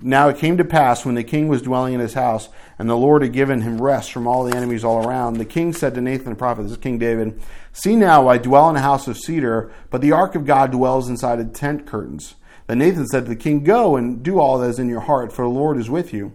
Now 0.00 0.28
it 0.28 0.38
came 0.38 0.56
to 0.58 0.64
pass 0.64 1.04
when 1.04 1.16
the 1.16 1.24
king 1.24 1.48
was 1.48 1.62
dwelling 1.62 1.94
in 1.94 1.98
his 1.98 2.14
house, 2.14 2.48
and 2.78 2.88
the 2.88 2.96
Lord 2.96 3.22
had 3.22 3.32
given 3.32 3.62
him 3.62 3.82
rest 3.82 4.12
from 4.12 4.28
all 4.28 4.44
the 4.44 4.56
enemies 4.56 4.84
all 4.84 5.04
around, 5.04 5.38
the 5.38 5.44
king 5.44 5.72
said 5.72 5.96
to 5.96 6.00
Nathan 6.00 6.30
the 6.30 6.36
prophet, 6.36 6.62
This 6.62 6.72
is 6.72 6.78
King 6.78 6.96
David, 6.96 7.42
See 7.72 7.96
now, 7.96 8.28
I 8.28 8.38
dwell 8.38 8.70
in 8.70 8.76
a 8.76 8.82
house 8.82 9.08
of 9.08 9.18
cedar, 9.18 9.72
but 9.90 10.00
the 10.00 10.12
ark 10.12 10.36
of 10.36 10.46
God 10.46 10.70
dwells 10.70 11.08
inside 11.08 11.40
of 11.40 11.52
tent 11.52 11.88
curtains. 11.88 12.36
Then 12.68 12.78
Nathan 12.78 13.08
said 13.08 13.24
to 13.24 13.30
the 13.30 13.34
king, 13.34 13.64
Go 13.64 13.96
and 13.96 14.22
do 14.22 14.38
all 14.38 14.58
that 14.58 14.70
is 14.70 14.78
in 14.78 14.88
your 14.88 15.00
heart, 15.00 15.32
for 15.32 15.42
the 15.42 15.48
Lord 15.48 15.76
is 15.76 15.90
with 15.90 16.14
you. 16.14 16.32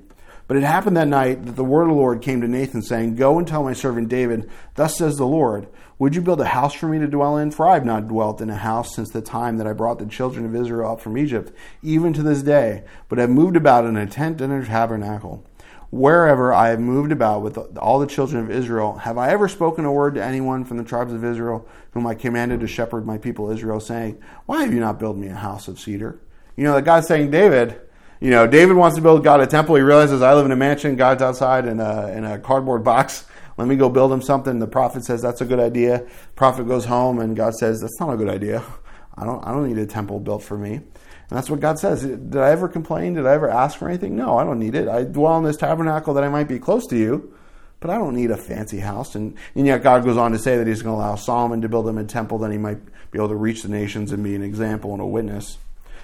But 0.51 0.57
it 0.57 0.63
happened 0.63 0.97
that 0.97 1.07
night 1.07 1.45
that 1.45 1.55
the 1.55 1.63
word 1.63 1.83
of 1.83 1.87
the 1.91 1.93
Lord 1.93 2.21
came 2.21 2.41
to 2.41 2.47
Nathan, 2.49 2.81
saying, 2.81 3.15
Go 3.15 3.39
and 3.39 3.47
tell 3.47 3.63
my 3.63 3.71
servant 3.71 4.09
David, 4.09 4.49
Thus 4.75 4.97
says 4.97 5.15
the 5.15 5.25
Lord, 5.25 5.69
Would 5.97 6.13
you 6.13 6.21
build 6.21 6.41
a 6.41 6.45
house 6.45 6.73
for 6.73 6.89
me 6.89 6.99
to 6.99 7.07
dwell 7.07 7.37
in? 7.37 7.51
For 7.51 7.65
I 7.65 7.75
have 7.75 7.85
not 7.85 8.09
dwelt 8.09 8.41
in 8.41 8.49
a 8.49 8.57
house 8.57 8.93
since 8.93 9.09
the 9.09 9.21
time 9.21 9.59
that 9.59 9.65
I 9.65 9.71
brought 9.71 9.97
the 9.99 10.05
children 10.05 10.45
of 10.45 10.53
Israel 10.53 10.91
up 10.91 10.99
from 10.99 11.17
Egypt, 11.17 11.53
even 11.81 12.11
to 12.11 12.21
this 12.21 12.43
day, 12.43 12.83
but 13.07 13.17
have 13.17 13.29
moved 13.29 13.55
about 13.55 13.85
in 13.85 13.95
a 13.95 14.05
tent 14.05 14.41
and 14.41 14.51
a 14.51 14.65
tabernacle. 14.65 15.41
Wherever 15.89 16.53
I 16.53 16.67
have 16.67 16.81
moved 16.81 17.13
about 17.13 17.43
with 17.43 17.57
all 17.77 17.99
the 17.99 18.05
children 18.05 18.43
of 18.43 18.51
Israel, 18.51 18.97
have 18.97 19.17
I 19.17 19.29
ever 19.29 19.47
spoken 19.47 19.85
a 19.85 19.91
word 19.93 20.15
to 20.15 20.25
anyone 20.25 20.65
from 20.65 20.75
the 20.75 20.83
tribes 20.83 21.13
of 21.13 21.23
Israel, 21.23 21.65
whom 21.91 22.05
I 22.05 22.13
commanded 22.13 22.59
to 22.59 22.67
shepherd 22.67 23.05
my 23.05 23.17
people 23.17 23.51
Israel, 23.51 23.79
saying, 23.79 24.21
Why 24.47 24.63
have 24.63 24.73
you 24.73 24.81
not 24.81 24.99
built 24.99 25.15
me 25.15 25.29
a 25.29 25.33
house 25.33 25.69
of 25.69 25.79
cedar? 25.79 26.19
You 26.57 26.65
know, 26.65 26.73
that 26.73 26.81
God's 26.81 27.07
saying, 27.07 27.31
David, 27.31 27.79
you 28.21 28.29
know, 28.29 28.45
David 28.45 28.77
wants 28.77 28.95
to 28.95 29.01
build 29.01 29.23
God 29.23 29.41
a 29.41 29.47
temple. 29.47 29.75
He 29.75 29.81
realizes 29.81 30.21
I 30.21 30.35
live 30.35 30.45
in 30.45 30.51
a 30.51 30.55
mansion. 30.55 30.95
God's 30.95 31.23
outside 31.23 31.65
in 31.65 31.79
a, 31.79 32.07
in 32.09 32.23
a 32.23 32.37
cardboard 32.37 32.83
box. 32.83 33.25
Let 33.57 33.67
me 33.67 33.75
go 33.75 33.89
build 33.89 34.11
him 34.11 34.21
something. 34.21 34.59
The 34.59 34.67
prophet 34.67 35.03
says 35.03 35.21
that's 35.21 35.41
a 35.41 35.45
good 35.45 35.59
idea. 35.59 36.07
Prophet 36.35 36.67
goes 36.67 36.85
home 36.85 37.19
and 37.19 37.35
God 37.35 37.55
says 37.55 37.81
that's 37.81 37.99
not 37.99 38.13
a 38.13 38.17
good 38.17 38.29
idea. 38.29 38.63
I 39.17 39.25
don't 39.25 39.45
I 39.45 39.51
don't 39.51 39.67
need 39.67 39.77
a 39.77 39.85
temple 39.85 40.19
built 40.19 40.41
for 40.43 40.57
me. 40.57 40.75
And 40.75 41.37
that's 41.37 41.49
what 41.49 41.59
God 41.59 41.79
says. 41.79 42.03
Did 42.03 42.37
I 42.37 42.51
ever 42.51 42.67
complain? 42.67 43.15
Did 43.15 43.25
I 43.25 43.33
ever 43.33 43.49
ask 43.49 43.77
for 43.77 43.89
anything? 43.89 44.15
No, 44.15 44.37
I 44.37 44.43
don't 44.43 44.59
need 44.59 44.75
it. 44.75 44.87
I 44.87 45.03
dwell 45.03 45.37
in 45.37 45.43
this 45.43 45.57
tabernacle 45.57 46.13
that 46.13 46.23
I 46.23 46.29
might 46.29 46.47
be 46.47 46.59
close 46.59 46.85
to 46.87 46.97
you, 46.97 47.33
but 47.79 47.89
I 47.89 47.97
don't 47.97 48.15
need 48.15 48.31
a 48.31 48.37
fancy 48.37 48.79
house. 48.79 49.15
And, 49.15 49.37
and 49.55 49.65
yet 49.65 49.81
God 49.81 50.03
goes 50.03 50.17
on 50.17 50.31
to 50.31 50.39
say 50.39 50.57
that 50.57 50.67
He's 50.67 50.81
going 50.81 50.95
to 50.95 50.99
allow 50.99 51.15
Solomon 51.15 51.61
to 51.61 51.69
build 51.69 51.87
him 51.87 51.97
a 51.97 52.03
temple, 52.03 52.37
then 52.37 52.51
he 52.51 52.57
might 52.57 52.79
be 53.11 53.19
able 53.19 53.29
to 53.29 53.35
reach 53.35 53.63
the 53.63 53.69
nations 53.69 54.11
and 54.11 54.23
be 54.23 54.35
an 54.35 54.43
example 54.43 54.91
and 54.91 55.01
a 55.01 55.05
witness. 55.05 55.57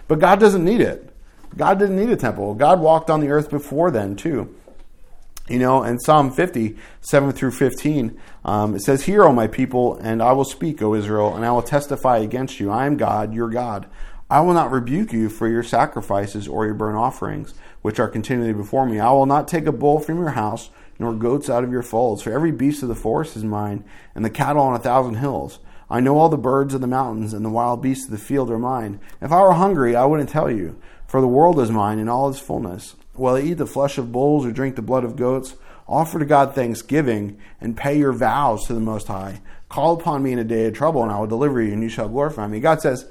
But 0.07 0.19
God 0.19 0.39
doesn't 0.39 0.63
need 0.63 0.81
it. 0.81 1.13
God 1.55 1.79
didn't 1.79 1.95
need 1.95 2.09
a 2.09 2.17
temple. 2.17 2.53
God 2.53 2.79
walked 2.79 3.09
on 3.09 3.21
the 3.21 3.29
earth 3.29 3.49
before 3.49 3.91
then, 3.91 4.15
too. 4.15 4.53
You 5.49 5.59
know, 5.59 5.83
in 5.83 5.97
Psalm 5.99 6.31
50, 6.31 6.75
7 6.99 7.31
through 7.31 7.51
15, 7.51 8.19
um, 8.43 8.75
it 8.75 8.81
says, 8.81 9.05
Hear, 9.05 9.23
O 9.23 9.31
my 9.31 9.47
people, 9.47 9.95
and 9.95 10.21
I 10.21 10.33
will 10.33 10.43
speak, 10.43 10.81
O 10.81 10.93
Israel, 10.93 11.33
and 11.33 11.45
I 11.45 11.51
will 11.51 11.61
testify 11.61 12.17
against 12.17 12.59
you. 12.59 12.69
I 12.69 12.85
am 12.85 12.97
God, 12.97 13.33
your 13.33 13.49
God. 13.49 13.87
I 14.29 14.41
will 14.41 14.53
not 14.53 14.71
rebuke 14.71 15.13
you 15.13 15.29
for 15.29 15.47
your 15.47 15.63
sacrifices 15.63 16.49
or 16.49 16.65
your 16.65 16.73
burnt 16.73 16.97
offerings, 16.97 17.53
which 17.81 17.97
are 17.97 18.09
continually 18.09 18.51
before 18.51 18.85
me. 18.85 18.99
I 18.99 19.11
will 19.11 19.25
not 19.25 19.47
take 19.47 19.67
a 19.67 19.71
bull 19.71 19.99
from 19.99 20.17
your 20.17 20.31
house, 20.31 20.69
nor 20.99 21.13
goats 21.13 21.49
out 21.49 21.63
of 21.63 21.71
your 21.71 21.83
folds. 21.83 22.23
For 22.23 22.33
every 22.33 22.51
beast 22.51 22.83
of 22.83 22.89
the 22.89 22.95
forest 22.95 23.37
is 23.37 23.45
mine, 23.45 23.85
and 24.13 24.25
the 24.25 24.29
cattle 24.29 24.63
on 24.63 24.75
a 24.75 24.79
thousand 24.79 25.15
hills. 25.15 25.59
I 25.89 26.01
know 26.01 26.17
all 26.17 26.27
the 26.27 26.37
birds 26.37 26.73
of 26.73 26.81
the 26.81 26.87
mountains, 26.87 27.33
and 27.33 27.45
the 27.45 27.49
wild 27.49 27.81
beasts 27.81 28.03
of 28.03 28.11
the 28.11 28.17
field 28.17 28.51
are 28.51 28.59
mine. 28.59 28.99
If 29.21 29.31
I 29.31 29.41
were 29.41 29.53
hungry, 29.53 29.95
I 29.95 30.03
wouldn't 30.03 30.27
tell 30.27 30.51
you 30.51 30.77
for 31.07 31.21
the 31.21 31.27
world 31.27 31.59
is 31.59 31.71
mine 31.71 31.99
in 31.99 32.09
all 32.09 32.29
its 32.29 32.39
fullness. 32.39 32.95
While 33.13 33.35
I 33.35 33.41
eat 33.41 33.55
the 33.55 33.65
flesh 33.65 33.97
of 33.97 34.11
bulls 34.11 34.45
or 34.45 34.51
drink 34.51 34.75
the 34.75 34.81
blood 34.81 35.03
of 35.03 35.15
goats, 35.15 35.55
offer 35.87 36.19
to 36.19 36.25
God 36.25 36.53
thanksgiving 36.53 37.39
and 37.59 37.75
pay 37.75 37.97
your 37.97 38.13
vows 38.13 38.65
to 38.67 38.73
the 38.73 38.79
Most 38.79 39.07
High. 39.07 39.41
Call 39.69 39.99
upon 39.99 40.21
me 40.23 40.33
in 40.33 40.39
a 40.39 40.43
day 40.43 40.65
of 40.65 40.73
trouble, 40.73 41.03
and 41.03 41.11
I 41.11 41.19
will 41.19 41.27
deliver 41.27 41.61
you, 41.61 41.73
and 41.73 41.81
you 41.81 41.89
shall 41.89 42.09
glorify 42.09 42.47
me. 42.47 42.59
God 42.59 42.81
says, 42.81 43.09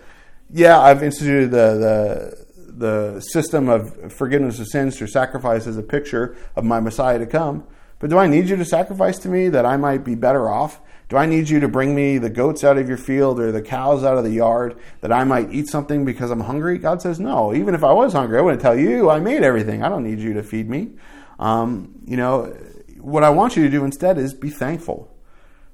Yeah, 0.51 0.79
I've 0.79 1.03
instituted 1.03 1.51
the, 1.51 2.47
the, 2.57 3.15
the 3.15 3.21
system 3.21 3.69
of 3.69 4.13
forgiveness 4.13 4.61
of 4.61 4.69
sins 4.69 4.97
through 4.97 5.09
sacrifice 5.09 5.67
as 5.67 5.77
a 5.77 5.83
picture 5.83 6.37
of 6.55 6.65
my 6.65 6.81
Messiah 6.81 7.19
to 7.19 7.27
come. 7.27 7.67
But 7.99 8.11
do 8.11 8.19
I 8.19 8.27
need 8.27 8.49
you 8.49 8.57
to 8.57 8.65
sacrifice 8.65 9.19
to 9.21 9.29
me 9.29 9.49
that 9.49 9.65
I 9.65 9.77
might 9.77 10.05
be 10.05 10.15
better 10.15 10.51
off? 10.51 10.81
Do 11.09 11.17
I 11.17 11.27
need 11.27 11.49
you 11.49 11.61
to 11.61 11.69
bring 11.69 11.95
me 11.95 12.19
the 12.19 12.29
goats 12.29 12.65
out 12.65 12.79
of 12.79 12.89
your 12.89 12.99
field 12.99 13.39
or 13.39 13.53
the 13.53 13.63
cows 13.63 14.03
out 14.03 14.19
of 14.19 14.25
the 14.25 14.31
yard 14.31 14.77
that 15.01 15.13
I 15.13 15.23
might 15.25 15.53
eat 15.53 15.69
something 15.69 16.05
because 16.05 16.31
I'm 16.31 16.41
hungry? 16.41 16.79
God 16.79 17.01
says, 17.01 17.21
No. 17.21 17.55
Even 17.55 17.75
if 17.75 17.85
I 17.85 17.93
was 17.93 18.13
hungry, 18.13 18.39
I 18.39 18.41
wouldn't 18.43 18.61
tell 18.61 18.79
you. 18.79 19.09
I 19.09 19.21
made 19.21 19.43
everything. 19.43 19.83
I 19.83 19.89
don't 19.89 20.03
need 20.03 20.19
you 20.19 20.35
to 20.35 20.43
feed 20.43 20.69
me. 20.69 20.91
Um, 21.39 21.95
you 22.05 22.17
know, 22.17 22.57
what 23.01 23.23
I 23.23 23.31
want 23.31 23.57
you 23.57 23.63
to 23.63 23.71
do 23.71 23.85
instead 23.85 24.19
is 24.19 24.35
be 24.35 24.51
thankful, 24.51 25.15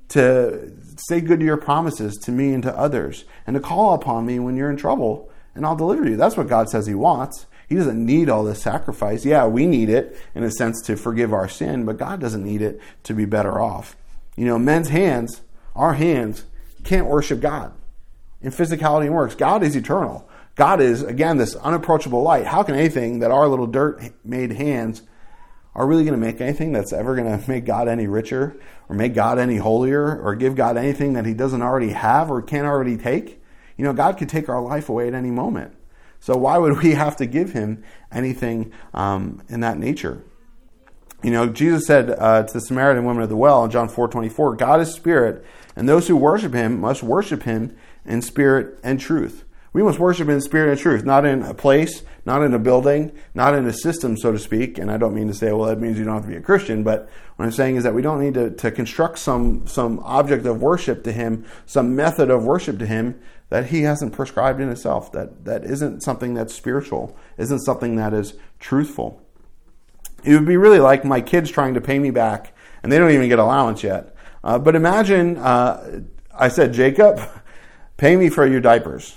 to 0.08 0.76
say 1.08 1.20
good 1.20 1.40
to 1.40 1.46
your 1.46 1.56
promises 1.56 2.16
to 2.24 2.30
me 2.30 2.52
and 2.52 2.62
to 2.64 2.76
others, 2.76 3.24
and 3.46 3.54
to 3.54 3.60
call 3.60 3.94
upon 3.94 4.26
me 4.26 4.38
when 4.38 4.56
you're 4.56 4.70
in 4.70 4.76
trouble, 4.76 5.30
and 5.54 5.64
I'll 5.64 5.76
deliver 5.76 6.06
you. 6.06 6.16
That's 6.16 6.36
what 6.36 6.48
God 6.48 6.68
says 6.68 6.86
He 6.86 6.94
wants. 6.94 7.46
He 7.72 7.78
doesn't 7.78 8.04
need 8.04 8.28
all 8.28 8.44
this 8.44 8.60
sacrifice. 8.60 9.24
Yeah, 9.24 9.46
we 9.46 9.64
need 9.64 9.88
it 9.88 10.14
in 10.34 10.42
a 10.42 10.50
sense 10.50 10.82
to 10.82 10.94
forgive 10.94 11.32
our 11.32 11.48
sin, 11.48 11.86
but 11.86 11.96
God 11.96 12.20
doesn't 12.20 12.44
need 12.44 12.60
it 12.60 12.78
to 13.04 13.14
be 13.14 13.24
better 13.24 13.62
off. 13.62 13.96
You 14.36 14.44
know, 14.44 14.58
men's 14.58 14.90
hands, 14.90 15.40
our 15.74 15.94
hands, 15.94 16.44
can't 16.84 17.06
worship 17.06 17.40
God 17.40 17.72
in 18.42 18.50
physicality 18.50 19.06
and 19.06 19.14
works. 19.14 19.34
God 19.34 19.62
is 19.62 19.74
eternal. 19.74 20.28
God 20.54 20.82
is, 20.82 21.02
again, 21.02 21.38
this 21.38 21.54
unapproachable 21.54 22.22
light. 22.22 22.44
How 22.44 22.62
can 22.62 22.74
anything 22.74 23.20
that 23.20 23.30
our 23.30 23.48
little 23.48 23.66
dirt 23.66 24.02
made 24.22 24.52
hands 24.52 25.00
are 25.74 25.86
really 25.86 26.04
going 26.04 26.12
to 26.12 26.20
make 26.20 26.42
anything 26.42 26.72
that's 26.72 26.92
ever 26.92 27.16
going 27.16 27.40
to 27.40 27.50
make 27.50 27.64
God 27.64 27.88
any 27.88 28.06
richer 28.06 28.54
or 28.90 28.94
make 28.94 29.14
God 29.14 29.38
any 29.38 29.56
holier 29.56 30.20
or 30.20 30.34
give 30.34 30.56
God 30.56 30.76
anything 30.76 31.14
that 31.14 31.24
he 31.24 31.32
doesn't 31.32 31.62
already 31.62 31.92
have 31.92 32.30
or 32.30 32.42
can't 32.42 32.66
already 32.66 32.98
take? 32.98 33.42
You 33.78 33.84
know, 33.86 33.94
God 33.94 34.18
could 34.18 34.28
take 34.28 34.50
our 34.50 34.60
life 34.60 34.90
away 34.90 35.08
at 35.08 35.14
any 35.14 35.30
moment. 35.30 35.74
So 36.22 36.36
why 36.36 36.56
would 36.56 36.84
we 36.84 36.92
have 36.92 37.16
to 37.16 37.26
give 37.26 37.52
him 37.52 37.82
anything 38.12 38.72
um, 38.94 39.42
in 39.48 39.58
that 39.60 39.76
nature? 39.76 40.22
You 41.20 41.32
know, 41.32 41.48
Jesus 41.48 41.84
said 41.84 42.10
uh, 42.10 42.44
to 42.44 42.52
the 42.52 42.60
Samaritan 42.60 43.04
woman 43.04 43.24
at 43.24 43.28
the 43.28 43.36
well 43.36 43.64
in 43.64 43.72
John 43.72 43.88
4 43.88 44.06
24, 44.06 44.54
God 44.54 44.80
is 44.80 44.94
spirit, 44.94 45.44
and 45.74 45.88
those 45.88 46.06
who 46.06 46.16
worship 46.16 46.54
him 46.54 46.80
must 46.80 47.02
worship 47.02 47.42
him 47.42 47.76
in 48.04 48.22
spirit 48.22 48.78
and 48.84 49.00
truth. 49.00 49.42
We 49.72 49.82
must 49.82 49.98
worship 49.98 50.28
in 50.28 50.40
spirit 50.40 50.70
and 50.70 50.78
truth, 50.78 51.04
not 51.04 51.24
in 51.24 51.42
a 51.42 51.54
place, 51.54 52.04
not 52.24 52.44
in 52.44 52.54
a 52.54 52.58
building, 52.58 53.10
not 53.34 53.56
in 53.56 53.66
a 53.66 53.72
system, 53.72 54.16
so 54.16 54.30
to 54.30 54.38
speak. 54.38 54.78
And 54.78 54.92
I 54.92 54.98
don't 54.98 55.14
mean 55.14 55.26
to 55.26 55.34
say, 55.34 55.50
well, 55.50 55.66
that 55.68 55.80
means 55.80 55.98
you 55.98 56.04
don't 56.04 56.14
have 56.14 56.24
to 56.24 56.28
be 56.28 56.36
a 56.36 56.40
Christian, 56.40 56.84
but 56.84 57.08
what 57.34 57.46
I'm 57.46 57.52
saying 57.52 57.76
is 57.76 57.82
that 57.82 57.94
we 57.94 58.02
don't 58.02 58.20
need 58.20 58.34
to, 58.34 58.50
to 58.50 58.70
construct 58.70 59.18
some, 59.18 59.66
some 59.66 59.98
object 60.00 60.46
of 60.46 60.62
worship 60.62 61.02
to 61.04 61.12
Him, 61.12 61.46
some 61.66 61.96
method 61.96 62.30
of 62.30 62.44
worship 62.44 62.78
to 62.78 62.86
Him 62.86 63.20
that 63.52 63.66
He 63.66 63.82
hasn't 63.82 64.12
prescribed 64.12 64.60
in 64.60 64.66
Himself, 64.66 65.12
that, 65.12 65.44
that 65.44 65.64
isn't 65.64 66.02
something 66.02 66.34
that's 66.34 66.54
spiritual, 66.54 67.16
isn't 67.38 67.60
something 67.60 67.96
that 67.96 68.12
is 68.12 68.34
truthful. 68.58 69.22
It 70.24 70.34
would 70.34 70.46
be 70.46 70.56
really 70.56 70.80
like 70.80 71.04
my 71.04 71.20
kids 71.20 71.50
trying 71.50 71.74
to 71.74 71.80
pay 71.80 71.98
me 71.98 72.10
back, 72.10 72.54
and 72.82 72.90
they 72.90 72.98
don't 72.98 73.10
even 73.10 73.28
get 73.28 73.38
allowance 73.38 73.82
yet. 73.82 74.14
Uh, 74.42 74.58
but 74.58 74.74
imagine 74.74 75.36
uh, 75.36 76.02
I 76.34 76.48
said, 76.48 76.72
Jacob, 76.72 77.20
pay 77.96 78.16
me 78.16 78.28
for 78.28 78.46
your 78.46 78.60
diapers 78.60 79.16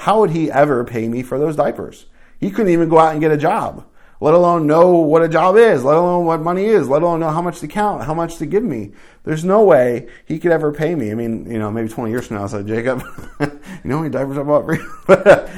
how 0.00 0.20
would 0.20 0.30
he 0.30 0.50
ever 0.50 0.82
pay 0.82 1.08
me 1.08 1.22
for 1.22 1.38
those 1.38 1.56
diapers? 1.56 2.06
He 2.38 2.50
couldn't 2.50 2.72
even 2.72 2.88
go 2.88 2.98
out 2.98 3.12
and 3.12 3.20
get 3.20 3.32
a 3.32 3.36
job, 3.36 3.84
let 4.20 4.34
alone 4.34 4.66
know 4.66 4.96
what 4.96 5.22
a 5.22 5.28
job 5.28 5.56
is, 5.56 5.82
let 5.82 5.96
alone 5.96 6.26
what 6.26 6.42
money 6.42 6.66
is, 6.66 6.88
let 6.88 7.00
alone 7.00 7.20
know 7.20 7.30
how 7.30 7.40
much 7.40 7.60
to 7.60 7.66
count, 7.66 8.04
how 8.04 8.12
much 8.12 8.36
to 8.36 8.44
give 8.44 8.62
me. 8.62 8.92
There's 9.24 9.44
no 9.44 9.64
way 9.64 10.08
he 10.26 10.38
could 10.38 10.52
ever 10.52 10.72
pay 10.72 10.94
me. 10.94 11.10
I 11.10 11.14
mean, 11.14 11.50
you 11.50 11.58
know, 11.58 11.70
maybe 11.70 11.88
20 11.88 12.10
years 12.10 12.26
from 12.26 12.36
now, 12.36 12.44
I 12.44 12.46
said, 12.48 12.66
Jacob, 12.66 13.02
you 13.40 13.48
know 13.84 13.96
how 13.96 14.02
many 14.02 14.10
diapers 14.10 14.36
I 14.36 14.42
bought 14.42 14.66
for 14.66 14.74
you? 14.74 14.86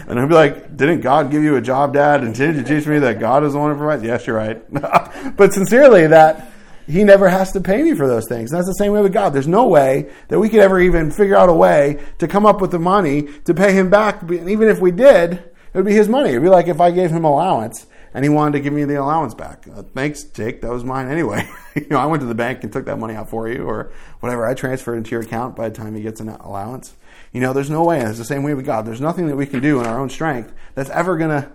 and 0.09 0.21
I'd 0.21 0.29
be 0.29 0.35
like, 0.35 0.77
didn't 0.77 1.01
God 1.01 1.33
give 1.33 1.43
you 1.43 1.57
a 1.57 1.61
job, 1.61 1.93
Dad? 1.93 2.23
And 2.23 2.35
did 2.35 2.55
you 2.55 2.63
teach 2.63 2.87
me 2.87 3.01
that 3.01 3.19
God 3.19 3.43
is 3.43 3.53
the 3.53 3.59
one 3.59 3.73
who 3.73 3.79
provides? 3.79 4.05
Yes, 4.05 4.27
you're 4.29 4.37
right. 4.37 4.63
but 5.37 5.53
sincerely, 5.53 6.07
that 6.07 6.53
he 6.87 7.03
never 7.03 7.29
has 7.29 7.53
to 7.53 7.61
pay 7.61 7.83
me 7.83 7.95
for 7.95 8.07
those 8.07 8.29
things. 8.29 8.53
And 8.53 8.59
that's 8.59 8.69
the 8.69 8.75
same 8.75 8.93
way 8.93 9.01
with 9.01 9.13
God. 9.13 9.31
There's 9.31 9.49
no 9.49 9.67
way 9.67 10.09
that 10.29 10.39
we 10.39 10.49
could 10.49 10.61
ever 10.61 10.81
even 10.81 11.11
figure 11.11 11.37
out 11.37 11.49
a 11.49 11.55
way 11.55 12.01
to 12.19 12.29
come 12.29 12.47
up 12.47 12.61
with 12.61 12.71
the 12.71 12.79
money 12.79 13.23
to 13.45 13.55
pay 13.55 13.73
him 13.73 13.91
back. 13.91 14.23
And 14.23 14.49
even 14.49 14.69
if 14.69 14.79
we 14.79 14.93
did, 14.93 15.33
it 15.33 15.53
would 15.75 15.87
be 15.87 15.95
his 15.95 16.09
money. 16.09 16.31
It'd 16.31 16.43
be 16.43 16.49
like 16.49 16.69
if 16.69 16.81
I 16.81 16.91
gave 16.93 17.11
him 17.11 17.25
allowance 17.25 17.87
and 18.15 18.25
he 18.25 18.29
wanted 18.29 18.59
to 18.59 18.61
give 18.61 18.73
me 18.73 18.85
the 18.85 19.01
allowance 19.01 19.35
back. 19.35 19.67
Uh, 19.69 19.83
thanks, 19.83 20.25
Jake. 20.25 20.61
That 20.61 20.71
was 20.71 20.85
mine 20.85 21.09
anyway. 21.09 21.49
you 21.75 21.87
know, 21.91 21.99
I 21.99 22.07
went 22.07 22.21
to 22.21 22.27
the 22.27 22.35
bank 22.35 22.63
and 22.63 22.73
took 22.73 22.87
that 22.87 22.99
money 22.99 23.15
out 23.15 23.29
for 23.29 23.49
you 23.49 23.65
or 23.65 23.93
whatever. 24.21 24.47
I 24.47 24.55
transferred 24.55 24.97
into 24.97 25.11
your 25.11 25.23
account 25.23 25.57
by 25.57 25.69
the 25.69 25.75
time 25.75 25.95
he 25.95 26.03
gets 26.03 26.21
an 26.21 26.29
allowance. 26.29 26.95
You 27.33 27.41
know, 27.41 27.53
there's 27.53 27.71
no 27.71 27.85
way. 27.85 28.01
It's 28.01 28.19
the 28.19 28.25
same 28.25 28.43
way 28.43 28.55
with 28.55 28.67
God. 28.67 28.87
There's 28.87 29.01
nothing 29.01 29.27
that 29.29 29.37
we 29.37 29.47
can 29.47 29.61
do 29.61 29.81
in 29.81 29.87
our 29.87 29.99
own 29.99 30.11
strength 30.11 30.53
that's 30.75 30.91
ever 30.91 31.17
going 31.17 31.31
to 31.31 31.51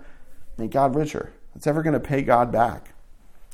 make 0.58 0.72
God 0.72 0.96
richer. 0.96 1.34
That's 1.54 1.68
ever 1.68 1.84
going 1.84 1.94
to 1.94 2.00
pay 2.00 2.22
God 2.22 2.52
back. 2.52 2.94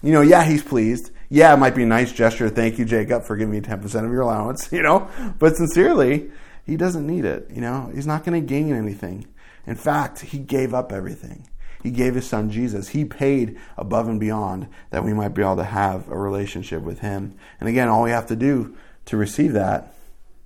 You 0.01 0.11
know, 0.11 0.21
yeah, 0.21 0.43
he's 0.43 0.63
pleased 0.63 1.11
yeah, 1.33 1.51
it 1.51 1.57
might 1.57 1.73
be 1.73 1.81
a 1.81 1.87
nice 1.87 2.11
gesture. 2.11 2.47
Thank 2.47 2.77
you, 2.77 2.85
Jacob, 2.85 3.23
for 3.23 3.35
giving 3.35 3.51
me 3.51 3.59
10% 3.59 3.83
of 3.83 4.11
your 4.11 4.21
allowance, 4.21 4.69
you 4.71 4.83
know, 4.83 5.09
but 5.39 5.55
sincerely, 5.55 6.29
he 6.63 6.77
doesn't 6.77 7.07
need 7.07 7.25
it. 7.25 7.49
You 7.51 7.59
know, 7.59 7.91
he's 7.91 8.05
not 8.05 8.23
going 8.23 8.39
to 8.39 8.47
gain 8.47 8.71
anything. 8.71 9.25
In 9.65 9.75
fact, 9.75 10.19
he 10.19 10.37
gave 10.37 10.75
up 10.75 10.91
everything. 10.91 11.47
He 11.83 11.91
gave 11.91 12.15
his 12.15 12.25
son 12.25 12.49
Jesus. 12.49 12.89
He 12.89 13.03
paid 13.03 13.59
above 13.77 14.07
and 14.07 14.17
beyond 14.17 14.69
that 14.91 15.03
we 15.03 15.13
might 15.13 15.33
be 15.33 15.41
able 15.41 15.57
to 15.57 15.65
have 15.65 16.07
a 16.07 16.17
relationship 16.17 16.81
with 16.81 16.99
him. 16.99 17.35
And 17.59 17.67
again, 17.67 17.89
all 17.89 18.03
we 18.03 18.11
have 18.11 18.27
to 18.27 18.37
do 18.37 18.77
to 19.05 19.17
receive 19.17 19.51
that 19.53 19.93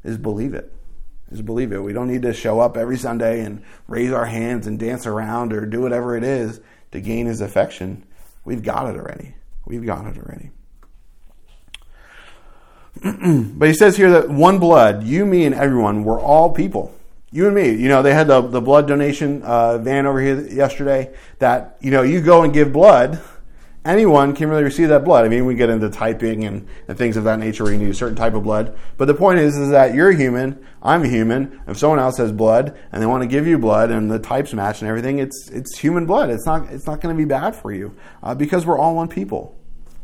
is 0.03 0.17
believe 0.17 0.55
it. 0.55 0.73
Is 1.29 1.43
believe 1.43 1.71
it. 1.71 1.83
We 1.83 1.93
don't 1.93 2.07
need 2.07 2.23
to 2.23 2.33
show 2.33 2.59
up 2.59 2.75
every 2.75 2.97
Sunday 2.97 3.41
and 3.41 3.61
raise 3.87 4.11
our 4.11 4.25
hands 4.25 4.65
and 4.65 4.79
dance 4.79 5.05
around 5.05 5.53
or 5.53 5.67
do 5.67 5.81
whatever 5.81 6.17
it 6.17 6.23
is 6.23 6.59
to 6.91 7.01
gain 7.01 7.27
his 7.27 7.39
affection. 7.39 8.03
We've 8.43 8.63
got 8.63 8.87
it 8.87 8.97
already. 8.97 9.35
We've 9.65 9.85
got 9.85 10.07
it 10.07 10.17
already. 10.17 10.49
but 13.53 13.67
he 13.67 13.75
says 13.75 13.95
here 13.95 14.09
that 14.09 14.29
one 14.29 14.57
blood, 14.57 15.03
you, 15.03 15.23
me, 15.23 15.45
and 15.45 15.53
everyone, 15.53 16.03
were 16.03 16.19
all 16.19 16.51
people. 16.51 16.96
You 17.29 17.45
and 17.45 17.55
me. 17.55 17.71
You 17.71 17.89
know, 17.89 18.01
they 18.01 18.13
had 18.13 18.27
the, 18.27 18.41
the 18.41 18.61
blood 18.61 18.87
donation 18.87 19.41
uh, 19.43 19.77
van 19.79 20.05
over 20.05 20.21
here 20.21 20.47
yesterday 20.47 21.13
that, 21.39 21.77
you 21.81 21.91
know, 21.91 22.01
you 22.01 22.21
go 22.21 22.43
and 22.43 22.53
give 22.53 22.71
blood, 22.71 23.21
anyone 23.83 24.33
can 24.33 24.49
really 24.49 24.63
receive 24.63 24.89
that 24.89 25.03
blood. 25.03 25.25
I 25.25 25.29
mean, 25.29 25.45
we 25.45 25.55
get 25.55 25.69
into 25.69 25.89
typing 25.89 26.45
and, 26.45 26.67
and 26.87 26.97
things 26.97 27.17
of 27.17 27.25
that 27.25 27.39
nature 27.39 27.63
where 27.63 27.73
you 27.73 27.79
need 27.79 27.89
a 27.89 27.93
certain 27.93 28.15
type 28.15 28.33
of 28.33 28.43
blood. 28.43 28.77
But 28.97 29.05
the 29.05 29.13
point 29.13 29.39
is, 29.39 29.57
is 29.57 29.69
that 29.69 29.93
you're 29.93 30.11
human, 30.11 30.65
I'm 30.81 31.03
human. 31.03 31.61
If 31.67 31.77
someone 31.77 31.99
else 31.99 32.17
has 32.17 32.31
blood 32.31 32.77
and 32.93 33.01
they 33.01 33.05
want 33.05 33.23
to 33.23 33.27
give 33.27 33.45
you 33.45 33.57
blood 33.57 33.91
and 33.91 34.09
the 34.09 34.19
types 34.19 34.53
match 34.53 34.81
and 34.81 34.89
everything, 34.89 35.19
it's, 35.19 35.49
it's 35.49 35.77
human 35.77 36.05
blood. 36.05 36.29
It's 36.29 36.45
not, 36.45 36.69
it's 36.69 36.85
not 36.87 37.01
going 37.01 37.13
to 37.13 37.17
be 37.17 37.25
bad 37.25 37.55
for 37.55 37.73
you 37.73 37.93
uh, 38.23 38.35
because 38.35 38.65
we're 38.65 38.77
all 38.77 38.95
one 38.95 39.09
people. 39.09 39.53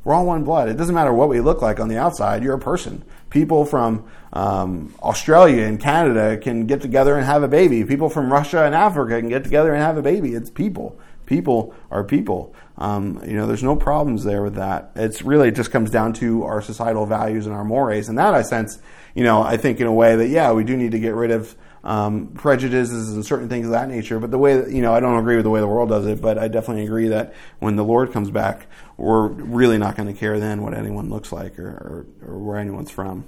We're 0.03 0.13
all 0.13 0.25
one 0.25 0.43
blood. 0.43 0.67
It 0.67 0.75
doesn't 0.75 0.93
matter 0.93 1.13
what 1.13 1.29
we 1.29 1.39
look 1.39 1.61
like 1.61 1.79
on 1.79 1.87
the 1.87 1.97
outside. 1.97 2.43
You're 2.43 2.55
a 2.55 2.59
person. 2.59 3.05
People 3.33 3.65
from 3.65 4.05
um, 4.31 4.93
Australia 5.01 5.63
and 5.63 5.79
Canada 5.79 6.37
can 6.37 6.67
get 6.67 6.81
together 6.81 7.15
and 7.17 7.25
have 7.25 7.41
a 7.41 7.47
baby. 7.47 7.83
People 7.83 8.07
from 8.07 8.31
Russia 8.31 8.63
and 8.63 8.75
Africa 8.75 9.19
can 9.19 9.27
get 9.27 9.43
together 9.43 9.73
and 9.73 9.81
have 9.81 9.97
a 9.97 10.03
baby. 10.03 10.35
It's 10.35 10.51
people. 10.51 10.99
People 11.25 11.73
are 11.89 12.03
people. 12.03 12.53
Um, 12.77 13.19
you 13.25 13.35
know, 13.35 13.47
there's 13.47 13.63
no 13.63 13.75
problems 13.75 14.23
there 14.23 14.43
with 14.43 14.53
that. 14.53 14.91
It's 14.95 15.23
really 15.23 15.47
it 15.47 15.55
just 15.55 15.71
comes 15.71 15.89
down 15.89 16.13
to 16.13 16.43
our 16.43 16.61
societal 16.61 17.07
values 17.07 17.47
and 17.47 17.55
our 17.55 17.65
mores. 17.65 18.07
And 18.07 18.19
that 18.19 18.35
I 18.35 18.43
sense, 18.43 18.77
you 19.15 19.23
know, 19.23 19.41
I 19.41 19.57
think 19.57 19.79
in 19.79 19.87
a 19.87 19.93
way 19.93 20.15
that 20.15 20.27
yeah, 20.27 20.51
we 20.51 20.63
do 20.63 20.77
need 20.77 20.91
to 20.91 20.99
get 20.99 21.15
rid 21.15 21.31
of 21.31 21.55
um, 21.83 22.27
prejudices 22.27 23.13
and 23.13 23.25
certain 23.25 23.49
things 23.49 23.65
of 23.65 23.71
that 23.71 23.89
nature. 23.89 24.19
But 24.19 24.31
the 24.31 24.37
way 24.37 24.57
that, 24.57 24.71
you 24.71 24.83
know, 24.83 24.93
I 24.93 24.99
don't 24.99 25.17
agree 25.17 25.35
with 25.35 25.43
the 25.43 25.49
way 25.49 25.59
the 25.59 25.67
world 25.67 25.89
does 25.89 26.05
it, 26.05 26.21
but 26.21 26.37
I 26.37 26.47
definitely 26.47 26.83
agree 26.83 27.09
that 27.09 27.33
when 27.59 27.75
the 27.75 27.83
Lord 27.83 28.11
comes 28.13 28.29
back, 28.29 28.67
we're 28.97 29.27
really 29.27 29.77
not 29.77 29.95
going 29.95 30.11
to 30.11 30.19
care 30.19 30.39
then 30.39 30.61
what 30.61 30.73
anyone 30.73 31.09
looks 31.09 31.31
like 31.31 31.57
or, 31.57 31.67
or, 31.67 32.05
or, 32.27 32.37
where 32.37 32.57
anyone's 32.57 32.91
from. 32.91 33.25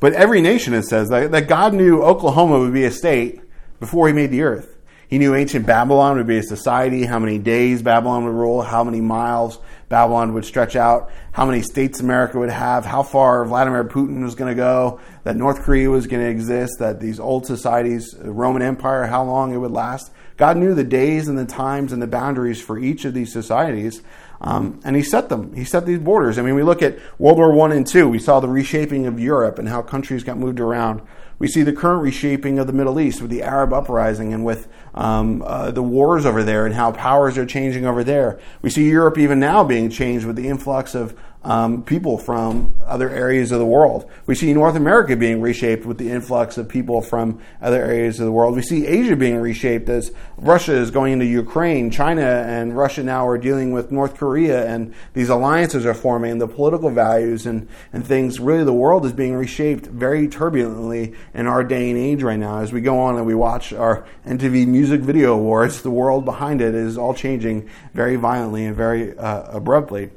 But 0.00 0.12
every 0.14 0.40
nation, 0.40 0.74
it 0.74 0.84
says, 0.84 1.08
that, 1.10 1.30
that 1.32 1.48
God 1.48 1.74
knew 1.74 2.02
Oklahoma 2.02 2.58
would 2.58 2.72
be 2.72 2.84
a 2.84 2.90
state 2.90 3.40
before 3.80 4.08
he 4.08 4.14
made 4.14 4.30
the 4.30 4.42
earth. 4.42 4.72
He 5.12 5.18
knew 5.18 5.34
ancient 5.34 5.66
Babylon 5.66 6.16
would 6.16 6.26
be 6.26 6.38
a 6.38 6.42
society, 6.42 7.04
how 7.04 7.18
many 7.18 7.38
days 7.38 7.82
Babylon 7.82 8.24
would 8.24 8.32
rule, 8.32 8.62
how 8.62 8.82
many 8.82 9.02
miles 9.02 9.58
Babylon 9.90 10.32
would 10.32 10.46
stretch 10.46 10.74
out, 10.74 11.10
how 11.32 11.44
many 11.44 11.60
states 11.60 12.00
America 12.00 12.38
would 12.38 12.48
have, 12.48 12.86
how 12.86 13.02
far 13.02 13.44
Vladimir 13.44 13.84
Putin 13.84 14.22
was 14.22 14.34
going 14.34 14.50
to 14.50 14.54
go, 14.54 15.00
that 15.24 15.36
North 15.36 15.60
Korea 15.60 15.90
was 15.90 16.06
going 16.06 16.22
to 16.22 16.30
exist, 16.30 16.78
that 16.78 16.98
these 16.98 17.20
old 17.20 17.44
societies, 17.44 18.12
the 18.12 18.32
Roman 18.32 18.62
Empire, 18.62 19.04
how 19.04 19.22
long 19.22 19.52
it 19.52 19.58
would 19.58 19.70
last. 19.70 20.10
God 20.38 20.56
knew 20.56 20.74
the 20.74 20.82
days 20.82 21.28
and 21.28 21.36
the 21.36 21.44
times 21.44 21.92
and 21.92 22.00
the 22.00 22.06
boundaries 22.06 22.62
for 22.62 22.78
each 22.78 23.04
of 23.04 23.12
these 23.12 23.30
societies, 23.30 24.00
um, 24.42 24.80
and 24.84 24.94
He 24.94 25.02
set 25.02 25.30
them. 25.30 25.54
He 25.54 25.64
set 25.64 25.86
these 25.86 25.98
borders. 25.98 26.38
I 26.38 26.42
mean, 26.42 26.54
we 26.54 26.62
look 26.62 26.82
at 26.82 26.98
World 27.18 27.38
War 27.38 27.52
One 27.52 27.72
and 27.72 27.86
Two. 27.86 28.08
We 28.08 28.18
saw 28.18 28.40
the 28.40 28.48
reshaping 28.48 29.06
of 29.06 29.18
Europe 29.18 29.58
and 29.58 29.68
how 29.68 29.80
countries 29.80 30.22
got 30.22 30.36
moved 30.36 30.60
around. 30.60 31.00
We 31.38 31.48
see 31.48 31.62
the 31.62 31.72
current 31.72 32.02
reshaping 32.02 32.60
of 32.60 32.68
the 32.68 32.72
Middle 32.72 33.00
East 33.00 33.20
with 33.20 33.30
the 33.30 33.42
Arab 33.42 33.72
uprising 33.72 34.32
and 34.32 34.44
with 34.44 34.68
um, 34.94 35.42
uh, 35.42 35.72
the 35.72 35.82
wars 35.82 36.24
over 36.24 36.44
there 36.44 36.66
and 36.66 36.74
how 36.74 36.92
powers 36.92 37.36
are 37.36 37.46
changing 37.46 37.84
over 37.84 38.04
there. 38.04 38.38
We 38.60 38.70
see 38.70 38.88
Europe 38.88 39.18
even 39.18 39.40
now 39.40 39.64
being 39.64 39.90
changed 39.90 40.24
with 40.24 40.36
the 40.36 40.46
influx 40.46 40.94
of 40.94 41.18
um, 41.44 41.82
people 41.82 42.18
from 42.18 42.74
other 42.86 43.10
areas 43.10 43.50
of 43.50 43.58
the 43.58 43.66
world. 43.66 44.08
We 44.26 44.34
see 44.34 44.52
North 44.52 44.76
America 44.76 45.16
being 45.16 45.40
reshaped 45.40 45.84
with 45.84 45.98
the 45.98 46.10
influx 46.10 46.56
of 46.56 46.68
people 46.68 47.02
from 47.02 47.40
other 47.60 47.82
areas 47.82 48.20
of 48.20 48.26
the 48.26 48.32
world. 48.32 48.54
We 48.54 48.62
see 48.62 48.86
Asia 48.86 49.16
being 49.16 49.36
reshaped 49.36 49.88
as 49.88 50.12
Russia 50.36 50.74
is 50.74 50.90
going 50.90 51.14
into 51.14 51.24
Ukraine, 51.24 51.90
China 51.90 52.22
and 52.22 52.76
Russia 52.76 53.02
now 53.02 53.26
are 53.26 53.38
dealing 53.38 53.72
with 53.72 53.90
North 53.90 54.16
Korea, 54.16 54.66
and 54.66 54.94
these 55.14 55.28
alliances 55.28 55.84
are 55.84 55.94
forming. 55.94 56.38
The 56.38 56.48
political 56.48 56.90
values 56.90 57.46
and, 57.46 57.68
and 57.92 58.06
things, 58.06 58.38
really, 58.38 58.64
the 58.64 58.72
world 58.72 59.04
is 59.04 59.12
being 59.12 59.34
reshaped 59.34 59.86
very 59.86 60.28
turbulently 60.28 61.14
in 61.34 61.46
our 61.46 61.64
day 61.64 61.90
and 61.90 61.98
age 61.98 62.22
right 62.22 62.38
now. 62.38 62.58
As 62.58 62.72
we 62.72 62.80
go 62.80 63.00
on 63.00 63.16
and 63.16 63.26
we 63.26 63.34
watch 63.34 63.72
our 63.72 64.06
MTV 64.26 64.66
Music 64.66 65.00
Video 65.00 65.34
Awards, 65.34 65.82
the 65.82 65.90
world 65.90 66.24
behind 66.24 66.60
it 66.60 66.74
is 66.74 66.96
all 66.96 67.14
changing 67.14 67.68
very 67.94 68.16
violently 68.16 68.64
and 68.64 68.76
very 68.76 69.16
uh, 69.18 69.42
abruptly. 69.56 70.10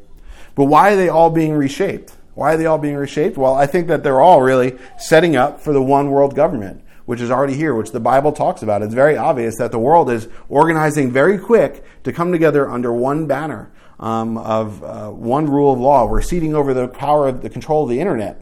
But 0.56 0.65
why 0.65 0.94
are 0.94 0.96
they 0.96 1.10
all 1.10 1.30
being 1.30 1.54
reshaped? 1.54 2.15
Why 2.34 2.54
are 2.54 2.58
they 2.58 2.65
all 2.65 2.78
being 2.78 2.96
reshaped? 2.96 3.38
Well, 3.38 3.56
I 3.56 3.65
think 3.65 3.88
that 3.88 4.04
they're 4.04 4.22
all 4.22 4.41
really 4.41 4.78
setting 4.98 5.36
up 5.36 5.62
for 5.62 5.74
the 5.74 5.82
one 5.82 6.12
world 6.12 6.36
government, 6.36 6.84
which 7.06 7.22
is 7.22 7.32
already 7.32 7.54
here, 7.54 7.74
which 7.76 7.91
the 7.91 8.00
Bible 8.00 8.32
talks 8.32 8.62
about. 8.62 8.82
It's 8.82 8.94
very 8.94 9.15
obvious 9.15 9.58
that 9.58 9.72
the 9.72 9.80
world 9.80 10.10
is 10.10 10.28
organizing 10.50 11.12
very 11.12 11.38
quick 11.38 11.84
to 12.04 12.12
come 12.12 12.32
together 12.32 12.70
under 12.70 12.91
one 12.91 13.28
banner 13.28 13.72
um, 14.00 14.38
of 14.38 14.84
uh, 14.84 15.10
one 15.10 15.46
rule 15.50 15.71
of 15.71 15.79
law. 15.79 16.06
We're 16.06 16.21
ceding 16.21 16.56
over 16.56 16.73
the 16.73 16.88
power 16.88 17.27
of 17.27 17.42
the 17.42 17.50
control 17.50 17.84
of 17.84 17.90
the 17.90 18.00
internet. 18.00 18.42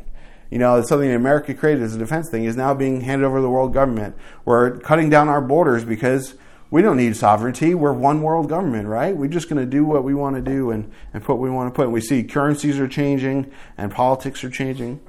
You 0.50 0.60
know, 0.60 0.76
it's 0.78 0.90
something 0.90 1.10
that 1.10 1.16
America 1.16 1.54
created 1.54 1.84
as 1.84 1.96
a 1.96 2.00
defense 2.00 2.30
thing 2.30 2.46
is 2.46 2.56
now 2.56 2.76
being 2.76 3.02
handed 3.02 3.26
over 3.26 3.38
to 3.38 3.42
the 3.42 3.50
world 3.50 3.74
government. 3.74 4.16
We're 4.46 4.78
cutting 4.80 5.10
down 5.10 5.28
our 5.28 5.42
borders 5.42 5.84
because 5.84 6.36
we 6.74 6.82
don't 6.82 6.98
need 6.98 7.16
sovereignty. 7.16 7.76
We're 7.76 7.94
one 7.94 8.24
world 8.24 8.50
government, 8.50 8.88
right? 8.88 9.16
We're 9.16 9.28
just 9.28 9.48
going 9.48 9.64
to 9.64 9.66
do 9.70 9.86
what 9.86 10.04
we 10.04 10.16
want 10.16 10.38
to 10.38 10.42
do 10.42 10.72
and, 10.72 10.92
and 11.14 11.24
put 11.24 11.36
what 11.36 11.44
we 11.44 11.52
want 11.52 11.72
to 11.72 11.76
put. 11.76 11.84
And 11.84 11.94
we 11.94 12.02
see 12.02 12.24
currencies 12.24 12.80
are 12.80 12.88
changing 12.88 13.52
and 13.78 13.92
politics 13.92 14.44
are 14.44 14.50
changing. 14.50 15.00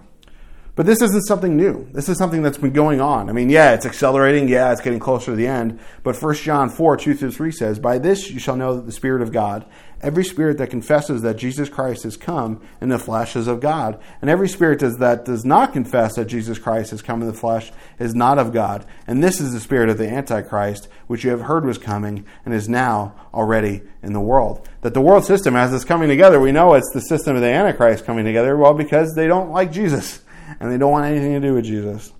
But 0.76 0.84
this 0.84 1.00
isn't 1.00 1.22
something 1.22 1.56
new. 1.56 1.88
This 1.90 2.10
is 2.10 2.18
something 2.18 2.42
that's 2.42 2.58
been 2.58 2.74
going 2.74 3.00
on. 3.00 3.30
I 3.30 3.32
mean, 3.32 3.48
yeah, 3.48 3.72
it's 3.72 3.86
accelerating. 3.86 4.46
Yeah, 4.46 4.72
it's 4.72 4.82
getting 4.82 4.98
closer 4.98 5.30
to 5.32 5.36
the 5.36 5.46
end. 5.46 5.80
But 6.02 6.20
1 6.20 6.34
John 6.34 6.68
4, 6.68 6.98
2 6.98 7.14
through 7.14 7.32
3 7.32 7.50
says, 7.50 7.78
By 7.78 7.96
this 7.96 8.30
you 8.30 8.38
shall 8.38 8.56
know 8.56 8.76
that 8.76 8.84
the 8.84 8.92
Spirit 8.92 9.22
of 9.22 9.32
God, 9.32 9.64
every 10.04 10.24
spirit 10.24 10.58
that 10.58 10.70
confesses 10.70 11.22
that 11.22 11.36
Jesus 11.36 11.68
Christ 11.68 12.02
has 12.04 12.16
come 12.16 12.60
in 12.80 12.90
the 12.90 12.98
flesh 12.98 13.34
is 13.34 13.48
of 13.48 13.60
God. 13.60 13.98
And 14.20 14.30
every 14.30 14.48
spirit 14.48 14.80
that 14.80 15.24
does 15.24 15.44
not 15.44 15.72
confess 15.72 16.14
that 16.16 16.26
Jesus 16.26 16.58
Christ 16.58 16.90
has 16.90 17.02
come 17.02 17.22
in 17.22 17.26
the 17.26 17.32
flesh 17.32 17.72
is 17.98 18.14
not 18.14 18.38
of 18.38 18.52
God. 18.52 18.84
And 19.06 19.24
this 19.24 19.40
is 19.40 19.52
the 19.52 19.60
spirit 19.60 19.88
of 19.88 19.98
the 19.98 20.08
Antichrist, 20.08 20.88
which 21.06 21.24
you 21.24 21.30
have 21.30 21.42
heard 21.42 21.64
was 21.64 21.78
coming 21.78 22.26
and 22.44 22.54
is 22.54 22.68
now 22.68 23.14
already 23.32 23.82
in 24.02 24.12
the 24.12 24.20
world. 24.20 24.68
That 24.82 24.94
the 24.94 25.00
world 25.00 25.24
system, 25.24 25.56
as 25.56 25.72
it's 25.72 25.84
coming 25.84 26.08
together, 26.08 26.38
we 26.38 26.52
know 26.52 26.74
it's 26.74 26.92
the 26.92 27.00
system 27.00 27.34
of 27.34 27.42
the 27.42 27.48
Antichrist 27.48 28.04
coming 28.04 28.24
together, 28.24 28.56
well, 28.56 28.74
because 28.74 29.14
they 29.14 29.26
don't 29.26 29.50
like 29.50 29.72
Jesus 29.72 30.22
and 30.60 30.70
they 30.70 30.78
don't 30.78 30.92
want 30.92 31.06
anything 31.06 31.32
to 31.32 31.40
do 31.40 31.54
with 31.54 31.64
Jesus. 31.64 32.12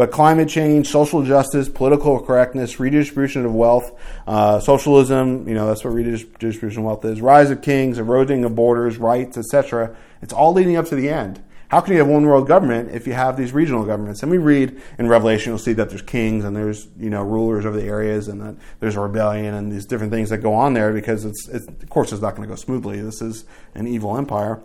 But 0.00 0.12
climate 0.12 0.48
change, 0.48 0.88
social 0.88 1.22
justice, 1.22 1.68
political 1.68 2.18
correctness, 2.20 2.80
redistribution 2.80 3.44
of 3.44 3.54
wealth, 3.54 3.92
uh, 4.26 4.58
socialism, 4.58 5.46
you 5.46 5.52
know, 5.52 5.66
that's 5.66 5.84
what 5.84 5.92
redistribution 5.92 6.78
of 6.78 6.84
wealth 6.86 7.04
is, 7.04 7.20
rise 7.20 7.50
of 7.50 7.60
kings, 7.60 7.98
eroding 7.98 8.42
of 8.46 8.54
borders, 8.54 8.96
rights, 8.96 9.36
etc. 9.36 9.94
It's 10.22 10.32
all 10.32 10.54
leading 10.54 10.76
up 10.76 10.86
to 10.86 10.94
the 10.94 11.10
end. 11.10 11.42
How 11.68 11.82
can 11.82 11.92
you 11.92 11.98
have 11.98 12.08
one 12.08 12.24
world 12.24 12.48
government 12.48 12.94
if 12.94 13.06
you 13.06 13.12
have 13.12 13.36
these 13.36 13.52
regional 13.52 13.84
governments? 13.84 14.22
And 14.22 14.32
we 14.32 14.38
read 14.38 14.80
in 14.98 15.06
Revelation, 15.06 15.50
you'll 15.50 15.58
see 15.58 15.74
that 15.74 15.90
there's 15.90 16.00
kings 16.00 16.46
and 16.46 16.56
there's 16.56 16.88
you 16.98 17.10
know 17.10 17.22
rulers 17.22 17.66
over 17.66 17.78
the 17.78 17.86
areas, 17.86 18.28
and 18.28 18.40
that 18.40 18.56
there's 18.78 18.96
a 18.96 19.00
rebellion 19.00 19.52
and 19.52 19.70
these 19.70 19.84
different 19.84 20.14
things 20.14 20.30
that 20.30 20.38
go 20.38 20.54
on 20.54 20.72
there 20.72 20.94
because 20.94 21.26
it's, 21.26 21.46
it's 21.48 21.68
of 21.68 21.90
course 21.90 22.10
it's 22.10 22.22
not 22.22 22.36
going 22.36 22.48
to 22.48 22.50
go 22.50 22.56
smoothly. 22.56 23.02
This 23.02 23.20
is 23.20 23.44
an 23.74 23.86
evil 23.86 24.16
empire. 24.16 24.62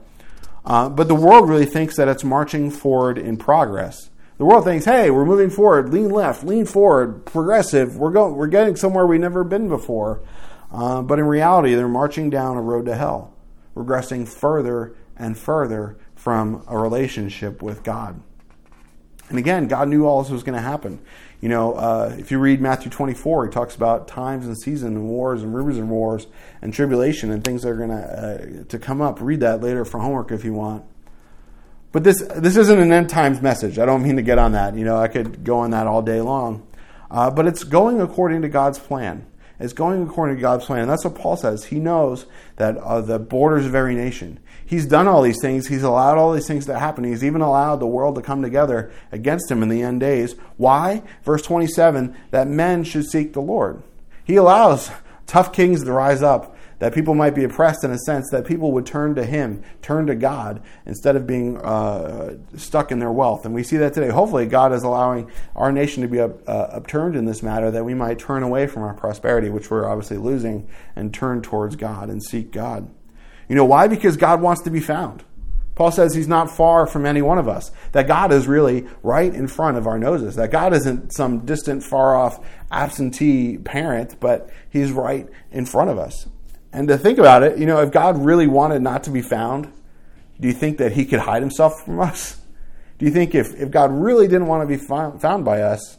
Uh, 0.63 0.87
but 0.87 1.09
the 1.09 1.13
world 1.13 1.49
really 1.49 1.65
thinks 1.65 1.97
that 1.97 2.07
it's 2.07 2.23
marching 2.23 2.71
forward 2.71 3.17
in 3.17 3.35
progress. 3.35 4.09
The 4.37 4.43
world 4.43 4.65
thinks, 4.65 4.83
hey, 4.83 5.09
we're 5.11 5.25
moving 5.25 5.49
forward, 5.49 5.93
lean 5.93 6.09
left, 6.09 6.43
lean 6.43 6.65
forward, 6.65 7.25
progressive. 7.25 7.95
We're 7.95 8.11
going, 8.11 8.35
we're 8.35 8.47
getting 8.47 8.75
somewhere 8.75 9.07
we've 9.07 9.19
never 9.19 9.45
been 9.45 9.69
before. 9.69 10.21
Uh, 10.71 11.01
but 11.01 11.19
in 11.19 11.25
reality, 11.25 11.73
they're 11.73 11.87
marching 11.87 12.29
down 12.29 12.57
a 12.57 12.61
road 12.61 12.85
to 12.87 12.95
hell, 12.95 13.33
regressing 13.75 14.27
further 14.27 14.93
and 15.15 15.37
further 15.37 15.97
from 16.15 16.65
a 16.67 16.77
relationship 16.77 17.61
with 17.61 17.83
God. 17.83 18.21
And 19.29 19.39
again, 19.39 19.67
God 19.67 19.87
knew 19.87 20.05
all 20.05 20.21
this 20.21 20.31
was 20.31 20.43
going 20.43 20.55
to 20.55 20.61
happen. 20.61 20.99
You 21.39 21.49
know, 21.49 21.73
uh, 21.73 22.15
if 22.19 22.29
you 22.29 22.39
read 22.39 22.59
Matthew 22.59 22.91
24, 22.91 23.45
he 23.45 23.51
talks 23.51 23.75
about 23.75 24.07
times 24.07 24.47
and 24.47 24.57
seasons 24.57 24.95
and 24.95 25.07
wars 25.07 25.43
and 25.43 25.55
rumors 25.55 25.77
of 25.77 25.87
wars 25.87 26.27
and 26.61 26.73
tribulation 26.73 27.31
and 27.31 27.43
things 27.43 27.63
that 27.63 27.69
are 27.69 27.77
going 27.77 27.89
to 27.89 27.95
uh, 27.95 28.63
to 28.65 28.79
come 28.79 29.01
up. 29.01 29.21
Read 29.21 29.39
that 29.39 29.61
later 29.61 29.85
for 29.85 29.99
homework 29.99 30.31
if 30.31 30.43
you 30.43 30.53
want. 30.53 30.85
But 31.95 32.03
this 32.03 32.21
this 32.35 32.57
isn't 32.57 32.77
an 32.77 32.91
end 32.91 33.09
times 33.09 33.41
message. 33.41 33.79
I 33.79 33.85
don't 33.85 34.03
mean 34.03 34.17
to 34.17 34.21
get 34.21 34.37
on 34.37 34.51
that. 34.51 34.75
You 34.75 34.83
know, 34.83 34.97
I 34.97 35.07
could 35.07 35.45
go 35.45 35.59
on 35.59 35.71
that 35.71 35.87
all 35.87 36.01
day 36.01 36.19
long. 36.19 36.67
Uh, 37.09 37.31
but 37.31 37.47
it's 37.47 37.63
going 37.63 38.01
according 38.01 38.41
to 38.41 38.49
God's 38.49 38.77
plan. 38.77 39.25
It's 39.61 39.71
going 39.71 40.03
according 40.03 40.35
to 40.35 40.41
God's 40.41 40.65
plan. 40.65 40.81
And 40.81 40.89
that's 40.89 41.05
what 41.05 41.15
Paul 41.15 41.37
says. 41.37 41.63
He 41.63 41.79
knows 41.79 42.25
that 42.57 42.75
uh, 42.75 42.99
the 42.99 43.17
borders 43.17 43.65
of 43.65 43.75
every 43.75 43.95
nation. 43.95 44.41
He's 44.65 44.85
done 44.85 45.07
all 45.07 45.21
these 45.21 45.39
things. 45.41 45.67
He's 45.67 45.83
allowed 45.83 46.17
all 46.17 46.33
these 46.33 46.47
things 46.47 46.65
to 46.65 46.77
happen. 46.77 47.05
He's 47.05 47.23
even 47.23 47.39
allowed 47.39 47.77
the 47.77 47.87
world 47.87 48.15
to 48.15 48.21
come 48.21 48.41
together 48.41 48.91
against 49.13 49.49
him 49.49 49.63
in 49.63 49.69
the 49.69 49.81
end 49.81 50.01
days. 50.01 50.35
Why? 50.57 51.01
Verse 51.23 51.43
27 51.43 52.13
that 52.31 52.49
men 52.49 52.83
should 52.83 53.05
seek 53.05 53.31
the 53.31 53.41
Lord. 53.41 53.81
He 54.25 54.35
allows 54.35 54.91
tough 55.27 55.53
kings 55.53 55.85
to 55.85 55.93
rise 55.93 56.21
up 56.21 56.54
that 56.79 56.93
people 56.93 57.15
might 57.15 57.35
be 57.35 57.43
oppressed 57.43 57.83
in 57.83 57.91
a 57.91 57.97
sense, 57.99 58.29
that 58.31 58.45
people 58.45 58.71
would 58.71 58.85
turn 58.85 59.15
to 59.15 59.25
Him, 59.25 59.63
turn 59.81 60.07
to 60.07 60.15
God, 60.15 60.61
instead 60.85 61.15
of 61.15 61.25
being 61.25 61.57
uh, 61.57 62.35
stuck 62.55 62.91
in 62.91 62.99
their 62.99 63.11
wealth. 63.11 63.45
And 63.45 63.53
we 63.53 63.63
see 63.63 63.77
that 63.77 63.93
today. 63.93 64.09
Hopefully, 64.09 64.45
God 64.45 64.73
is 64.73 64.83
allowing 64.83 65.31
our 65.55 65.71
nation 65.71 66.01
to 66.03 66.07
be 66.07 66.19
up, 66.19 66.47
uh, 66.47 66.67
upturned 66.71 67.15
in 67.15 67.25
this 67.25 67.41
matter, 67.41 67.71
that 67.71 67.85
we 67.85 67.93
might 67.93 68.19
turn 68.19 68.43
away 68.43 68.67
from 68.67 68.83
our 68.83 68.93
prosperity, 68.93 69.49
which 69.49 69.71
we're 69.71 69.87
obviously 69.87 70.17
losing, 70.17 70.67
and 70.95 71.13
turn 71.13 71.41
towards 71.41 71.75
God 71.75 72.09
and 72.09 72.23
seek 72.23 72.51
God. 72.51 72.89
You 73.47 73.55
know 73.55 73.65
why? 73.65 73.87
Because 73.87 74.17
God 74.17 74.41
wants 74.41 74.61
to 74.63 74.71
be 74.71 74.79
found. 74.79 75.23
Paul 75.75 75.91
says 75.91 76.15
he's 76.15 76.27
not 76.27 76.49
far 76.49 76.87
from 76.87 77.05
any 77.05 77.21
one 77.21 77.37
of 77.37 77.49
us, 77.49 77.71
that 77.91 78.07
God 78.07 78.31
is 78.31 78.47
really 78.47 78.87
right 79.03 79.33
in 79.33 79.47
front 79.47 79.77
of 79.77 79.87
our 79.87 79.99
noses, 79.99 80.35
that 80.35 80.49
God 80.49 80.73
isn't 80.73 81.13
some 81.13 81.39
distant, 81.39 81.83
far 81.83 82.15
off, 82.15 82.43
absentee 82.71 83.57
parent, 83.57 84.17
but 84.21 84.49
he's 84.69 84.93
right 84.93 85.27
in 85.51 85.65
front 85.65 85.89
of 85.89 85.99
us. 85.99 86.27
And 86.75 86.89
to 86.89 86.97
think 86.97 87.19
about 87.19 87.41
it, 87.41 87.57
you 87.57 87.65
know, 87.65 87.79
if 87.79 87.89
God 87.89 88.17
really 88.17 88.47
wanted 88.47 88.81
not 88.81 89.05
to 89.05 89.09
be 89.09 89.21
found, 89.21 89.71
do 90.41 90.49
you 90.49 90.53
think 90.53 90.77
that 90.79 90.91
he 90.91 91.05
could 91.05 91.21
hide 91.21 91.41
himself 91.41 91.85
from 91.85 92.01
us? 92.01 92.37
Do 92.99 93.05
you 93.05 93.11
think 93.11 93.33
if, 93.33 93.55
if 93.55 93.71
God 93.71 93.93
really 93.93 94.27
didn't 94.27 94.47
want 94.47 94.61
to 94.61 94.67
be 94.67 94.75
found, 94.75 95.45
by 95.45 95.61
us, 95.61 95.97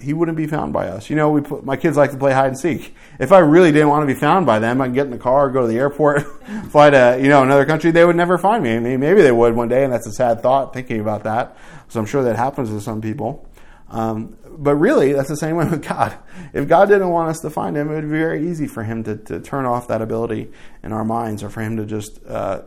he 0.00 0.14
wouldn't 0.14 0.38
be 0.38 0.46
found 0.46 0.72
by 0.72 0.88
us. 0.88 1.10
You 1.10 1.16
know, 1.16 1.28
we 1.28 1.42
put, 1.42 1.66
my 1.66 1.76
kids 1.76 1.98
like 1.98 2.12
to 2.12 2.16
play 2.16 2.32
hide 2.32 2.46
and 2.46 2.58
seek. 2.58 2.94
If 3.20 3.30
I 3.30 3.40
really 3.40 3.70
didn't 3.70 3.88
want 3.88 4.08
to 4.08 4.14
be 4.14 4.18
found 4.18 4.46
by 4.46 4.58
them, 4.58 4.80
I 4.80 4.86
can 4.86 4.94
get 4.94 5.04
in 5.04 5.10
the 5.10 5.18
car, 5.18 5.50
go 5.50 5.60
to 5.60 5.66
the 5.66 5.76
airport, 5.76 6.22
fly 6.70 6.88
to 6.88 7.18
you 7.20 7.28
know 7.28 7.42
another 7.42 7.66
country. 7.66 7.90
They 7.90 8.06
would 8.06 8.16
never 8.16 8.38
find 8.38 8.64
me. 8.64 8.74
I 8.74 8.78
mean, 8.78 9.00
maybe 9.00 9.20
they 9.20 9.32
would 9.32 9.54
one 9.54 9.68
day, 9.68 9.84
and 9.84 9.92
that's 9.92 10.06
a 10.06 10.12
sad 10.12 10.40
thought 10.40 10.72
thinking 10.72 11.00
about 11.00 11.24
that. 11.24 11.58
So 11.88 12.00
I'm 12.00 12.06
sure 12.06 12.22
that 12.24 12.36
happens 12.36 12.70
to 12.70 12.80
some 12.80 13.02
people. 13.02 13.46
Um, 13.90 14.36
but 14.58 14.74
really, 14.74 15.12
that's 15.12 15.28
the 15.28 15.36
same 15.36 15.54
way 15.54 15.66
with 15.66 15.86
God. 15.86 16.18
If 16.52 16.66
God 16.66 16.88
didn't 16.88 17.10
want 17.10 17.30
us 17.30 17.38
to 17.40 17.50
find 17.50 17.76
Him, 17.76 17.90
it 17.90 17.94
would 17.94 18.02
be 18.02 18.08
very 18.08 18.48
easy 18.48 18.66
for 18.66 18.82
Him 18.82 19.04
to, 19.04 19.16
to 19.16 19.40
turn 19.40 19.64
off 19.64 19.86
that 19.88 20.02
ability 20.02 20.50
in 20.82 20.92
our 20.92 21.04
minds, 21.04 21.44
or 21.44 21.48
for 21.48 21.62
Him 21.62 21.76
to 21.76 21.86
just 21.86 22.18
uh, 22.26 22.62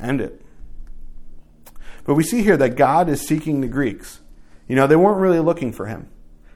end 0.00 0.20
it. 0.20 0.42
But 2.04 2.14
we 2.14 2.24
see 2.24 2.42
here 2.42 2.56
that 2.56 2.70
God 2.70 3.08
is 3.08 3.20
seeking 3.20 3.60
the 3.60 3.68
Greeks. 3.68 4.20
You 4.66 4.74
know, 4.74 4.88
they 4.88 4.96
weren't 4.96 5.20
really 5.20 5.38
looking 5.38 5.72
for 5.72 5.86
Him. 5.86 6.08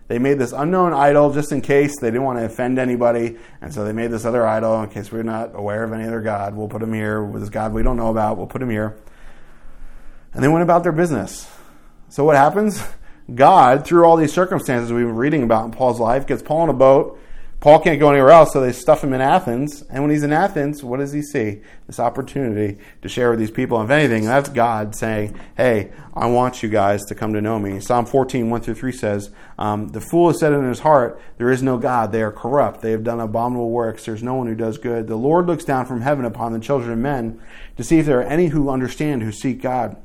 They 0.08 0.18
made 0.18 0.38
this 0.40 0.52
unknown 0.52 0.92
idol 0.92 1.32
just 1.32 1.52
in 1.52 1.60
case 1.60 1.98
they 2.00 2.08
didn't 2.08 2.24
want 2.24 2.40
to 2.40 2.44
offend 2.44 2.80
anybody, 2.80 3.36
and 3.60 3.72
so 3.72 3.84
they 3.84 3.92
made 3.92 4.10
this 4.10 4.24
other 4.24 4.44
idol 4.44 4.82
in 4.82 4.90
case 4.90 5.12
we're 5.12 5.22
not 5.22 5.52
aware 5.54 5.84
of 5.84 5.92
any 5.92 6.04
other 6.04 6.20
God. 6.20 6.54
We'll 6.56 6.68
put 6.68 6.82
him 6.82 6.92
here 6.92 7.22
with 7.22 7.42
this 7.42 7.50
God 7.50 7.72
we 7.72 7.84
don't 7.84 7.96
know 7.96 8.10
about. 8.10 8.38
We'll 8.38 8.46
put 8.48 8.62
him 8.62 8.70
here. 8.70 8.96
And 10.32 10.42
they 10.42 10.48
went 10.48 10.64
about 10.64 10.82
their 10.82 10.92
business. 10.92 11.48
So 12.08 12.24
what 12.24 12.36
happens? 12.36 12.82
God, 13.34 13.84
through 13.84 14.04
all 14.04 14.16
these 14.16 14.32
circumstances 14.32 14.92
we've 14.92 15.06
been 15.06 15.16
reading 15.16 15.42
about 15.42 15.64
in 15.64 15.70
Paul's 15.72 16.00
life, 16.00 16.26
gets 16.26 16.42
Paul 16.42 16.64
in 16.64 16.70
a 16.70 16.74
boat 16.74 17.18
Paul 17.58 17.80
can't 17.80 17.98
go 17.98 18.10
anywhere 18.10 18.30
else, 18.30 18.52
so 18.52 18.60
they 18.60 18.70
stuff 18.70 19.02
him 19.02 19.14
in 19.14 19.22
Athens. 19.22 19.82
And 19.90 20.02
when 20.02 20.10
he's 20.10 20.22
in 20.22 20.32
Athens, 20.32 20.84
what 20.84 20.98
does 21.00 21.12
he 21.12 21.22
see? 21.22 21.62
This 21.86 21.98
opportunity 21.98 22.78
to 23.00 23.08
share 23.08 23.30
with 23.30 23.38
these 23.38 23.50
people. 23.50 23.80
And 23.80 23.90
if 23.90 23.94
anything, 23.94 24.24
that's 24.24 24.50
God 24.50 24.94
saying, 24.94 25.36
Hey, 25.56 25.90
I 26.14 26.26
want 26.26 26.62
you 26.62 26.68
guys 26.68 27.02
to 27.06 27.14
come 27.14 27.32
to 27.32 27.40
know 27.40 27.58
me. 27.58 27.80
Psalm 27.80 28.04
14, 28.04 28.50
1 28.50 28.60
through 28.60 28.74
3 28.74 28.92
says, 28.92 29.30
um, 29.58 29.88
The 29.88 30.02
fool 30.02 30.28
has 30.28 30.38
said 30.38 30.52
in 30.52 30.68
his 30.68 30.80
heart, 30.80 31.20
There 31.38 31.50
is 31.50 31.62
no 31.62 31.78
God. 31.78 32.12
They 32.12 32.22
are 32.22 32.30
corrupt. 32.30 32.82
They 32.82 32.90
have 32.90 33.04
done 33.04 33.20
abominable 33.20 33.70
works. 33.70 34.04
There's 34.04 34.22
no 34.22 34.34
one 34.34 34.46
who 34.46 34.54
does 34.54 34.76
good. 34.76 35.06
The 35.06 35.16
Lord 35.16 35.46
looks 35.46 35.64
down 35.64 35.86
from 35.86 36.02
heaven 36.02 36.26
upon 36.26 36.52
the 36.52 36.60
children 36.60 36.92
of 36.92 36.98
men 36.98 37.40
to 37.78 37.84
see 37.84 37.98
if 37.98 38.06
there 38.06 38.20
are 38.20 38.24
any 38.24 38.48
who 38.48 38.68
understand, 38.68 39.22
who 39.22 39.32
seek 39.32 39.62
God 39.62 39.96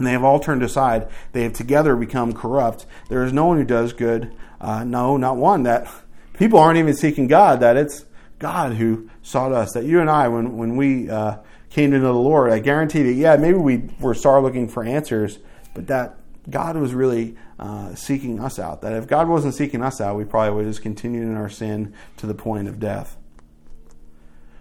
and 0.00 0.06
they 0.06 0.12
have 0.12 0.24
all 0.24 0.40
turned 0.40 0.62
aside. 0.62 1.08
They 1.32 1.42
have 1.42 1.52
together 1.52 1.94
become 1.94 2.32
corrupt. 2.32 2.86
There 3.10 3.22
is 3.22 3.34
no 3.34 3.44
one 3.44 3.58
who 3.58 3.64
does 3.64 3.92
good. 3.92 4.34
Uh, 4.58 4.82
no, 4.82 5.18
not 5.18 5.36
one. 5.36 5.64
That 5.64 5.92
people 6.38 6.58
aren't 6.58 6.78
even 6.78 6.94
seeking 6.94 7.26
God, 7.26 7.60
that 7.60 7.76
it's 7.76 8.06
God 8.38 8.72
who 8.76 9.10
sought 9.20 9.52
us. 9.52 9.72
That 9.72 9.84
you 9.84 10.00
and 10.00 10.08
I, 10.08 10.28
when, 10.28 10.56
when 10.56 10.76
we 10.76 11.10
uh, 11.10 11.36
came 11.68 11.90
to 11.90 11.98
know 11.98 12.14
the 12.14 12.18
Lord, 12.18 12.50
I 12.50 12.60
guarantee 12.60 13.02
that, 13.02 13.12
yeah, 13.12 13.36
maybe 13.36 13.58
we 13.58 13.90
were 14.00 14.14
started 14.14 14.40
looking 14.40 14.68
for 14.68 14.82
answers, 14.82 15.38
but 15.74 15.86
that 15.88 16.16
God 16.48 16.78
was 16.78 16.94
really 16.94 17.36
uh, 17.58 17.94
seeking 17.94 18.40
us 18.40 18.58
out. 18.58 18.80
That 18.80 18.94
if 18.94 19.06
God 19.06 19.28
wasn't 19.28 19.54
seeking 19.54 19.82
us 19.82 20.00
out, 20.00 20.16
we 20.16 20.24
probably 20.24 20.54
would 20.56 20.64
have 20.64 20.70
just 20.72 20.82
continued 20.82 21.24
in 21.24 21.36
our 21.36 21.50
sin 21.50 21.92
to 22.16 22.26
the 22.26 22.34
point 22.34 22.68
of 22.68 22.80
death. 22.80 23.18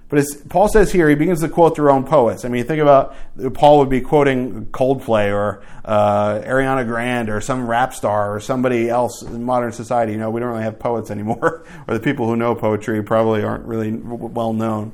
But 0.10 0.18
as 0.18 0.44
Paul 0.50 0.68
says 0.68 0.92
here, 0.92 1.08
he 1.08 1.14
begins 1.14 1.42
to 1.42 1.50
quote 1.50 1.76
their 1.76 1.92
own 1.92 2.04
poets. 2.04 2.44
I 2.44 2.50
mean, 2.50 2.66
think 2.66 2.82
about 2.82 3.16
Paul 3.54 3.78
would 3.78 3.90
be 3.90 4.02
quoting 4.02 4.66
Coldplay 4.68 5.32
or 5.32 5.62
uh, 5.86 6.40
Ariana 6.40 6.86
Grande 6.86 7.30
or 7.30 7.40
some 7.42 7.68
rap 7.68 7.94
star 7.94 8.34
or 8.34 8.40
somebody 8.40 8.90
else 8.90 9.22
in 9.22 9.44
modern 9.44 9.72
society. 9.72 10.14
You 10.14 10.18
know, 10.18 10.32
we 10.32 10.40
don't 10.40 10.50
really 10.50 10.64
have 10.64 10.80
poets 10.80 11.12
anymore, 11.12 11.64
or 11.88 11.94
the 11.94 12.00
people 12.00 12.26
who 12.26 12.36
know 12.36 12.56
poetry 12.56 13.04
probably 13.04 13.44
aren't 13.44 13.66
really 13.66 13.92
well 13.92 14.52
known. 14.52 14.94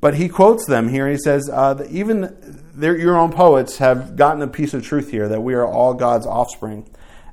But 0.00 0.14
he 0.14 0.28
quotes 0.28 0.64
them 0.64 0.88
here, 0.88 1.10
he 1.10 1.18
says, 1.18 1.50
uh, 1.50 1.84
even 1.90 2.64
your 2.80 3.16
own 3.16 3.32
poets 3.32 3.78
have 3.78 4.16
gotten 4.16 4.40
a 4.42 4.46
piece 4.46 4.72
of 4.72 4.84
truth 4.84 5.10
here 5.10 5.28
that 5.28 5.42
we 5.42 5.54
are 5.54 5.66
all 5.66 5.92
God's 5.92 6.24
offspring. 6.24 6.88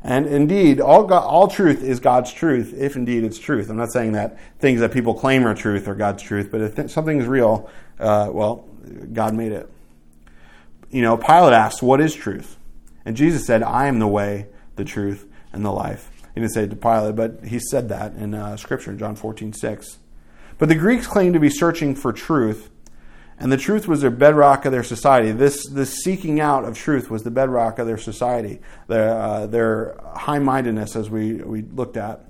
And 0.05 0.27
indeed, 0.27 0.79
all, 0.81 1.03
God, 1.05 1.23
all 1.23 1.47
truth 1.47 1.81
is 1.81 1.99
God's 1.99 2.31
truth, 2.31 2.75
if 2.77 2.95
indeed 2.95 3.23
it's 3.23 3.39
truth. 3.39 3.71
I'm 3.71 3.77
not 3.77 3.91
saying 3.91 4.11
that 4.11 4.37
things 4.59 4.79
that 4.81 4.91
people 4.91 5.15
claim 5.15 5.47
are 5.47 5.55
truth 5.55 5.87
are 5.87 5.95
God's 5.95 6.21
truth, 6.21 6.49
but 6.51 6.61
if 6.61 6.91
something 6.91 7.19
is 7.19 7.25
real, 7.25 7.67
uh, 7.99 8.29
well, 8.31 8.67
God 9.11 9.33
made 9.33 9.51
it. 9.51 9.67
You 10.91 11.01
know, 11.01 11.17
Pilate 11.17 11.53
asked, 11.53 11.81
What 11.81 12.01
is 12.01 12.13
truth? 12.13 12.55
And 13.03 13.17
Jesus 13.17 13.47
said, 13.47 13.63
I 13.63 13.87
am 13.87 13.97
the 13.97 14.07
way, 14.07 14.45
the 14.75 14.85
truth, 14.85 15.25
and 15.51 15.65
the 15.65 15.71
life. 15.71 16.11
He 16.35 16.39
didn't 16.39 16.53
say 16.53 16.65
it 16.65 16.69
to 16.69 16.75
Pilate, 16.75 17.15
but 17.15 17.43
he 17.43 17.57
said 17.57 17.89
that 17.89 18.13
in 18.13 18.35
uh, 18.35 18.57
Scripture, 18.57 18.93
John 18.93 19.15
14, 19.15 19.53
6. 19.53 19.97
But 20.59 20.69
the 20.69 20.75
Greeks 20.75 21.07
claimed 21.07 21.33
to 21.33 21.39
be 21.39 21.49
searching 21.49 21.95
for 21.95 22.13
truth, 22.13 22.69
And 23.37 23.51
the 23.51 23.57
truth 23.57 23.87
was 23.87 24.01
their 24.01 24.11
bedrock 24.11 24.65
of 24.65 24.71
their 24.71 24.83
society. 24.83 25.31
This, 25.31 25.67
this 25.67 26.01
seeking 26.03 26.39
out 26.39 26.63
of 26.63 26.77
truth 26.77 27.09
was 27.09 27.23
the 27.23 27.31
bedrock 27.31 27.79
of 27.79 27.87
their 27.87 27.97
society, 27.97 28.61
their, 28.87 29.09
uh, 29.09 29.47
their 29.47 29.99
high 30.15 30.39
mindedness, 30.39 30.95
as 30.95 31.09
we, 31.09 31.33
we 31.33 31.61
looked 31.61 31.97
at. 31.97 32.23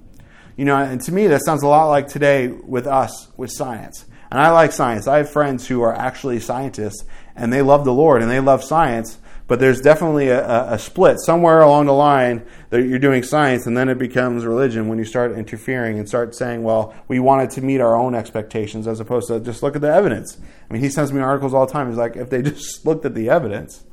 You 0.57 0.65
know, 0.65 0.77
and 0.77 0.99
to 1.01 1.11
me, 1.11 1.27
that 1.27 1.43
sounds 1.45 1.63
a 1.63 1.67
lot 1.67 1.87
like 1.87 2.07
today 2.07 2.47
with 2.47 2.87
us, 2.87 3.27
with 3.37 3.51
science. 3.51 4.05
And 4.31 4.39
I 4.39 4.49
like 4.49 4.71
science. 4.71 5.07
I 5.07 5.17
have 5.17 5.29
friends 5.29 5.67
who 5.67 5.81
are 5.81 5.93
actually 5.93 6.39
scientists, 6.39 7.05
and 7.35 7.53
they 7.53 7.61
love 7.61 7.85
the 7.85 7.93
Lord 7.93 8.21
and 8.21 8.31
they 8.31 8.39
love 8.39 8.63
science, 8.63 9.19
but 9.47 9.59
there's 9.59 9.79
definitely 9.79 10.29
a, 10.29 10.73
a, 10.73 10.79
split 10.79 11.19
somewhere 11.19 11.61
along 11.61 11.85
the 11.85 11.93
line 11.93 12.45
that 12.71 12.81
you're 12.81 12.99
doing 12.99 13.21
science 13.21 13.67
and 13.67 13.77
then 13.77 13.89
it 13.89 13.99
becomes 13.99 14.43
religion 14.43 14.87
when 14.87 14.97
you 14.97 15.05
start 15.05 15.31
interfering 15.33 15.99
and 15.99 16.07
start 16.07 16.33
saying, 16.33 16.63
well, 16.63 16.95
we 17.07 17.19
wanted 17.19 17.51
to 17.51 17.61
meet 17.61 17.79
our 17.79 17.95
own 17.95 18.15
expectations 18.15 18.87
as 18.87 18.99
opposed 18.99 19.27
to 19.27 19.39
just 19.39 19.61
look 19.61 19.75
at 19.75 19.81
the 19.81 19.93
evidence. 19.93 20.39
I 20.69 20.73
mean, 20.73 20.81
he 20.81 20.89
sends 20.89 21.13
me 21.13 21.21
articles 21.21 21.53
all 21.53 21.67
the 21.67 21.71
time. 21.71 21.89
He's 21.89 21.97
like, 21.97 22.15
if 22.15 22.29
they 22.29 22.41
just 22.43 22.85
looked 22.85 23.05
at 23.05 23.13
the 23.13 23.29
evidence. 23.29 23.83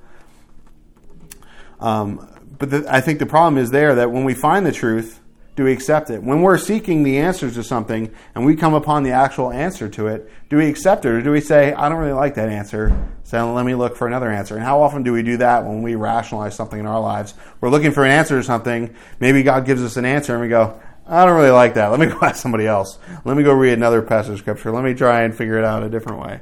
Um, 1.81 2.29
but 2.59 2.71
the, 2.71 2.87
I 2.89 3.01
think 3.01 3.19
the 3.19 3.27
problem 3.27 3.59
is 3.59 3.71
there 3.71 3.95
that 3.97 4.11
when 4.11 4.25
we 4.25 4.35
find 4.35 4.65
the 4.65 4.73
truth, 4.73 5.21
do 5.55 5.65
we 5.65 5.73
accept 5.73 6.09
it? 6.09 6.23
When 6.23 6.41
we're 6.41 6.57
seeking 6.57 7.03
the 7.03 7.19
answers 7.19 7.55
to 7.55 7.65
something 7.65 8.13
and 8.35 8.47
we 8.47 8.57
come 8.57 8.73
upon 8.73 9.03
the 9.03 9.11
actual 9.11 9.51
answer 9.51 9.89
to 9.91 10.07
it, 10.07 10.31
do 10.49 10.57
we 10.57 10.67
accept 10.67 11.05
it 11.05 11.11
or 11.11 11.23
do 11.23 11.31
we 11.31 11.41
say, 11.41 11.73
I 11.75 11.89
don't 11.89 11.99
really 11.99 12.13
like 12.13 12.35
that 12.37 12.49
answer, 12.49 12.97
so 13.25 13.53
let 13.53 13.67
me 13.67 13.75
look 13.75 13.97
for 13.97 14.07
another 14.07 14.31
answer? 14.31 14.55
And 14.55 14.65
how 14.65 14.81
often 14.81 15.03
do 15.03 15.13
we 15.13 15.23
do 15.23 15.37
that 15.39 15.65
when 15.65 15.83
we 15.83 15.95
rationalize 15.95 16.55
something 16.55 16.81
in 16.81 16.87
our 16.87 17.01
lives? 17.01 17.35
We're 17.61 17.71
looking 17.71 17.93
for 17.93 18.05
an 18.05 18.11
answer 18.11 18.39
to 18.39 18.45
something, 18.45 18.95
maybe 19.21 19.43
God 19.43 19.67
gives 19.67 19.83
us 19.83 19.97
an 19.97 20.07
answer 20.07 20.33
and 20.33 20.41
we 20.41 20.49
go, 20.49 20.81
I 21.07 21.27
don't 21.27 21.37
really 21.37 21.51
like 21.51 21.75
that. 21.75 21.89
Let 21.89 22.01
me 22.01 22.07
go 22.07 22.19
ask 22.23 22.37
somebody 22.37 22.67
else. 22.67 22.99
Let 23.25 23.37
me 23.37 23.43
go 23.43 23.53
read 23.53 23.75
another 23.75 24.01
passage 24.03 24.35
of 24.35 24.39
scripture. 24.39 24.73
Let 24.73 24.85
me 24.85 24.95
try 24.95 25.23
and 25.23 25.35
figure 25.35 25.59
it 25.59 25.65
out 25.65 25.83
a 25.83 25.91
different 25.91 26.23
way. 26.23 26.41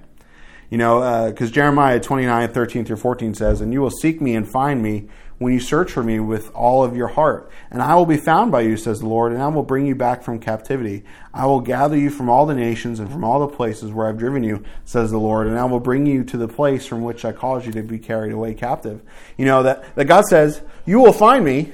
You 0.71 0.79
know, 0.79 1.29
because 1.29 1.51
uh, 1.51 1.53
Jeremiah 1.53 1.99
29, 1.99 2.53
13 2.53 2.85
through 2.85 2.97
14 2.97 3.35
says, 3.35 3.61
And 3.61 3.73
you 3.73 3.81
will 3.81 3.91
seek 3.91 4.21
me 4.21 4.37
and 4.37 4.49
find 4.49 4.81
me 4.81 5.09
when 5.39 5.53
you 5.53 5.59
search 5.59 5.91
for 5.91 6.03
me 6.03 6.21
with 6.21 6.55
all 6.55 6.85
of 6.85 6.95
your 6.95 7.09
heart. 7.09 7.51
And 7.71 7.83
I 7.83 7.97
will 7.97 8.07
be 8.07 8.19
found 8.19 8.53
by 8.53 8.61
you, 8.61 8.77
says 8.77 9.01
the 9.01 9.09
Lord, 9.09 9.33
and 9.33 9.43
I 9.43 9.49
will 9.49 9.65
bring 9.65 9.87
you 9.87 9.97
back 9.97 10.23
from 10.23 10.39
captivity. 10.39 11.03
I 11.35 11.47
will 11.47 11.61
gather 11.61 11.97
you 11.97 12.11
from 12.11 12.29
all 12.29 12.47
the 12.47 12.55
nations 12.55 13.01
and 13.01 13.11
from 13.11 13.25
all 13.25 13.41
the 13.41 13.57
places 13.57 13.91
where 13.91 14.07
I've 14.07 14.19
driven 14.19 14.45
you, 14.45 14.63
says 14.85 15.11
the 15.11 15.19
Lord, 15.19 15.49
and 15.49 15.59
I 15.59 15.65
will 15.65 15.81
bring 15.81 16.07
you 16.07 16.23
to 16.25 16.37
the 16.37 16.47
place 16.47 16.87
from 16.87 17.03
which 17.03 17.25
I 17.25 17.33
caused 17.33 17.67
you 17.67 17.73
to 17.73 17.83
be 17.83 17.99
carried 17.99 18.33
away 18.33 18.55
captive. 18.55 19.03
You 19.37 19.47
know, 19.47 19.65
that, 19.65 19.97
that 19.97 20.05
God 20.05 20.27
says, 20.27 20.63
You 20.87 21.01
will 21.01 21.13
find 21.13 21.45
me 21.45 21.73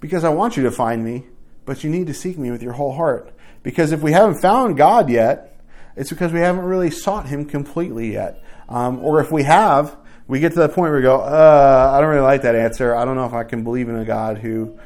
because 0.00 0.24
I 0.24 0.30
want 0.30 0.56
you 0.56 0.62
to 0.62 0.70
find 0.70 1.04
me, 1.04 1.26
but 1.66 1.84
you 1.84 1.90
need 1.90 2.06
to 2.06 2.14
seek 2.14 2.38
me 2.38 2.50
with 2.50 2.62
your 2.62 2.72
whole 2.72 2.94
heart. 2.94 3.34
Because 3.62 3.92
if 3.92 4.00
we 4.00 4.12
haven't 4.12 4.40
found 4.40 4.76
God 4.76 5.10
yet, 5.10 5.51
it's 5.96 6.10
because 6.10 6.32
we 6.32 6.40
haven't 6.40 6.64
really 6.64 6.90
sought 6.90 7.26
Him 7.26 7.44
completely 7.44 8.12
yet. 8.12 8.42
Um, 8.68 9.00
or 9.00 9.20
if 9.20 9.30
we 9.30 9.42
have, 9.42 9.96
we 10.26 10.40
get 10.40 10.52
to 10.52 10.58
that 10.60 10.72
point 10.72 10.90
where 10.90 10.96
we 10.96 11.02
go, 11.02 11.20
uh, 11.20 11.92
I 11.94 12.00
don't 12.00 12.10
really 12.10 12.22
like 12.22 12.42
that 12.42 12.54
answer. 12.54 12.94
I 12.94 13.04
don't 13.04 13.16
know 13.16 13.26
if 13.26 13.34
I 13.34 13.44
can 13.44 13.64
believe 13.64 13.88
in 13.88 13.96
a 13.96 14.04
God 14.04 14.38
who, 14.38 14.78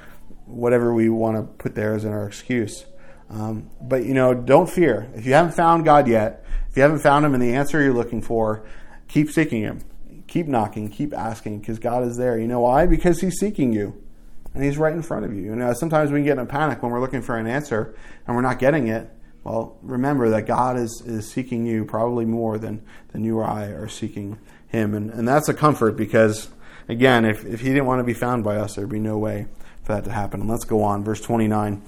whatever 0.46 0.92
we 0.92 1.08
want 1.08 1.36
to 1.36 1.42
put 1.42 1.74
there 1.74 1.94
as 1.94 2.04
in 2.04 2.12
our 2.12 2.26
excuse. 2.26 2.84
Um, 3.30 3.70
but 3.80 4.04
you 4.04 4.14
know, 4.14 4.34
don't 4.34 4.68
fear. 4.68 5.10
If 5.14 5.26
you 5.26 5.34
haven't 5.34 5.52
found 5.52 5.84
God 5.84 6.08
yet, 6.08 6.44
if 6.68 6.76
you 6.76 6.82
haven't 6.82 7.00
found 7.00 7.24
Him 7.24 7.34
and 7.34 7.42
the 7.42 7.54
answer 7.54 7.82
you're 7.82 7.94
looking 7.94 8.22
for, 8.22 8.66
keep 9.08 9.30
seeking 9.30 9.62
Him. 9.62 9.80
Keep 10.26 10.48
knocking, 10.48 10.88
keep 10.90 11.14
asking, 11.14 11.60
because 11.60 11.78
God 11.78 12.02
is 12.02 12.16
there. 12.16 12.38
You 12.38 12.48
know 12.48 12.60
why? 12.60 12.86
Because 12.86 13.20
He's 13.20 13.38
seeking 13.38 13.72
you, 13.72 14.02
and 14.54 14.64
He's 14.64 14.76
right 14.76 14.92
in 14.92 15.02
front 15.02 15.24
of 15.24 15.32
you. 15.32 15.42
You 15.42 15.56
know, 15.56 15.72
sometimes 15.72 16.10
we 16.10 16.22
get 16.22 16.32
in 16.32 16.38
a 16.40 16.46
panic 16.46 16.82
when 16.82 16.90
we're 16.90 17.00
looking 17.00 17.22
for 17.22 17.36
an 17.36 17.46
answer 17.46 17.94
and 18.26 18.34
we're 18.34 18.42
not 18.42 18.58
getting 18.58 18.88
it. 18.88 19.08
Well, 19.46 19.76
remember 19.82 20.30
that 20.30 20.44
God 20.44 20.76
is, 20.76 21.00
is 21.06 21.30
seeking 21.30 21.66
you 21.66 21.84
probably 21.84 22.24
more 22.24 22.58
than, 22.58 22.82
than 23.12 23.22
you 23.22 23.38
or 23.38 23.44
I 23.44 23.66
are 23.66 23.86
seeking 23.86 24.40
him. 24.66 24.92
And, 24.92 25.08
and 25.08 25.28
that's 25.28 25.48
a 25.48 25.54
comfort 25.54 25.96
because, 25.96 26.48
again, 26.88 27.24
if, 27.24 27.44
if 27.44 27.60
he 27.60 27.68
didn't 27.68 27.86
want 27.86 28.00
to 28.00 28.04
be 28.04 28.12
found 28.12 28.42
by 28.42 28.56
us, 28.56 28.74
there'd 28.74 28.88
be 28.88 28.98
no 28.98 29.18
way 29.18 29.46
for 29.84 29.92
that 29.92 30.04
to 30.06 30.10
happen. 30.10 30.40
And 30.40 30.50
let's 30.50 30.64
go 30.64 30.82
on. 30.82 31.04
Verse 31.04 31.20
29. 31.20 31.80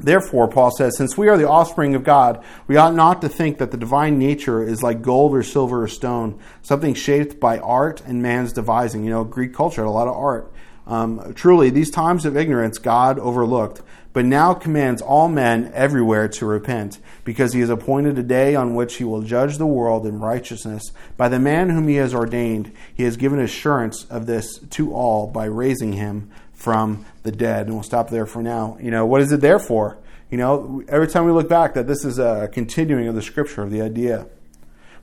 Therefore, 0.00 0.48
Paul 0.48 0.70
says, 0.70 0.96
since 0.96 1.14
we 1.14 1.28
are 1.28 1.36
the 1.36 1.46
offspring 1.46 1.94
of 1.94 2.04
God, 2.04 2.42
we 2.66 2.78
ought 2.78 2.94
not 2.94 3.20
to 3.20 3.28
think 3.28 3.58
that 3.58 3.70
the 3.70 3.76
divine 3.76 4.18
nature 4.18 4.62
is 4.66 4.82
like 4.82 5.02
gold 5.02 5.34
or 5.34 5.42
silver 5.42 5.82
or 5.82 5.88
stone, 5.88 6.40
something 6.62 6.94
shaped 6.94 7.38
by 7.38 7.58
art 7.58 8.00
and 8.06 8.22
man's 8.22 8.54
devising. 8.54 9.04
You 9.04 9.10
know, 9.10 9.24
Greek 9.24 9.52
culture 9.52 9.82
had 9.82 9.88
a 9.88 9.90
lot 9.90 10.08
of 10.08 10.16
art. 10.16 10.50
Um, 10.86 11.34
truly, 11.34 11.68
these 11.68 11.90
times 11.90 12.24
of 12.24 12.34
ignorance 12.34 12.78
God 12.78 13.18
overlooked, 13.18 13.82
but 14.12 14.24
now 14.24 14.52
commands 14.54 15.00
all 15.00 15.28
men 15.28 15.70
everywhere 15.74 16.28
to 16.28 16.46
repent, 16.46 16.98
because 17.24 17.52
he 17.52 17.60
has 17.60 17.70
appointed 17.70 18.18
a 18.18 18.22
day 18.22 18.54
on 18.54 18.74
which 18.74 18.96
he 18.96 19.04
will 19.04 19.22
judge 19.22 19.58
the 19.58 19.66
world 19.66 20.06
in 20.06 20.20
righteousness. 20.20 20.92
By 21.16 21.28
the 21.28 21.38
man 21.38 21.70
whom 21.70 21.88
he 21.88 21.96
has 21.96 22.14
ordained, 22.14 22.72
he 22.94 23.04
has 23.04 23.16
given 23.16 23.38
assurance 23.38 24.04
of 24.10 24.26
this 24.26 24.58
to 24.70 24.92
all 24.92 25.26
by 25.26 25.46
raising 25.46 25.94
him 25.94 26.30
from 26.52 27.06
the 27.22 27.32
dead. 27.32 27.66
And 27.66 27.74
we'll 27.74 27.82
stop 27.82 28.10
there 28.10 28.26
for 28.26 28.42
now. 28.42 28.76
You 28.80 28.90
know, 28.90 29.06
what 29.06 29.20
is 29.20 29.32
it 29.32 29.40
there 29.40 29.58
for? 29.58 29.98
You 30.30 30.38
know, 30.38 30.82
every 30.88 31.08
time 31.08 31.24
we 31.24 31.32
look 31.32 31.48
back, 31.48 31.74
that 31.74 31.86
this 31.86 32.04
is 32.04 32.18
a 32.18 32.48
continuing 32.52 33.08
of 33.08 33.14
the 33.14 33.22
scripture, 33.22 33.62
of 33.62 33.70
the 33.70 33.82
idea. 33.82 34.26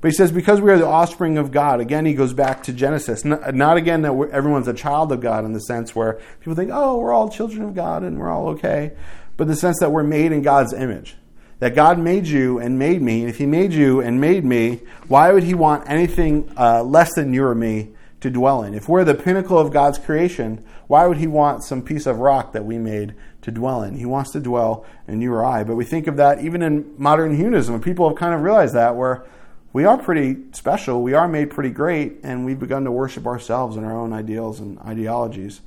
But 0.02 0.12
he 0.12 0.16
says, 0.16 0.32
because 0.32 0.62
we 0.62 0.72
are 0.72 0.78
the 0.78 0.88
offspring 0.88 1.38
of 1.38 1.52
God, 1.52 1.82
again, 1.82 2.06
he 2.06 2.14
goes 2.14 2.34
back 2.34 2.64
to 2.64 2.74
Genesis. 2.74 3.26
Not, 3.26 3.54
not 3.54 3.76
again 3.76 4.02
that 4.04 4.14
everyone's 4.32 4.70
a 4.70 4.74
child 4.74 5.12
of 5.12 5.20
God 5.20 5.43
in 5.43 5.52
the 5.52 5.60
sense 5.60 5.93
where 5.93 6.20
people 6.39 6.56
think, 6.56 6.72
oh, 6.74 6.97
we're 6.97 7.12
all 7.12 7.30
children 7.30 7.64
of 7.64 7.76
God 7.76 8.04
and 8.04 8.18
we're 8.18 8.30
all 8.30 8.50
okay. 8.50 8.93
But 9.36 9.47
the 9.47 9.56
sense 9.56 9.80
that 9.80 9.91
we're 9.91 10.04
made 10.04 10.32
in 10.32 10.41
God's 10.41 10.74
image. 10.74 11.16
That 11.60 11.76
God 11.76 12.00
made 12.00 12.26
you 12.26 12.60
and 12.60 12.80
made 12.80 13.02
me. 13.02 13.22
And 13.22 13.30
if 13.30 13.38
he 13.38 13.45
made 13.45 13.74
you 13.74 14.00
and 14.00 14.22
made 14.22 14.45
me, 14.45 14.80
why 15.10 15.34
would 15.34 15.43
he 15.43 15.54
want 15.54 15.89
anything 15.89 16.50
uh, 16.58 16.82
less 16.84 17.14
than 17.16 17.34
you 17.34 17.43
or 17.43 17.54
me 17.54 17.89
to 18.22 18.30
dwell 18.30 18.64
in? 18.64 18.74
If 18.74 18.88
we're 18.88 19.04
the 19.04 19.16
pinnacle 19.16 19.60
of 19.60 19.74
God's 19.74 19.97
creation, 19.97 20.64
why 20.88 21.06
would 21.06 21.18
he 21.18 21.28
want 21.28 21.66
some 21.66 21.82
piece 21.82 22.06
of 22.06 22.20
rock 22.20 22.54
that 22.54 22.64
we 22.64 22.78
made 22.78 23.16
to 23.41 23.52
dwell 23.52 23.84
in? 23.84 23.97
He 23.97 24.06
wants 24.06 24.32
to 24.32 24.39
dwell 24.39 24.86
in 25.10 25.20
you 25.20 25.34
or 25.34 25.43
I. 25.43 25.66
But 25.66 25.76
we 25.76 25.84
think 25.84 26.08
of 26.08 26.16
that 26.16 26.41
even 26.41 26.62
in 26.62 26.95
modern 26.97 27.36
humanism. 27.36 27.82
People 27.82 28.08
have 28.08 28.18
kind 28.18 28.34
of 28.34 28.41
realized 28.41 28.76
that 28.76 28.95
where 28.95 29.26
we 29.72 29.86
are 29.86 29.97
pretty 29.97 30.38
special, 30.53 31.03
we 31.03 31.13
are 31.13 31.28
made 31.28 31.51
pretty 31.51 31.70
great, 31.70 32.22
and 32.24 32.45
we've 32.45 32.59
begun 32.59 32.86
to 32.86 32.91
worship 32.91 33.28
ourselves 33.28 33.78
and 33.78 33.86
our 33.86 33.95
own 33.95 34.13
ideals 34.13 34.59
and 34.59 34.80
ideologies. 34.80 35.61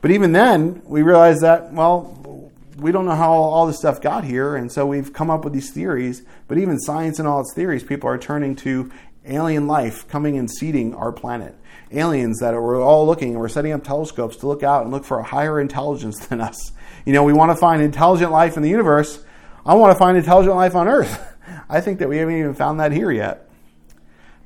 But 0.00 0.12
even 0.12 0.32
then, 0.32 0.82
we 0.84 1.02
realize 1.02 1.40
that, 1.40 1.72
well, 1.72 2.50
we 2.78 2.92
don't 2.92 3.04
know 3.04 3.14
how 3.14 3.32
all 3.32 3.66
this 3.66 3.78
stuff 3.78 4.00
got 4.00 4.24
here, 4.24 4.56
and 4.56 4.70
so 4.72 4.86
we've 4.86 5.12
come 5.12 5.30
up 5.30 5.44
with 5.44 5.52
these 5.52 5.70
theories. 5.70 6.22
But 6.48 6.58
even 6.58 6.78
science 6.78 7.18
and 7.18 7.28
all 7.28 7.40
its 7.40 7.52
theories, 7.54 7.82
people 7.82 8.08
are 8.08 8.18
turning 8.18 8.56
to 8.56 8.90
alien 9.26 9.66
life 9.66 10.08
coming 10.08 10.38
and 10.38 10.50
seeding 10.50 10.94
our 10.94 11.12
planet. 11.12 11.54
Aliens 11.92 12.38
that 12.38 12.54
we're 12.54 12.82
all 12.82 13.04
looking, 13.04 13.32
and 13.32 13.40
we're 13.40 13.48
setting 13.48 13.72
up 13.72 13.84
telescopes 13.84 14.36
to 14.36 14.46
look 14.46 14.62
out 14.62 14.82
and 14.82 14.92
look 14.92 15.04
for 15.04 15.18
a 15.18 15.24
higher 15.24 15.60
intelligence 15.60 16.26
than 16.26 16.40
us. 16.40 16.72
You 17.04 17.12
know, 17.12 17.24
we 17.24 17.32
want 17.32 17.50
to 17.50 17.56
find 17.56 17.82
intelligent 17.82 18.30
life 18.30 18.56
in 18.56 18.62
the 18.62 18.70
universe. 18.70 19.22
I 19.66 19.74
want 19.74 19.92
to 19.92 19.98
find 19.98 20.16
intelligent 20.16 20.54
life 20.54 20.74
on 20.74 20.88
Earth. 20.88 21.26
I 21.68 21.80
think 21.80 21.98
that 21.98 22.08
we 22.08 22.18
haven't 22.18 22.36
even 22.36 22.54
found 22.54 22.80
that 22.80 22.92
here 22.92 23.10
yet. 23.10 23.48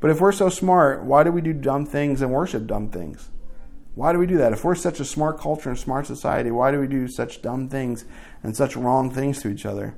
But 0.00 0.10
if 0.10 0.20
we're 0.20 0.32
so 0.32 0.48
smart, 0.48 1.02
why 1.04 1.24
do 1.24 1.32
we 1.32 1.40
do 1.40 1.52
dumb 1.52 1.86
things 1.86 2.20
and 2.20 2.30
worship 2.30 2.66
dumb 2.66 2.90
things? 2.90 3.30
Why 3.94 4.12
do 4.12 4.18
we 4.18 4.26
do 4.26 4.38
that? 4.38 4.52
If 4.52 4.64
we're 4.64 4.74
such 4.74 5.00
a 5.00 5.04
smart 5.04 5.38
culture 5.38 5.70
and 5.70 5.78
smart 5.78 6.06
society, 6.06 6.50
why 6.50 6.72
do 6.72 6.80
we 6.80 6.86
do 6.86 7.06
such 7.08 7.42
dumb 7.42 7.68
things 7.68 8.04
and 8.42 8.56
such 8.56 8.76
wrong 8.76 9.10
things 9.10 9.40
to 9.42 9.48
each 9.48 9.64
other? 9.64 9.94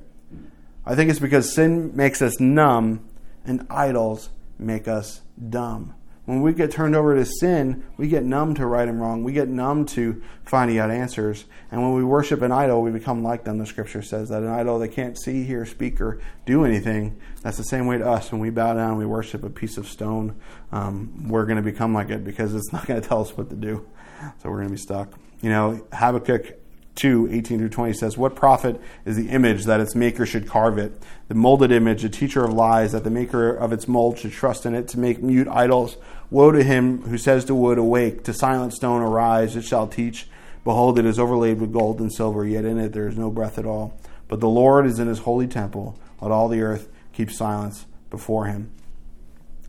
I 0.85 0.95
think 0.95 1.09
it's 1.09 1.19
because 1.19 1.53
sin 1.53 1.95
makes 1.95 2.21
us 2.21 2.39
numb 2.39 3.05
and 3.43 3.65
idols 3.69 4.29
make 4.59 4.87
us 4.87 5.21
dumb. 5.49 5.95
When 6.27 6.41
we 6.41 6.51
get 6.51 6.71
turned 6.71 6.93
over 6.93 7.15
to 7.15 7.23
sin, 7.23 7.85
we 7.95 8.09
get 8.09 8.25
numb 8.25 8.53
to 8.55 8.65
right 8.65 8.85
and 8.85 8.99
wrong. 8.99 9.23
We 9.23 9.31
get 9.31 9.47
numb 9.47 9.85
to 9.85 10.21
finding 10.43 10.77
out 10.77 10.91
answers. 10.91 11.45
And 11.71 11.81
when 11.81 11.93
we 11.93 12.03
worship 12.03 12.41
an 12.41 12.51
idol, 12.51 12.81
we 12.81 12.91
become 12.91 13.23
like 13.23 13.45
them. 13.45 13.59
The 13.59 13.65
scripture 13.65 14.01
says 14.01 14.27
that 14.27 14.43
an 14.43 14.49
idol 14.49 14.77
that 14.79 14.89
can't 14.89 15.17
see, 15.17 15.45
hear, 15.45 15.65
speak, 15.65 16.01
or 16.01 16.19
do 16.45 16.65
anything. 16.65 17.17
That's 17.43 17.55
the 17.55 17.63
same 17.63 17.87
way 17.87 17.97
to 17.99 18.05
us. 18.05 18.29
When 18.29 18.41
we 18.41 18.49
bow 18.49 18.73
down 18.73 18.89
and 18.89 18.97
we 18.97 19.05
worship 19.05 19.41
a 19.45 19.49
piece 19.49 19.77
of 19.77 19.87
stone, 19.87 20.35
um, 20.73 21.29
we're 21.29 21.45
going 21.45 21.55
to 21.55 21.61
become 21.63 21.93
like 21.93 22.09
it 22.09 22.25
because 22.25 22.53
it's 22.53 22.73
not 22.73 22.85
going 22.85 23.01
to 23.01 23.07
tell 23.07 23.21
us 23.21 23.37
what 23.37 23.49
to 23.49 23.55
do. 23.55 23.87
So 24.43 24.49
we're 24.49 24.57
going 24.57 24.67
to 24.67 24.73
be 24.73 24.81
stuck. 24.81 25.13
You 25.39 25.49
know, 25.49 25.87
Habakkuk 25.93 26.59
2 26.97 27.29
18 27.31 27.59
through 27.59 27.69
20 27.69 27.93
says, 27.93 28.17
What 28.17 28.35
profit 28.35 28.81
is 29.05 29.15
the 29.15 29.29
image 29.29 29.65
that 29.65 29.79
its 29.79 29.95
maker 29.95 30.25
should 30.25 30.47
carve 30.47 30.77
it? 30.77 31.01
The 31.29 31.35
molded 31.35 31.71
image, 31.71 32.03
a 32.03 32.09
teacher 32.09 32.43
of 32.43 32.51
lies, 32.51 32.91
that 32.91 33.03
the 33.03 33.09
maker 33.09 33.49
of 33.49 33.71
its 33.71 33.87
mold 33.87 34.19
should 34.19 34.33
trust 34.33 34.65
in 34.65 34.75
it 34.75 34.87
to 34.89 34.99
make 34.99 35.23
mute 35.23 35.47
idols. 35.47 35.97
Woe 36.29 36.51
to 36.51 36.63
him 36.63 37.03
who 37.03 37.17
says 37.17 37.45
to 37.45 37.55
wood, 37.55 37.77
Awake, 37.77 38.23
to 38.25 38.33
silent 38.33 38.73
stone, 38.73 39.01
arise, 39.01 39.55
it 39.55 39.63
shall 39.63 39.87
teach. 39.87 40.27
Behold, 40.63 40.99
it 40.99 41.05
is 41.05 41.17
overlaid 41.17 41.61
with 41.61 41.71
gold 41.71 42.01
and 42.01 42.11
silver, 42.11 42.45
yet 42.45 42.65
in 42.65 42.77
it 42.77 42.91
there 42.91 43.07
is 43.07 43.17
no 43.17 43.29
breath 43.29 43.57
at 43.57 43.65
all. 43.65 43.97
But 44.27 44.41
the 44.41 44.49
Lord 44.49 44.85
is 44.85 44.99
in 44.99 45.07
his 45.07 45.19
holy 45.19 45.47
temple. 45.47 45.97
Let 46.19 46.31
all 46.31 46.49
the 46.49 46.61
earth 46.61 46.89
keep 47.13 47.31
silence 47.31 47.85
before 48.09 48.47
him. 48.47 48.71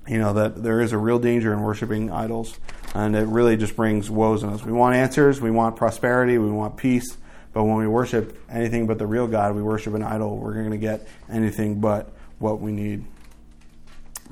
You 0.08 0.18
know, 0.18 0.32
that 0.32 0.62
there 0.62 0.80
is 0.80 0.92
a 0.92 0.98
real 0.98 1.18
danger 1.18 1.52
in 1.52 1.60
worshiping 1.60 2.10
idols, 2.10 2.58
and 2.94 3.14
it 3.14 3.26
really 3.26 3.56
just 3.56 3.76
brings 3.76 4.10
woes 4.10 4.44
on 4.44 4.52
us. 4.52 4.64
We 4.64 4.72
want 4.72 4.96
answers, 4.96 5.40
we 5.40 5.50
want 5.50 5.76
prosperity, 5.76 6.38
we 6.38 6.50
want 6.50 6.76
peace, 6.76 7.16
but 7.52 7.64
when 7.64 7.76
we 7.76 7.86
worship 7.86 8.38
anything 8.50 8.86
but 8.86 8.98
the 8.98 9.06
real 9.06 9.26
God, 9.26 9.54
we 9.54 9.62
worship 9.62 9.94
an 9.94 10.02
idol, 10.02 10.36
we're 10.36 10.54
going 10.54 10.70
to 10.70 10.78
get 10.78 11.06
anything 11.30 11.80
but 11.80 12.12
what 12.38 12.60
we 12.60 12.72
need. 12.72 13.04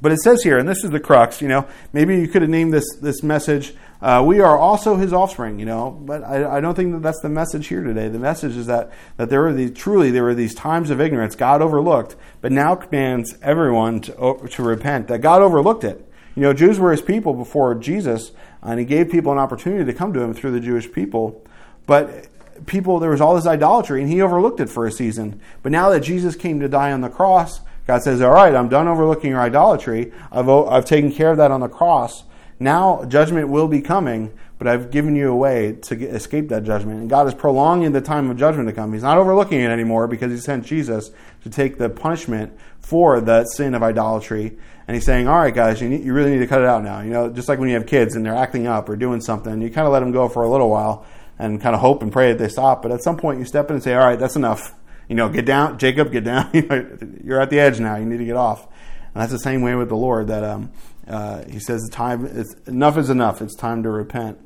But 0.01 0.13
it 0.13 0.19
says 0.19 0.43
here, 0.43 0.59
and 0.59 0.69
this 0.69 0.85
is 0.85 0.91
the 0.91 1.01
crux, 1.01 1.41
you 1.41 1.49
know, 1.49 1.67
maybe 1.93 2.17
you 2.17 2.29
could 2.29 2.43
have 2.43 2.51
named 2.51 2.73
this, 2.73 2.85
this 3.01 3.23
message, 3.23 3.75
uh, 4.03 4.23
we 4.25 4.41
are 4.41 4.59
also 4.59 4.97
his 4.97 5.13
offspring, 5.13 5.59
you 5.59 5.65
know, 5.65 5.91
but 5.91 6.23
I, 6.23 6.59
I, 6.59 6.61
don't 6.61 6.75
think 6.75 6.93
that 6.93 7.03
that's 7.03 7.21
the 7.23 7.31
message 7.31 7.69
here 7.69 7.83
today. 7.83 8.09
The 8.09 8.19
message 8.19 8.55
is 8.55 8.67
that, 8.67 8.93
that 9.17 9.31
there 9.31 9.41
were 9.41 9.55
these, 9.55 9.73
truly, 9.73 10.11
there 10.11 10.23
were 10.23 10.35
these 10.35 10.55
times 10.55 10.91
of 10.91 11.01
ignorance 11.01 11.35
God 11.35 11.63
overlooked, 11.63 12.15
but 12.43 12.53
now 12.53 12.75
commands 12.75 13.37
everyone 13.41 14.03
to, 14.03 14.47
to 14.51 14.63
repent, 14.63 15.09
that 15.09 15.21
God 15.21 15.41
overlooked 15.41 15.83
it. 15.83 16.06
You 16.37 16.43
know, 16.43 16.53
Jews 16.53 16.79
were 16.79 16.91
his 16.91 17.03
people 17.03 17.33
before 17.35 17.75
Jesus, 17.75 18.31
and 18.63 18.79
he 18.79 18.85
gave 18.85 19.11
people 19.11 19.33
an 19.33 19.39
opportunity 19.39 19.85
to 19.85 19.93
come 19.93 20.13
to 20.13 20.21
him 20.21 20.35
through 20.35 20.53
the 20.53 20.61
Jewish 20.61 20.93
people. 20.93 21.45
But 21.87 22.29
people, 22.67 23.01
there 23.01 23.11
was 23.11 23.23
all 23.23 23.35
this 23.35 23.47
idolatry, 23.47 24.03
and 24.03 24.11
he 24.11 24.21
overlooked 24.21 24.61
it 24.61 24.69
for 24.69 24.87
a 24.87 24.93
season. 24.93 25.41
But 25.63 25.73
now 25.73 25.89
that 25.91 26.01
Jesus 26.01 26.37
came 26.37 26.61
to 26.61 26.69
die 26.69 26.93
on 26.93 27.01
the 27.01 27.09
cross, 27.09 27.61
God 27.87 28.03
says, 28.03 28.21
All 28.21 28.33
right, 28.33 28.55
I'm 28.55 28.69
done 28.69 28.87
overlooking 28.87 29.31
your 29.31 29.41
idolatry. 29.41 30.13
I've, 30.31 30.49
I've 30.49 30.85
taken 30.85 31.11
care 31.11 31.31
of 31.31 31.39
that 31.39 31.51
on 31.51 31.61
the 31.61 31.69
cross. 31.69 32.25
Now 32.59 33.05
judgment 33.05 33.49
will 33.49 33.69
be 33.69 33.81
coming, 33.81 34.33
but 34.59 34.67
I've 34.67 34.91
given 34.91 35.15
you 35.15 35.31
a 35.31 35.37
way 35.37 35.73
to 35.83 35.97
get, 35.97 36.15
escape 36.15 36.49
that 36.49 36.65
judgment. 36.65 37.01
And 37.01 37.11
God 37.11 37.27
is 37.27 37.35
prolonging 37.35 37.93
the 37.93 38.01
time 38.01 38.31
of 38.31 38.37
judgment 38.37 38.69
to 38.69 38.75
come. 38.75 38.93
He's 38.93 39.03
not 39.03 39.19
overlooking 39.19 39.61
it 39.61 39.71
anymore 39.71 40.09
because 40.09 40.33
He 40.33 40.39
sent 40.39 40.65
Jesus 40.65 41.11
to 41.43 41.51
take 41.51 41.79
the 41.79 41.89
punishment 41.89 42.53
for 42.81 43.21
the 43.21 43.45
sin 43.45 43.75
of 43.75 43.83
idolatry. 43.83 44.57
And 44.87 44.95
He's 44.95 45.05
saying, 45.05 45.27
all 45.27 45.37
right, 45.37 45.55
guys, 45.55 45.81
you, 45.81 45.89
need, 45.89 46.05
you 46.05 46.13
really 46.13 46.31
need 46.31 46.39
to 46.39 46.47
cut 46.47 46.61
it 46.61 46.67
out 46.67 46.85
now. 46.85 47.01
You 47.01 47.11
know, 47.11 47.29
just 47.29 47.49
like 47.49 47.59
when 47.59 47.69
you 47.69 47.75
have 47.75 47.87
kids 47.87 48.15
and 48.15 48.25
they're 48.25 48.35
acting 48.35 48.67
up 48.67 48.89
or 48.89 48.97
doing 48.97 49.21
something, 49.21 49.61
you 49.61 49.71
kind 49.71 49.87
of 49.87 49.93
let 49.93 50.01
them 50.01 50.13
go 50.13 50.29
for 50.29 50.43
a 50.43 50.49
little 50.49 50.71
while 50.71 51.05
and 51.39 51.61
kind 51.61 51.75
of 51.75 51.81
hope 51.81 52.03
and 52.03 52.13
pray 52.13 52.33
that 52.33 52.39
they 52.39 52.49
stop. 52.49 52.83
But 52.83 52.93
at 52.93 53.03
some 53.03 53.17
point, 53.17 53.39
you 53.39 53.45
step 53.45 53.69
in 53.69 53.75
and 53.75 53.83
say, 53.83 53.95
all 53.95 54.07
right, 54.07 54.19
that's 54.19 54.37
enough. 54.37 54.75
You 55.09 55.17
know, 55.17 55.29
get 55.29 55.45
down, 55.45 55.79
Jacob, 55.79 56.13
get 56.13 56.25
down. 56.25 56.51
You're 57.25 57.41
at 57.41 57.51
the 57.51 57.61
edge 57.61 57.81
now. 57.81 57.97
You 57.97 58.07
need 58.07 58.19
to 58.19 58.25
get 58.25 58.37
off. 58.37 58.65
And 58.65 59.23
that's 59.23 59.33
the 59.33 59.39
same 59.39 59.63
way 59.63 59.75
with 59.75 59.89
the 59.89 59.97
Lord. 59.97 60.29
That 60.29 60.45
um, 60.45 60.73
uh, 61.07 61.45
He 61.49 61.59
says, 61.59 61.83
the 61.83 61.91
time 61.91 62.27
is, 62.27 62.57
enough 62.67 62.97
is 62.97 63.11
enough. 63.11 63.43
It's 63.43 63.55
time 63.55 63.83
to 63.83 63.91
repent. 63.91 64.39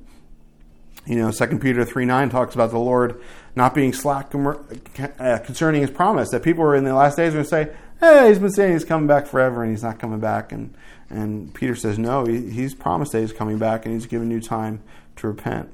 You 1.06 1.16
know, 1.16 1.30
Second 1.30 1.60
Peter 1.60 1.84
three 1.84 2.04
nine 2.04 2.28
talks 2.28 2.54
about 2.54 2.70
the 2.70 2.78
Lord 2.78 3.22
not 3.56 3.74
being 3.74 3.92
slack 3.92 4.34
uh, 4.34 5.38
concerning 5.38 5.80
His 5.80 5.90
promise. 5.90 6.30
That 6.30 6.42
people 6.42 6.62
are 6.62 6.76
in 6.76 6.84
the 6.84 6.94
last 6.94 7.16
days 7.16 7.30
are 7.30 7.42
going 7.42 7.44
to 7.44 7.50
say, 7.50 7.72
"Hey, 8.00 8.28
He's 8.28 8.38
been 8.38 8.50
saying 8.50 8.72
He's 8.72 8.84
coming 8.84 9.06
back 9.06 9.26
forever, 9.26 9.62
and 9.62 9.70
He's 9.70 9.82
not 9.82 9.98
coming 9.98 10.20
back." 10.20 10.52
And 10.52 10.74
and 11.08 11.54
Peter 11.54 11.74
says, 11.74 11.98
"No, 11.98 12.24
he, 12.24 12.50
He's 12.50 12.74
promised 12.74 13.12
that 13.12 13.20
He's 13.20 13.32
coming 13.32 13.58
back, 13.58 13.84
and 13.84 13.94
He's 13.94 14.06
given 14.06 14.30
you 14.30 14.40
time 14.40 14.82
to 15.16 15.28
repent." 15.28 15.70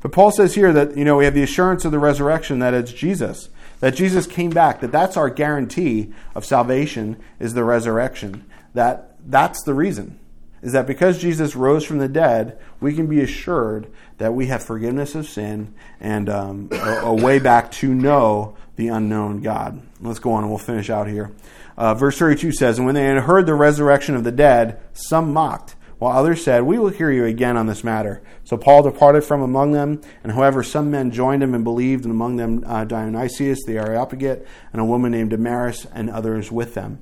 But 0.00 0.12
Paul 0.12 0.30
says 0.32 0.54
here 0.54 0.72
that 0.72 0.96
you 0.96 1.04
know 1.04 1.16
we 1.16 1.24
have 1.24 1.34
the 1.34 1.42
assurance 1.42 1.84
of 1.84 1.92
the 1.92 1.98
resurrection 1.98 2.58
that 2.58 2.74
it's 2.74 2.92
Jesus 2.92 3.48
that 3.84 3.94
Jesus 3.94 4.26
came 4.26 4.48
back, 4.48 4.80
that 4.80 4.92
that's 4.92 5.16
our 5.16 5.28
guarantee 5.28 6.10
of 6.34 6.44
salvation 6.44 7.16
is 7.38 7.52
the 7.52 7.64
resurrection. 7.64 8.44
That 8.72 9.16
that's 9.26 9.62
the 9.64 9.74
reason. 9.74 10.18
Is 10.62 10.72
that 10.72 10.86
because 10.86 11.20
Jesus 11.20 11.54
rose 11.54 11.84
from 11.84 11.98
the 11.98 12.08
dead, 12.08 12.58
we 12.80 12.94
can 12.94 13.06
be 13.06 13.20
assured 13.20 13.86
that 14.16 14.32
we 14.32 14.46
have 14.46 14.62
forgiveness 14.62 15.14
of 15.14 15.28
sin 15.28 15.74
and 16.00 16.30
um, 16.30 16.70
a, 16.72 17.00
a, 17.02 17.12
way 17.12 17.38
back 17.38 17.70
to 17.72 17.92
know 17.92 18.56
the 18.76 18.88
unknown 18.88 19.42
God. 19.42 19.80
Let's 20.00 20.18
go 20.18 20.32
on 20.32 20.42
and 20.42 20.50
we'll 20.50 20.58
finish 20.58 20.90
out 20.90 21.08
here. 21.08 21.32
Uh, 21.76 21.94
verse 21.94 22.18
32 22.18 22.52
says, 22.52 22.78
And 22.78 22.86
when 22.86 22.94
they 22.94 23.04
had 23.04 23.18
heard 23.18 23.46
the 23.46 23.54
resurrection 23.54 24.14
of 24.14 24.24
the 24.24 24.32
dead, 24.32 24.80
some 24.92 25.32
mocked 25.32 25.76
while 25.98 26.18
others 26.18 26.44
said, 26.44 26.64
We 26.64 26.78
will 26.78 26.90
hear 26.90 27.10
you 27.10 27.24
again 27.24 27.56
on 27.56 27.66
this 27.66 27.84
matter. 27.84 28.22
So 28.44 28.56
Paul 28.56 28.82
departed 28.82 29.24
from 29.24 29.42
among 29.42 29.72
them, 29.72 30.00
and 30.22 30.32
however, 30.32 30.62
some 30.62 30.90
men 30.90 31.10
joined 31.10 31.42
him 31.42 31.54
and 31.54 31.64
believed, 31.64 32.04
and 32.04 32.12
among 32.12 32.36
them 32.36 32.62
uh, 32.66 32.84
Dionysius 32.84 33.64
the 33.64 33.78
Areopagite, 33.78 34.44
and 34.72 34.82
a 34.82 34.84
woman 34.84 35.12
named 35.12 35.30
Damaris, 35.30 35.86
and 35.94 36.10
others 36.10 36.52
with 36.52 36.74
them. 36.74 37.00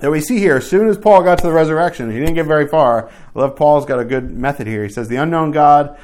That 0.00 0.10
we 0.10 0.20
see 0.20 0.38
here, 0.38 0.56
as 0.56 0.68
soon 0.68 0.88
as 0.88 0.98
Paul 0.98 1.22
got 1.22 1.38
to 1.38 1.46
the 1.46 1.52
resurrection, 1.52 2.10
he 2.10 2.18
didn't 2.18 2.34
get 2.34 2.46
very 2.46 2.68
far. 2.68 3.08
I 3.08 3.38
love 3.38 3.56
Paul's 3.56 3.86
got 3.86 3.98
a 3.98 4.04
good 4.04 4.30
method 4.30 4.66
here. 4.66 4.84
He 4.84 4.90
says, 4.90 5.08
The 5.08 5.16
unknown 5.16 5.52
God, 5.52 5.98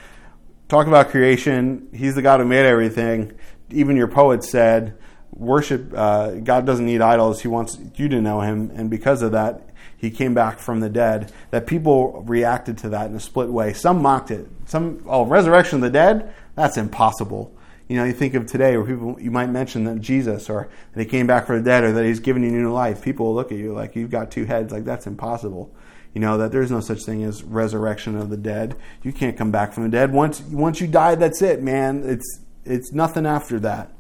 talk 0.69 0.87
about 0.87 1.11
creation, 1.11 1.89
he's 1.95 2.15
the 2.15 2.23
God 2.23 2.41
who 2.41 2.47
made 2.47 2.65
everything. 2.65 3.39
Even 3.73 3.97
your 3.97 4.09
poet 4.09 4.45
said, 4.45 4.97
Worship, 5.35 5.93
uh, 5.95 6.33
God 6.33 6.67
doesn't 6.67 6.85
need 6.85 7.01
idols, 7.01 7.41
he 7.41 7.49
wants 7.49 7.79
you 7.97 8.09
to 8.09 8.21
know 8.21 8.41
him, 8.41 8.71
and 8.75 8.91
because 8.91 9.23
of 9.23 9.33
that, 9.33 9.63
he 9.97 10.11
came 10.11 10.35
back 10.35 10.59
from 10.59 10.81
the 10.81 10.91
dead, 10.91 11.33
that 11.51 11.67
people 11.67 12.23
reacted 12.27 12.77
to 12.79 12.89
that 12.91 13.09
in 13.09 13.17
a 13.17 13.21
split 13.21 13.49
way. 13.49 13.73
Some 13.73 14.03
mocked 14.03 14.31
it. 14.31 14.47
Some, 14.67 15.03
oh, 15.07 15.25
resurrection 15.25 15.77
of 15.77 15.83
the 15.83 15.91
dead? 15.91 16.35
That's 16.55 16.77
impossible. 16.77 17.57
You 17.89 17.97
know, 17.97 18.05
you 18.05 18.13
think 18.13 18.35
of 18.35 18.47
today 18.47 18.77
where 18.77 18.87
people, 18.87 19.21
you 19.21 19.31
might 19.31 19.47
mention 19.49 19.85
that 19.85 20.01
Jesus 20.01 20.51
or 20.51 20.69
that 20.93 21.01
he 21.01 21.07
came 21.07 21.27
back 21.27 21.47
from 21.47 21.59
the 21.59 21.63
dead 21.63 21.85
or 21.85 21.93
that 21.93 22.05
he's 22.05 22.21
given 22.21 22.43
you 22.43 22.51
new 22.51 22.73
life. 22.73 23.03
People 23.03 23.27
will 23.27 23.35
look 23.35 23.53
at 23.53 23.59
you 23.59 23.73
like 23.73 23.95
you've 23.95 24.11
got 24.11 24.31
two 24.31 24.45
heads, 24.45 24.73
like 24.73 24.85
that's 24.85 25.07
impossible. 25.07 25.75
You 26.15 26.21
know, 26.21 26.37
that 26.39 26.53
there's 26.53 26.71
no 26.71 26.81
such 26.81 27.05
thing 27.05 27.23
as 27.23 27.43
resurrection 27.43 28.17
of 28.17 28.29
the 28.29 28.37
dead. 28.37 28.77
You 29.03 29.13
can't 29.13 29.37
come 29.37 29.51
back 29.51 29.73
from 29.73 29.85
the 29.85 29.89
dead. 29.89 30.13
Once, 30.13 30.41
once 30.41 30.81
you 30.81 30.87
die, 30.87 31.15
that's 31.15 31.43
it, 31.43 31.63
man. 31.63 32.03
It's, 32.05 32.41
it's 32.65 32.93
nothing 32.93 33.27
after 33.27 33.59
that. 33.61 33.91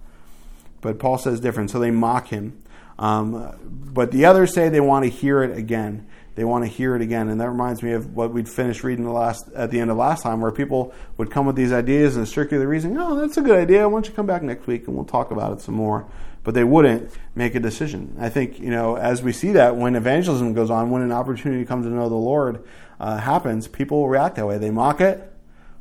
But 0.80 0.98
Paul 0.98 1.18
says 1.18 1.40
different. 1.40 1.70
So 1.70 1.78
they 1.78 1.90
mock 1.90 2.28
him. 2.28 2.62
Um, 2.98 3.56
but 3.62 4.12
the 4.12 4.26
others 4.26 4.54
say 4.54 4.68
they 4.68 4.80
want 4.80 5.04
to 5.04 5.10
hear 5.10 5.42
it 5.42 5.56
again. 5.56 6.06
They 6.34 6.44
want 6.44 6.64
to 6.64 6.70
hear 6.70 6.96
it 6.96 7.02
again, 7.02 7.28
and 7.28 7.40
that 7.42 7.50
reminds 7.50 7.82
me 7.82 7.92
of 7.92 8.16
what 8.16 8.32
we'd 8.32 8.48
finished 8.48 8.84
reading 8.84 9.04
the 9.04 9.10
last 9.10 9.50
at 9.54 9.70
the 9.70 9.80
end 9.80 9.90
of 9.90 9.98
last 9.98 10.22
time, 10.22 10.40
where 10.40 10.50
people 10.50 10.94
would 11.18 11.30
come 11.30 11.44
with 11.44 11.56
these 11.56 11.72
ideas 11.72 12.16
and 12.16 12.26
circular 12.26 12.66
reasoning. 12.66 12.96
Oh, 12.98 13.16
that's 13.16 13.36
a 13.36 13.42
good 13.42 13.58
idea. 13.58 13.86
Why 13.86 13.96
don't 13.96 14.08
you 14.08 14.14
come 14.14 14.26
back 14.26 14.42
next 14.42 14.66
week 14.66 14.86
and 14.86 14.96
we'll 14.96 15.04
talk 15.04 15.30
about 15.30 15.52
it 15.52 15.60
some 15.60 15.74
more? 15.74 16.06
But 16.42 16.54
they 16.54 16.64
wouldn't 16.64 17.12
make 17.34 17.54
a 17.54 17.60
decision. 17.60 18.16
I 18.18 18.30
think 18.30 18.58
you 18.58 18.70
know 18.70 18.96
as 18.96 19.22
we 19.22 19.32
see 19.32 19.52
that 19.52 19.76
when 19.76 19.94
evangelism 19.94 20.54
goes 20.54 20.70
on, 20.70 20.90
when 20.90 21.02
an 21.02 21.12
opportunity 21.12 21.66
comes 21.66 21.84
to 21.84 21.92
know 21.92 22.08
the 22.08 22.14
Lord 22.14 22.64
uh, 22.98 23.18
happens, 23.18 23.68
people 23.68 24.08
react 24.08 24.36
that 24.36 24.46
way. 24.46 24.56
They 24.56 24.70
mock 24.70 25.02
it, 25.02 25.30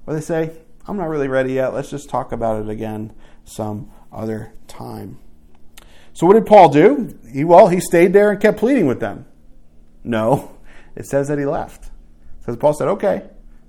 or 0.06 0.14
they 0.14 0.22
say, 0.22 0.52
"I'm 0.88 0.98
not 0.98 1.10
really 1.10 1.28
ready 1.28 1.54
yet. 1.54 1.74
Let's 1.74 1.90
just 1.90 2.10
talk 2.10 2.32
about 2.32 2.62
it 2.62 2.70
again 2.70 3.14
some 3.44 3.92
other 4.12 4.54
time." 4.68 5.20
So 6.14 6.28
what 6.28 6.34
did 6.34 6.46
Paul 6.46 6.70
do? 6.70 7.18
He, 7.32 7.44
well, 7.44 7.68
he 7.68 7.80
stayed 7.80 8.14
there 8.14 8.32
and 8.32 8.40
kept 8.40 8.58
pleading 8.58 8.86
with 8.86 9.00
them. 9.00 9.26
No, 10.04 10.58
it 10.96 11.06
says 11.06 11.28
that 11.28 11.40
he 11.40 11.46
left. 11.46 11.86
It 11.86 12.46
says 12.46 12.58
Paul 12.58 12.74
said, 12.74 12.88
okay, 12.88 13.22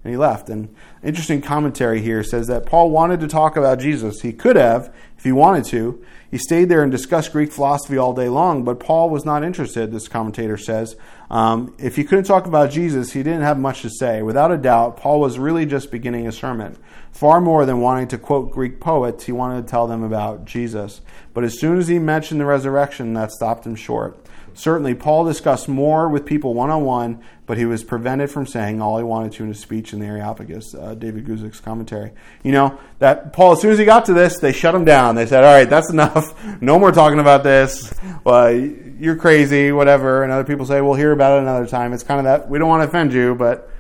and 0.05 0.11
he 0.11 0.17
left. 0.17 0.49
And 0.49 0.75
interesting 1.03 1.41
commentary 1.41 2.01
here 2.01 2.25
says 2.25 2.49
that 2.49 2.67
Paul 2.67 2.91
wanted 2.91 3.21
to 3.21 3.29
talk 3.29 3.57
about 3.57 3.79
Jesus. 3.79 4.23
He 4.23 4.33
could 4.33 4.57
have, 4.57 4.93
if 5.17 5.25
he 5.25 5.33
wanted 5.33 5.65
to. 5.67 6.05
He 6.31 6.39
stayed 6.39 6.69
there 6.69 6.83
and 6.83 6.91
discussed 6.91 7.33
Greek 7.33 7.53
philosophy 7.53 7.99
all 7.99 8.15
day 8.15 8.29
long, 8.29 8.65
but 8.65 8.81
Paul 8.81 9.11
was 9.11 9.25
not 9.25 9.45
interested, 9.45 9.93
this 9.93 10.09
commentator 10.09 10.57
says. 10.57 10.97
Um, 11.33 11.75
if 11.79 11.97
he 11.97 12.05
couldn't 12.05 12.25
talk 12.25 12.45
about 12.45 12.71
Jesus, 12.71 13.13
he 13.13 13.23
didn't 13.23 13.41
have 13.41 13.59
much 13.59 13.81
to 13.83 13.91
say. 13.91 14.21
Without 14.21 14.53
a 14.53 14.59
doubt, 14.59 14.99
Paul 14.99 15.19
was 15.19 15.39
really 15.39 15.65
just 15.65 15.91
beginning 15.91 16.27
a 16.29 16.33
sermon. 16.33 16.77
Far 17.11 17.41
more 17.41 17.65
than 17.65 17.81
wanting 17.81 18.09
to 18.09 18.19
quote 18.19 18.51
Greek 18.53 18.81
poets, 18.81 19.25
he 19.25 19.33
wanted 19.33 19.67
to 19.67 19.71
tell 19.71 19.87
them 19.87 20.03
about 20.03 20.45
Jesus. 20.45 21.01
But 21.33 21.45
as 21.45 21.59
soon 21.59 21.79
as 21.79 21.89
he 21.89 21.99
mentioned 21.99 22.39
the 22.39 22.45
resurrection, 22.45 23.15
that 23.15 23.33
stopped 23.33 23.67
him 23.67 23.77
short. 23.77 24.23
Certainly, 24.53 24.97
Paul 24.97 25.25
discussed 25.25 25.69
more 25.69 26.11
with 26.11 26.27
people 26.27 26.53
one 26.53 26.69
on 26.69 26.85
one, 26.85 27.23
but 27.53 27.59
he 27.59 27.67
was 27.67 27.85
prevented 27.85 28.31
from 28.31 28.47
saying 28.47 28.81
all 28.81 28.97
he 28.97 29.05
wanted 29.05 29.31
to 29.31 29.43
in 29.43 29.51
his 29.51 29.61
speech 29.61 29.93
in 29.93 29.99
the 29.99 30.07
Areopagus, 30.07 30.75
uh, 30.75 30.95
David 30.95 31.27
Guzik's 31.27 31.61
commentary. 31.61 32.13
You 32.43 32.53
know, 32.53 32.81
that 32.99 33.35
Paul, 33.35 33.53
as 33.53 33.61
soon 33.61 33.73
as 33.73 33.79
he 33.79 33.85
got 33.85 34.07
to 34.07 34.15
this, 34.15 34.39
they 34.39 34.53
shut 34.53 34.75
him 34.75 34.87
down. 34.87 35.17
They 35.17 35.27
said, 35.27 35.45
all 35.45 35.53
right, 35.53 35.69
that's 35.69 35.91
enough. 35.91 36.35
No 36.63 36.79
more 36.79 36.93
talking 36.93 37.19
about 37.19 37.43
this. 37.43 37.93
Well, 38.25 38.55
you're 38.55 39.17
crazy, 39.17 39.71
whatever. 39.71 40.23
And 40.23 40.33
other 40.33 40.45
people 40.45 40.65
say, 40.65 40.81
we'll 40.81 40.95
hear 40.95 41.13
about 41.13 41.37
it 41.37 41.43
another 41.43 41.67
time. 41.67 41.93
It's 41.93 42.03
kind 42.03 42.21
of 42.21 42.25
that, 42.25 42.49
we 42.49 42.59
don't 42.59 42.71
want 42.71 42.85
to 42.85 42.89
offend 42.89 43.13
you, 43.13 43.35
but 43.35 43.71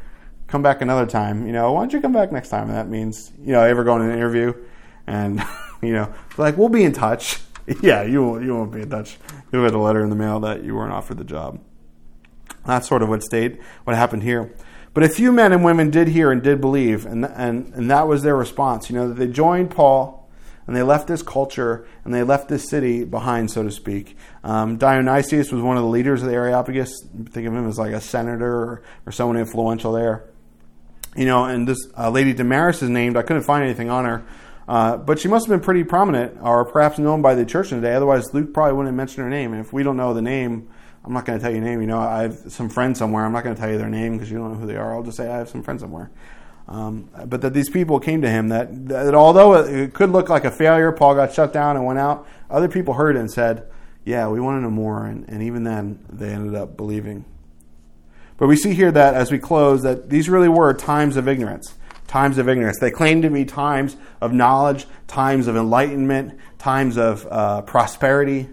come 0.48 0.60
back 0.60 0.82
another 0.82 1.06
time. 1.06 1.46
You 1.46 1.54
know, 1.54 1.72
why 1.72 1.80
don't 1.80 1.94
you 1.94 2.02
come 2.02 2.12
back 2.12 2.30
next 2.30 2.50
time? 2.50 2.68
And 2.68 2.76
that 2.76 2.90
means, 2.90 3.32
you 3.40 3.52
know, 3.52 3.62
ever 3.62 3.84
go 3.84 3.96
in 3.96 4.02
an 4.02 4.12
interview 4.12 4.52
and, 5.06 5.42
you 5.82 5.94
know, 5.94 6.12
like, 6.36 6.58
we'll 6.58 6.68
be 6.68 6.84
in 6.84 6.92
touch. 6.92 7.40
yeah, 7.80 8.02
you 8.02 8.38
you 8.38 8.54
won't 8.54 8.70
be 8.70 8.82
in 8.82 8.90
touch. 8.90 9.16
You'll 9.50 9.64
get 9.64 9.74
a 9.74 9.78
letter 9.78 10.02
in 10.02 10.10
the 10.10 10.16
mail 10.16 10.40
that 10.40 10.62
you 10.62 10.74
weren't 10.74 10.92
offered 10.92 11.16
the 11.16 11.24
job. 11.24 11.58
That's 12.66 12.88
sort 12.88 13.02
of 13.02 13.08
what 13.08 13.22
stayed, 13.22 13.58
what 13.84 13.96
happened 13.96 14.22
here. 14.22 14.52
But 14.94 15.04
a 15.04 15.08
few 15.08 15.32
men 15.32 15.52
and 15.52 15.64
women 15.64 15.90
did 15.90 16.08
hear 16.08 16.30
and 16.30 16.42
did 16.42 16.60
believe, 16.60 17.06
and, 17.06 17.24
and, 17.24 17.72
and 17.74 17.90
that 17.90 18.06
was 18.06 18.22
their 18.22 18.36
response. 18.36 18.90
You 18.90 18.96
know, 18.96 19.12
they 19.12 19.26
joined 19.26 19.70
Paul 19.70 20.22
and 20.66 20.76
they 20.76 20.82
left 20.82 21.08
this 21.08 21.22
culture 21.22 21.86
and 22.04 22.14
they 22.14 22.22
left 22.22 22.48
this 22.48 22.68
city 22.68 23.04
behind, 23.04 23.50
so 23.50 23.62
to 23.62 23.70
speak. 23.70 24.16
Um, 24.44 24.76
Dionysius 24.76 25.50
was 25.50 25.62
one 25.62 25.76
of 25.76 25.82
the 25.82 25.88
leaders 25.88 26.22
of 26.22 26.28
the 26.28 26.34
Areopagus. 26.34 27.06
Think 27.30 27.46
of 27.46 27.54
him 27.54 27.66
as 27.66 27.78
like 27.78 27.92
a 27.92 28.00
senator 28.00 28.54
or, 28.54 28.82
or 29.06 29.12
someone 29.12 29.38
influential 29.38 29.92
there. 29.92 30.28
You 31.16 31.26
know, 31.26 31.44
and 31.44 31.66
this 31.66 31.78
uh, 31.96 32.10
lady 32.10 32.32
Damaris 32.32 32.82
is 32.82 32.88
named. 32.88 33.16
I 33.16 33.22
couldn't 33.22 33.42
find 33.42 33.64
anything 33.64 33.90
on 33.90 34.04
her. 34.04 34.24
Uh, 34.68 34.96
but 34.96 35.18
she 35.18 35.28
must 35.28 35.46
have 35.46 35.50
been 35.50 35.64
pretty 35.64 35.84
prominent, 35.84 36.38
or 36.40 36.64
perhaps 36.64 36.98
known 36.98 37.20
by 37.20 37.34
the 37.34 37.44
church 37.44 37.70
today. 37.70 37.94
Otherwise, 37.94 38.32
Luke 38.32 38.54
probably 38.54 38.74
wouldn't 38.74 38.96
mention 38.96 39.22
her 39.24 39.28
name. 39.28 39.52
And 39.52 39.60
if 39.60 39.72
we 39.72 39.82
don't 39.82 39.96
know 39.96 40.14
the 40.14 40.22
name, 40.22 40.68
I'm 41.05 41.12
not 41.12 41.24
going 41.24 41.38
to 41.38 41.42
tell 41.42 41.53
you 41.53 41.61
name. 41.61 41.80
You 41.80 41.88
know, 41.88 41.98
I 41.98 42.22
have 42.22 42.53
some 42.53 42.68
friends 42.68 42.98
somewhere. 42.98 43.24
I'm 43.24 43.32
not 43.32 43.42
going 43.42 43.57
to 43.57 43.61
tell 43.61 43.70
you 43.70 43.78
their 43.78 43.88
name 43.88 44.12
because 44.12 44.30
you 44.30 44.38
don't 44.38 44.53
know 44.53 44.59
who 44.59 44.66
they 44.66 44.76
are. 44.76 44.94
I'll 44.94 45.03
just 45.03 45.16
say 45.16 45.28
I 45.28 45.38
have 45.38 45.48
some 45.48 45.62
friends 45.62 45.80
somewhere. 45.80 46.11
Um, 46.68 47.11
but 47.26 47.40
that 47.40 47.55
these 47.55 47.68
people 47.68 47.98
came 47.98 48.22
to 48.22 48.30
him, 48.30 48.48
that, 48.48 48.88
that 48.88 49.14
although 49.14 49.55
it 49.55 49.94
could 49.94 50.11
look 50.11 50.28
like 50.28 50.44
a 50.44 50.50
failure, 50.50 50.92
Paul 50.92 51.16
got 51.16 51.32
shut 51.32 51.53
down 51.53 51.76
and 51.76 51.84
went 51.84 51.98
out, 51.98 52.26
other 52.48 52.68
people 52.68 52.94
heard 52.94 53.16
it 53.16 53.18
and 53.18 53.30
said, 53.30 53.66
Yeah, 54.05 54.28
we 54.28 54.40
want 54.40 54.59
to 54.59 54.62
know 54.62 54.70
more. 54.70 55.05
And, 55.05 55.28
and 55.28 55.42
even 55.42 55.64
then, 55.64 56.05
they 56.09 56.30
ended 56.30 56.55
up 56.55 56.76
believing. 56.76 57.24
But 58.36 58.46
we 58.46 58.57
see 58.57 58.74
here 58.74 58.92
that 58.92 59.14
as 59.14 59.30
we 59.30 59.38
close, 59.38 59.82
that 59.82 60.09
these 60.09 60.28
really 60.28 60.48
were 60.48 60.72
times 60.72 61.16
of 61.16 61.28
ignorance. 61.28 61.74
Times 62.07 62.38
of 62.38 62.48
ignorance. 62.48 62.78
They 62.80 62.90
claim 62.90 63.22
to 63.22 63.30
be 63.30 63.44
times 63.44 63.96
of 64.20 64.32
knowledge, 64.32 64.86
times 65.07 65.48
of 65.48 65.57
enlightenment, 65.57 66.38
times 66.59 66.96
of 66.96 67.26
uh, 67.30 67.62
prosperity, 67.62 68.48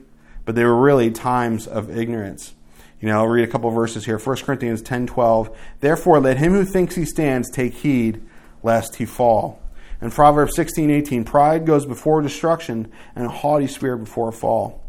but 0.50 0.56
they 0.56 0.66
were 0.66 0.76
really 0.76 1.12
times 1.12 1.68
of 1.68 1.96
ignorance. 1.96 2.56
You 3.00 3.08
know, 3.08 3.20
I'll 3.20 3.28
read 3.28 3.48
a 3.48 3.52
couple 3.52 3.70
verses 3.70 4.04
here. 4.06 4.18
1 4.18 4.38
Corinthians 4.38 4.82
10 4.82 5.06
12. 5.06 5.56
Therefore, 5.80 6.20
let 6.20 6.38
him 6.38 6.54
who 6.54 6.66
thinks 6.66 6.96
he 6.96 7.06
stands 7.06 7.52
take 7.52 7.76
heed 7.76 8.20
lest 8.64 8.96
he 8.96 9.06
fall. 9.06 9.62
And 10.02 10.12
Proverbs 10.12 10.56
16 10.56 10.90
18. 10.90 11.24
Pride 11.24 11.68
goes 11.68 11.86
before 11.86 12.24
destruction, 12.24 12.92
and 13.16 13.28
a 13.28 13.30
haughty 13.30 13.68
spirit 13.68 14.00
before 14.00 14.30
a 14.30 14.34
fall. 14.34 14.84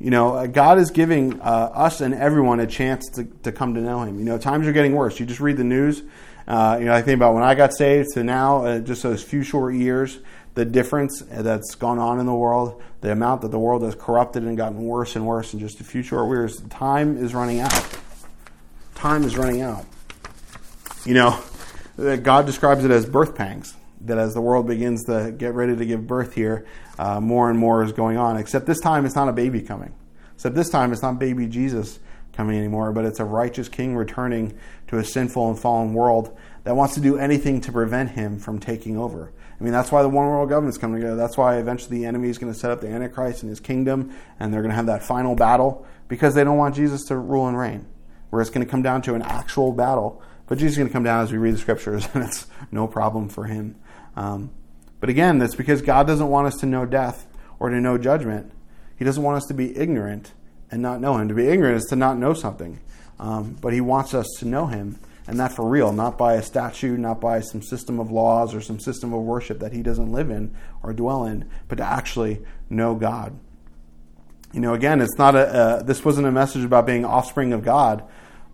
You 0.00 0.08
know, 0.08 0.34
uh, 0.34 0.46
God 0.46 0.78
is 0.78 0.90
giving 0.90 1.42
uh, 1.42 1.44
us 1.74 2.00
and 2.00 2.14
everyone 2.14 2.60
a 2.60 2.66
chance 2.66 3.06
to, 3.16 3.24
to 3.42 3.52
come 3.52 3.74
to 3.74 3.82
know 3.82 4.00
Him. 4.00 4.18
You 4.18 4.24
know, 4.24 4.38
times 4.38 4.66
are 4.66 4.72
getting 4.72 4.94
worse. 4.94 5.20
You 5.20 5.26
just 5.26 5.40
read 5.40 5.58
the 5.58 5.64
news. 5.64 6.04
Uh, 6.48 6.78
you 6.78 6.86
know, 6.86 6.94
I 6.94 7.02
think 7.02 7.16
about 7.16 7.34
when 7.34 7.42
I 7.42 7.54
got 7.54 7.74
saved 7.74 8.14
to 8.14 8.24
now, 8.24 8.64
uh, 8.64 8.78
just 8.78 9.02
those 9.02 9.22
few 9.22 9.42
short 9.42 9.74
years, 9.74 10.20
the 10.56 10.64
difference 10.64 11.22
that's 11.30 11.74
gone 11.74 11.98
on 11.98 12.18
in 12.18 12.24
the 12.24 12.34
world, 12.34 12.82
the 13.02 13.12
amount 13.12 13.42
that 13.42 13.50
the 13.50 13.58
world 13.58 13.82
has 13.82 13.94
corrupted 13.94 14.42
and 14.42 14.56
gotten 14.56 14.78
worse 14.78 15.14
and 15.14 15.26
worse 15.26 15.52
in 15.52 15.60
just 15.60 15.80
a 15.80 15.84
few 15.84 16.02
short 16.02 16.28
years. 16.28 16.60
Time 16.70 17.18
is 17.18 17.34
running 17.34 17.60
out. 17.60 17.98
Time 18.94 19.22
is 19.22 19.36
running 19.36 19.60
out. 19.60 19.84
You 21.04 21.12
know, 21.12 21.40
God 21.96 22.46
describes 22.46 22.86
it 22.86 22.90
as 22.90 23.04
birth 23.04 23.36
pangs. 23.36 23.74
That 24.00 24.18
as 24.18 24.32
the 24.32 24.40
world 24.40 24.66
begins 24.66 25.04
to 25.04 25.34
get 25.36 25.52
ready 25.54 25.76
to 25.76 25.84
give 25.84 26.06
birth 26.06 26.32
here, 26.32 26.66
uh, 26.98 27.20
more 27.20 27.50
and 27.50 27.58
more 27.58 27.82
is 27.82 27.92
going 27.92 28.16
on. 28.16 28.38
Except 28.38 28.64
this 28.64 28.80
time, 28.80 29.04
it's 29.04 29.14
not 29.14 29.28
a 29.28 29.32
baby 29.32 29.60
coming. 29.60 29.92
Except 30.34 30.54
this 30.54 30.70
time, 30.70 30.92
it's 30.92 31.02
not 31.02 31.18
baby 31.18 31.46
Jesus 31.46 31.98
coming 32.36 32.58
anymore, 32.58 32.92
but 32.92 33.04
it's 33.04 33.20
a 33.20 33.24
righteous 33.24 33.68
king 33.68 33.96
returning 33.96 34.56
to 34.88 34.98
a 34.98 35.04
sinful 35.04 35.48
and 35.48 35.58
fallen 35.58 35.94
world 35.94 36.36
that 36.64 36.76
wants 36.76 36.94
to 36.94 37.00
do 37.00 37.16
anything 37.16 37.60
to 37.62 37.72
prevent 37.72 38.10
him 38.10 38.38
from 38.38 38.58
taking 38.58 38.98
over. 38.98 39.32
I 39.58 39.64
mean, 39.64 39.72
that's 39.72 39.90
why 39.90 40.02
the 40.02 40.08
one 40.08 40.26
world 40.26 40.48
government's 40.48 40.78
coming 40.78 41.00
together. 41.00 41.16
That's 41.16 41.36
why 41.36 41.56
eventually 41.56 41.98
the 41.98 42.06
enemy 42.06 42.28
is 42.28 42.38
going 42.38 42.52
to 42.52 42.58
set 42.58 42.70
up 42.70 42.80
the 42.80 42.88
Antichrist 42.88 43.42
and 43.42 43.50
his 43.50 43.60
kingdom, 43.60 44.14
and 44.38 44.52
they're 44.52 44.60
going 44.60 44.70
to 44.70 44.76
have 44.76 44.86
that 44.86 45.02
final 45.02 45.34
battle 45.34 45.86
because 46.08 46.34
they 46.34 46.44
don't 46.44 46.58
want 46.58 46.74
Jesus 46.74 47.04
to 47.04 47.16
rule 47.16 47.48
and 47.48 47.58
reign. 47.58 47.86
Where 48.30 48.42
it's 48.42 48.50
going 48.50 48.66
to 48.66 48.70
come 48.70 48.82
down 48.82 49.02
to 49.02 49.14
an 49.14 49.22
actual 49.22 49.72
battle. 49.72 50.20
But 50.46 50.58
Jesus 50.58 50.72
is 50.72 50.78
going 50.78 50.88
to 50.88 50.92
come 50.92 51.04
down 51.04 51.22
as 51.22 51.32
we 51.32 51.38
read 51.38 51.54
the 51.54 51.58
scriptures, 51.58 52.06
and 52.14 52.24
it's 52.24 52.46
no 52.70 52.86
problem 52.86 53.28
for 53.28 53.44
him. 53.44 53.76
Um, 54.14 54.50
but 55.00 55.08
again, 55.08 55.38
that's 55.38 55.54
because 55.54 55.82
God 55.82 56.06
doesn't 56.06 56.28
want 56.28 56.48
us 56.48 56.56
to 56.56 56.66
know 56.66 56.84
death 56.84 57.26
or 57.58 57.70
to 57.70 57.80
know 57.80 57.96
judgment. 57.96 58.52
He 58.96 59.04
doesn't 59.04 59.22
want 59.22 59.36
us 59.36 59.46
to 59.46 59.54
be 59.54 59.76
ignorant 59.76 60.32
and 60.70 60.82
not 60.82 61.00
know 61.00 61.16
Him. 61.16 61.28
To 61.28 61.34
be 61.34 61.48
ignorant 61.48 61.76
is 61.76 61.86
to 61.90 61.96
not 61.96 62.18
know 62.18 62.34
something. 62.34 62.80
Um, 63.18 63.56
but 63.60 63.72
He 63.72 63.80
wants 63.80 64.14
us 64.14 64.26
to 64.38 64.44
know 64.46 64.66
Him, 64.66 64.98
and 65.26 65.38
that 65.40 65.52
for 65.52 65.68
real, 65.68 65.92
not 65.92 66.18
by 66.18 66.34
a 66.34 66.42
statue, 66.42 66.96
not 66.96 67.20
by 67.20 67.40
some 67.40 67.62
system 67.62 67.98
of 67.98 68.10
laws 68.10 68.54
or 68.54 68.60
some 68.60 68.78
system 68.78 69.12
of 69.12 69.22
worship 69.22 69.60
that 69.60 69.72
He 69.72 69.82
doesn't 69.82 70.12
live 70.12 70.30
in 70.30 70.54
or 70.82 70.92
dwell 70.92 71.24
in, 71.24 71.48
but 71.68 71.76
to 71.76 71.84
actually 71.84 72.42
know 72.68 72.94
God. 72.94 73.38
You 74.52 74.60
know, 74.60 74.74
again, 74.74 75.00
it's 75.00 75.18
not 75.18 75.34
a. 75.34 75.46
Uh, 75.46 75.82
this 75.82 76.04
wasn't 76.04 76.26
a 76.26 76.32
message 76.32 76.64
about 76.64 76.86
being 76.86 77.04
offspring 77.04 77.52
of 77.52 77.64
God, 77.64 78.04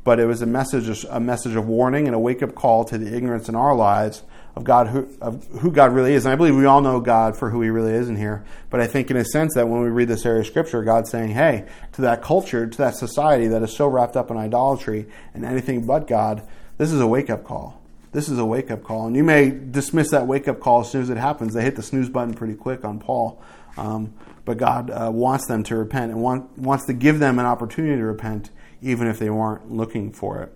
but 0.05 0.19
it 0.19 0.27
was 0.27 0.43
a 0.43 0.47
message, 0.47 1.05
a 1.09 1.21
message 1.21 1.55
of 1.55 1.67
warning 1.67 2.07
and 2.07 2.15
a 2.15 2.19
wake 2.19 2.43
up 2.43 2.55
call 2.55 2.85
to 2.87 2.99
the 2.99 3.15
ignorance 3.15 3.49
in 3.49 3.55
our 3.55 3.75
lives 3.75 4.23
of 4.55 4.65
God, 4.65 4.89
who, 4.89 5.09
of 5.21 5.47
who 5.61 5.71
God 5.71 5.93
really 5.93 6.15
is. 6.15 6.25
And 6.27 6.33
I 6.33 6.37
believe 6.37 6.55
we 6.55 6.67
all 6.67 6.83
know 6.83 7.01
God 7.01 7.37
for 7.37 7.51
who 7.51 7.63
He 7.63 7.71
really 7.71 7.93
is 7.93 8.09
in 8.09 8.17
here. 8.17 8.45
But 8.71 8.81
I 8.81 8.87
think, 8.87 9.11
in 9.11 9.17
a 9.17 9.25
sense, 9.25 9.55
that 9.55 9.69
when 9.69 9.83
we 9.83 9.89
read 9.89 10.09
this 10.09 10.27
area 10.27 10.41
of 10.41 10.47
Scripture, 10.47 10.83
God's 10.83 11.11
saying, 11.11 11.31
"Hey, 11.31 11.67
to 11.93 12.03
that 12.03 12.23
culture, 12.23 12.67
to 12.67 12.79
that 12.79 12.97
society 12.97 13.47
that 13.49 13.63
is 13.63 13.75
so 13.75 13.87
wrapped 13.87 14.17
up 14.17 14.31
in 14.31 14.37
idolatry 14.37 15.07
and 15.35 15.45
anything 15.45 15.87
but 15.87 16.07
God, 16.07 16.47
this 16.79 16.93
is 16.93 17.01
a 17.01 17.07
wake 17.07 17.31
up 17.31 17.45
call. 17.45 17.81
This 18.13 18.29
is 18.29 18.39
a 18.39 18.45
wake 18.45 18.71
up 18.71 18.83
call." 18.85 19.07
And 19.07 19.17
you 19.17 19.25
may 19.25 19.51
dismiss 19.51 20.11
that 20.11 20.27
wake 20.27 20.49
up 20.49 20.61
call 20.61 20.83
as 20.83 20.91
soon 20.91 21.03
as 21.03 21.11
it 21.11 21.17
happens. 21.17 21.55
They 21.55 21.63
hit 21.63 21.77
the 21.77 21.83
snooze 21.83 22.11
button 22.11 22.35
pretty 22.35 22.55
quick 22.55 22.85
on 22.85 22.99
Paul. 22.99 23.43
Um, 23.79 24.13
but 24.45 24.59
God 24.59 24.91
uh, 24.91 25.11
wants 25.11 25.47
them 25.47 25.63
to 25.65 25.77
repent 25.77 26.11
and 26.11 26.21
want, 26.21 26.59
wants 26.59 26.85
to 26.87 26.93
give 26.93 27.21
them 27.21 27.39
an 27.39 27.47
opportunity 27.47 27.97
to 27.97 28.05
repent, 28.05 28.51
even 28.83 29.07
if 29.07 29.19
they 29.19 29.31
weren't 29.31 29.71
looking 29.71 30.13
for 30.13 30.43
it 30.43 30.53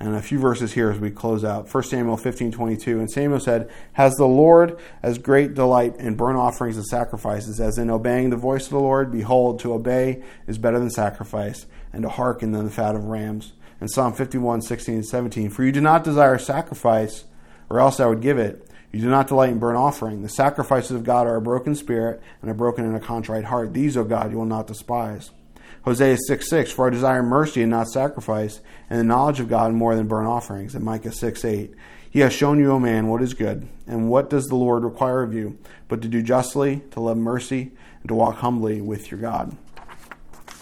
and 0.00 0.14
a 0.14 0.22
few 0.22 0.38
verses 0.38 0.72
here 0.72 0.90
as 0.90 0.98
we 0.98 1.10
close 1.10 1.44
out. 1.44 1.72
1 1.72 1.82
Samuel 1.84 2.16
15 2.16 2.52
22. 2.52 2.98
And 2.98 3.10
Samuel 3.10 3.40
said, 3.40 3.70
Has 3.94 4.14
the 4.14 4.26
Lord 4.26 4.78
as 5.02 5.18
great 5.18 5.54
delight 5.54 5.96
in 5.96 6.16
burnt 6.16 6.36
offerings 6.36 6.76
and 6.76 6.86
sacrifices 6.86 7.60
as 7.60 7.78
in 7.78 7.90
obeying 7.90 8.30
the 8.30 8.36
voice 8.36 8.64
of 8.64 8.72
the 8.72 8.80
Lord? 8.80 9.12
Behold, 9.12 9.60
to 9.60 9.72
obey 9.72 10.22
is 10.46 10.58
better 10.58 10.78
than 10.78 10.90
sacrifice, 10.90 11.66
and 11.92 12.02
to 12.02 12.08
hearken 12.08 12.52
than 12.52 12.64
the 12.64 12.70
fat 12.70 12.94
of 12.94 13.04
rams. 13.04 13.52
And 13.80 13.90
Psalm 13.90 14.12
51 14.12 14.62
16 14.62 14.94
and 14.96 15.06
17. 15.06 15.50
For 15.50 15.64
you 15.64 15.72
do 15.72 15.80
not 15.80 16.04
desire 16.04 16.38
sacrifice, 16.38 17.24
or 17.70 17.80
else 17.80 18.00
I 18.00 18.06
would 18.06 18.20
give 18.20 18.38
it. 18.38 18.68
You 18.92 19.00
do 19.00 19.10
not 19.10 19.26
delight 19.26 19.50
in 19.50 19.58
burnt 19.58 19.76
offering. 19.76 20.22
The 20.22 20.28
sacrifices 20.28 20.92
of 20.92 21.02
God 21.02 21.26
are 21.26 21.36
a 21.36 21.42
broken 21.42 21.74
spirit 21.74 22.22
and 22.40 22.50
a 22.50 22.54
broken 22.54 22.84
and 22.84 22.94
a 22.96 23.00
contrite 23.00 23.44
heart. 23.44 23.74
These, 23.74 23.96
O 23.96 24.04
God, 24.04 24.30
you 24.30 24.38
will 24.38 24.44
not 24.44 24.68
despise. 24.68 25.32
Hosea 25.84 26.16
6 26.16 26.48
6, 26.48 26.72
for 26.72 26.86
I 26.86 26.90
desire 26.90 27.22
mercy 27.22 27.60
and 27.60 27.70
not 27.70 27.88
sacrifice, 27.88 28.60
and 28.88 28.98
the 28.98 29.04
knowledge 29.04 29.38
of 29.38 29.48
God 29.48 29.72
more 29.72 29.94
than 29.94 30.08
burnt 30.08 30.26
offerings. 30.26 30.74
And 30.74 30.84
Micah 30.84 31.12
6 31.12 31.44
8, 31.44 31.74
He 32.10 32.20
has 32.20 32.32
shown 32.32 32.58
you, 32.58 32.72
O 32.72 32.78
man, 32.78 33.08
what 33.08 33.22
is 33.22 33.34
good, 33.34 33.68
and 33.86 34.08
what 34.08 34.30
does 34.30 34.46
the 34.46 34.56
Lord 34.56 34.82
require 34.82 35.22
of 35.22 35.34
you, 35.34 35.58
but 35.88 36.00
to 36.02 36.08
do 36.08 36.22
justly, 36.22 36.82
to 36.92 37.00
love 37.00 37.18
mercy, 37.18 37.72
and 38.00 38.08
to 38.08 38.14
walk 38.14 38.36
humbly 38.36 38.80
with 38.80 39.10
your 39.10 39.20
God. 39.20 39.56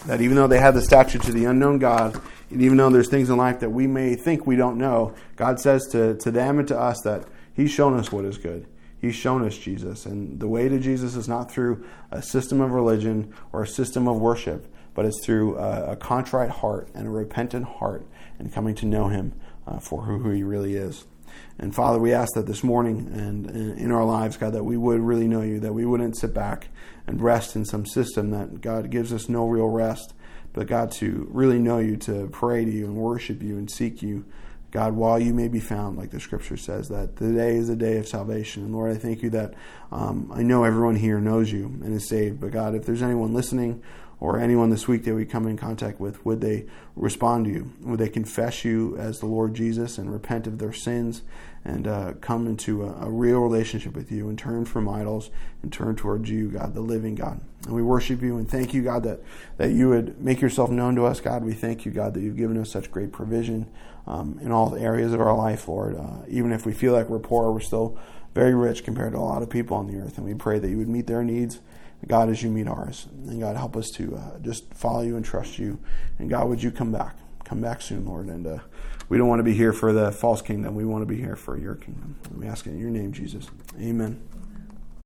That 0.07 0.21
even 0.21 0.37
though 0.37 0.49
they 0.49 0.59
have 0.59 0.75
the 0.75 0.83
statue 0.83 1.21
to 1.21 1.33
the 1.33 1.45
unknown 1.45 1.79
God, 1.79 2.21
and 2.51 2.61
even 2.61 2.77
though 2.77 2.91
there's 2.91 3.09
things 3.09 3.31
in 3.31 3.37
life 3.37 3.61
that 3.61 3.71
we 3.71 3.87
may 3.87 4.17
think 4.17 4.45
we 4.45 4.57
don't 4.57 4.77
know, 4.77 5.15
God 5.37 5.61
says 5.61 5.87
to, 5.93 6.17
to 6.17 6.31
them 6.33 6.59
and 6.59 6.67
to 6.69 6.79
us 6.79 7.01
that 7.03 7.25
He's 7.55 7.71
shown 7.71 7.97
us 7.99 8.11
what 8.11 8.25
is 8.25 8.39
good. 8.39 8.67
He's 9.01 9.15
shown 9.15 9.45
us 9.45 9.57
Jesus. 9.57 10.07
And 10.07 10.39
the 10.39 10.49
way 10.49 10.69
to 10.69 10.79
Jesus 10.79 11.17
is 11.17 11.29
not 11.29 11.51
through 11.51 11.85
a 12.11 12.23
system 12.23 12.61
of 12.61 12.71
religion 12.71 13.35
or 13.53 13.63
a 13.63 13.67
system 13.67 14.07
of 14.07 14.19
worship, 14.19 14.72
but 14.95 15.05
it's 15.05 15.25
through 15.25 15.57
a, 15.57 15.93
a 15.93 15.97
contrite 15.97 16.51
heart 16.51 16.89
and 16.95 17.07
a 17.07 17.11
repentant 17.11 17.67
heart 17.67 18.07
and 18.39 18.53
coming 18.53 18.75
to 18.77 18.87
know 18.87 19.09
Him 19.09 19.33
uh, 19.67 19.79
for 19.79 20.03
who, 20.03 20.19
who 20.19 20.31
He 20.31 20.43
really 20.43 20.75
is. 20.75 21.05
And 21.59 21.75
Father, 21.75 21.99
we 21.99 22.13
ask 22.13 22.35
that 22.35 22.47
this 22.47 22.65
morning 22.65 23.11
and, 23.13 23.47
and 23.47 23.79
in 23.79 23.93
our 23.93 24.05
lives, 24.05 24.37
God, 24.37 24.53
that 24.55 24.65
we 24.65 24.77
would 24.77 25.01
really 25.01 25.29
know 25.29 25.43
you, 25.43 25.61
that 25.61 25.73
we 25.73 25.85
wouldn't 25.85 26.17
sit 26.17 26.35
back 26.35 26.69
and 27.07 27.21
rest 27.21 27.57
in 27.57 27.65
some 27.65 27.87
system 27.87 28.31
that 28.31 28.61
God 28.61 28.91
gives 28.91 29.13
us 29.13 29.29
no 29.29 29.47
real 29.47 29.69
rest, 29.69 30.15
but 30.53 30.67
God, 30.67 30.91
to 30.93 31.27
really 31.31 31.59
know 31.59 31.79
you, 31.79 31.97
to 31.99 32.29
pray 32.33 32.65
to 32.65 32.71
you 32.71 32.87
and 32.87 32.97
worship 32.97 33.43
you 33.43 33.57
and 33.57 33.71
seek 33.71 34.03
you. 34.03 34.25
God, 34.71 34.95
while 34.95 35.19
you 35.19 35.35
may 35.35 35.49
be 35.49 35.61
found, 35.61 35.99
like 35.99 36.11
the 36.11 36.21
scripture 36.21 36.57
says, 36.57 36.89
that 36.89 37.17
today 37.17 37.57
is 37.57 37.69
a 37.69 37.77
day 37.77 37.99
of 37.99 38.09
salvation. 38.09 38.65
And 38.65 38.75
Lord, 38.75 38.91
I 38.91 38.99
thank 38.99 39.23
you 39.23 39.29
that 39.31 39.53
um, 39.91 40.33
I 40.35 40.43
know 40.43 40.65
everyone 40.65 40.97
here 40.97 41.21
knows 41.21 41.53
you 41.53 41.67
and 41.67 41.95
is 41.95 42.09
saved. 42.09 42.41
But 42.41 42.53
God, 42.53 42.75
if 42.75 42.87
there's 42.87 43.03
anyone 43.03 43.35
listening 43.35 43.83
or 44.23 44.39
anyone 44.39 44.71
this 44.71 44.87
week 44.87 45.03
that 45.03 45.17
we 45.17 45.25
come 45.25 45.49
in 45.49 45.57
contact 45.57 45.99
with, 45.99 46.25
would 46.25 46.41
they 46.41 46.65
respond 46.95 47.45
to 47.45 47.51
you? 47.51 47.73
Would 47.81 47.99
they 47.99 48.09
confess 48.09 48.65
you 48.65 48.97
as 48.97 49.19
the 49.19 49.27
Lord 49.27 49.53
Jesus 49.53 49.99
and 49.99 50.13
repent 50.13 50.47
of 50.47 50.59
their 50.59 50.73
sins 50.73 51.23
and 51.65 51.89
uh, 51.89 52.13
come 52.21 52.47
into 52.47 52.85
a, 52.85 53.07
a, 53.07 53.11
real 53.11 53.41
relationship 53.41 53.97
with 53.97 54.13
you 54.13 54.29
and 54.29 54.39
turn 54.39 54.65
from 54.65 54.89
idols 54.89 55.31
and 55.61 55.73
turn 55.73 55.97
towards 55.97 56.31
you, 56.31 56.51
God, 56.51 56.73
the 56.73 56.81
living 56.81 57.17
God? 57.17 57.41
And 57.65 57.75
we 57.75 57.83
worship 57.83 58.23
you 58.23 58.37
and 58.37 58.49
thank 58.49 58.73
you, 58.73 58.85
God, 58.85 59.03
that, 59.03 59.25
that 59.57 59.73
you 59.73 59.89
would 59.89 60.23
make 60.23 60.41
yourself 60.41 60.71
known 60.71 60.95
to 60.95 61.05
us, 61.05 61.19
God. 61.19 61.43
We 61.43 61.53
thank 61.53 61.85
you, 61.85 61.91
God, 61.91 62.15
that 62.15 62.21
you've 62.21 62.37
given 62.37 62.57
us 62.59 62.71
such 62.71 62.93
great 62.93 63.11
provision 63.11 63.69
um, 64.07 64.39
in 64.41 64.53
all 64.53 64.73
areas 64.77 65.13
of 65.13 65.21
our 65.21 65.37
life, 65.37 65.67
Lord. 65.67 65.97
Uh, 65.97 66.19
even 66.29 66.53
if 66.53 66.65
we 66.65 66.73
feel 66.73 66.93
like 66.93 67.09
we're 67.09 67.19
poor, 67.19 67.51
we're 67.51 67.59
still 67.59 67.99
very 68.35 68.55
rich 68.55 68.85
compared 68.85 69.15
to 69.15 69.19
a 69.19 69.21
lot 69.21 69.43
of 69.43 69.51
people 69.51 69.77
on 69.77 69.89
the 69.89 69.99
earth. 69.99 70.17
And 70.17 70.25
we 70.25 70.35
pray 70.35 70.61
that 70.61 70.69
you 70.69 70.79
would 70.79 70.89
meet 70.89 71.09
their 71.09 71.25
needs 71.25 71.59
God, 72.07 72.29
as 72.29 72.43
you 72.43 72.51
meet 72.51 72.67
ours. 72.67 73.07
And 73.27 73.41
God, 73.41 73.57
help 73.57 73.77
us 73.77 73.91
to 73.93 74.17
uh, 74.17 74.39
just 74.41 74.73
follow 74.75 75.03
you 75.03 75.17
and 75.17 75.25
trust 75.25 75.59
you. 75.59 75.79
And 76.19 76.29
God, 76.29 76.49
would 76.49 76.63
you 76.63 76.71
come 76.71 76.93
back? 76.93 77.17
Come 77.45 77.61
back 77.61 77.83
soon, 77.83 78.07
Lord. 78.07 78.27
And 78.27 78.47
uh, 78.47 78.59
we 79.09 79.19
don't 79.19 79.29
want 79.29 79.41
to 79.41 79.45
be 79.45 79.55
here 79.55 79.73
for 79.73 79.93
the 79.93 80.11
false 80.11 80.43
kingdom. 80.43 80.75
We 80.75 80.85
want 80.85 81.03
to 81.03 81.07
be 81.07 81.17
here 81.17 81.37
for 81.37 81.59
your 81.59 81.75
kingdom. 81.75 82.17
We 82.37 82.47
ask 82.47 82.67
it 82.67 82.71
in 82.71 82.79
your 82.79 82.91
name, 82.91 83.13
Jesus. 83.13 83.47
Amen. 83.79 84.21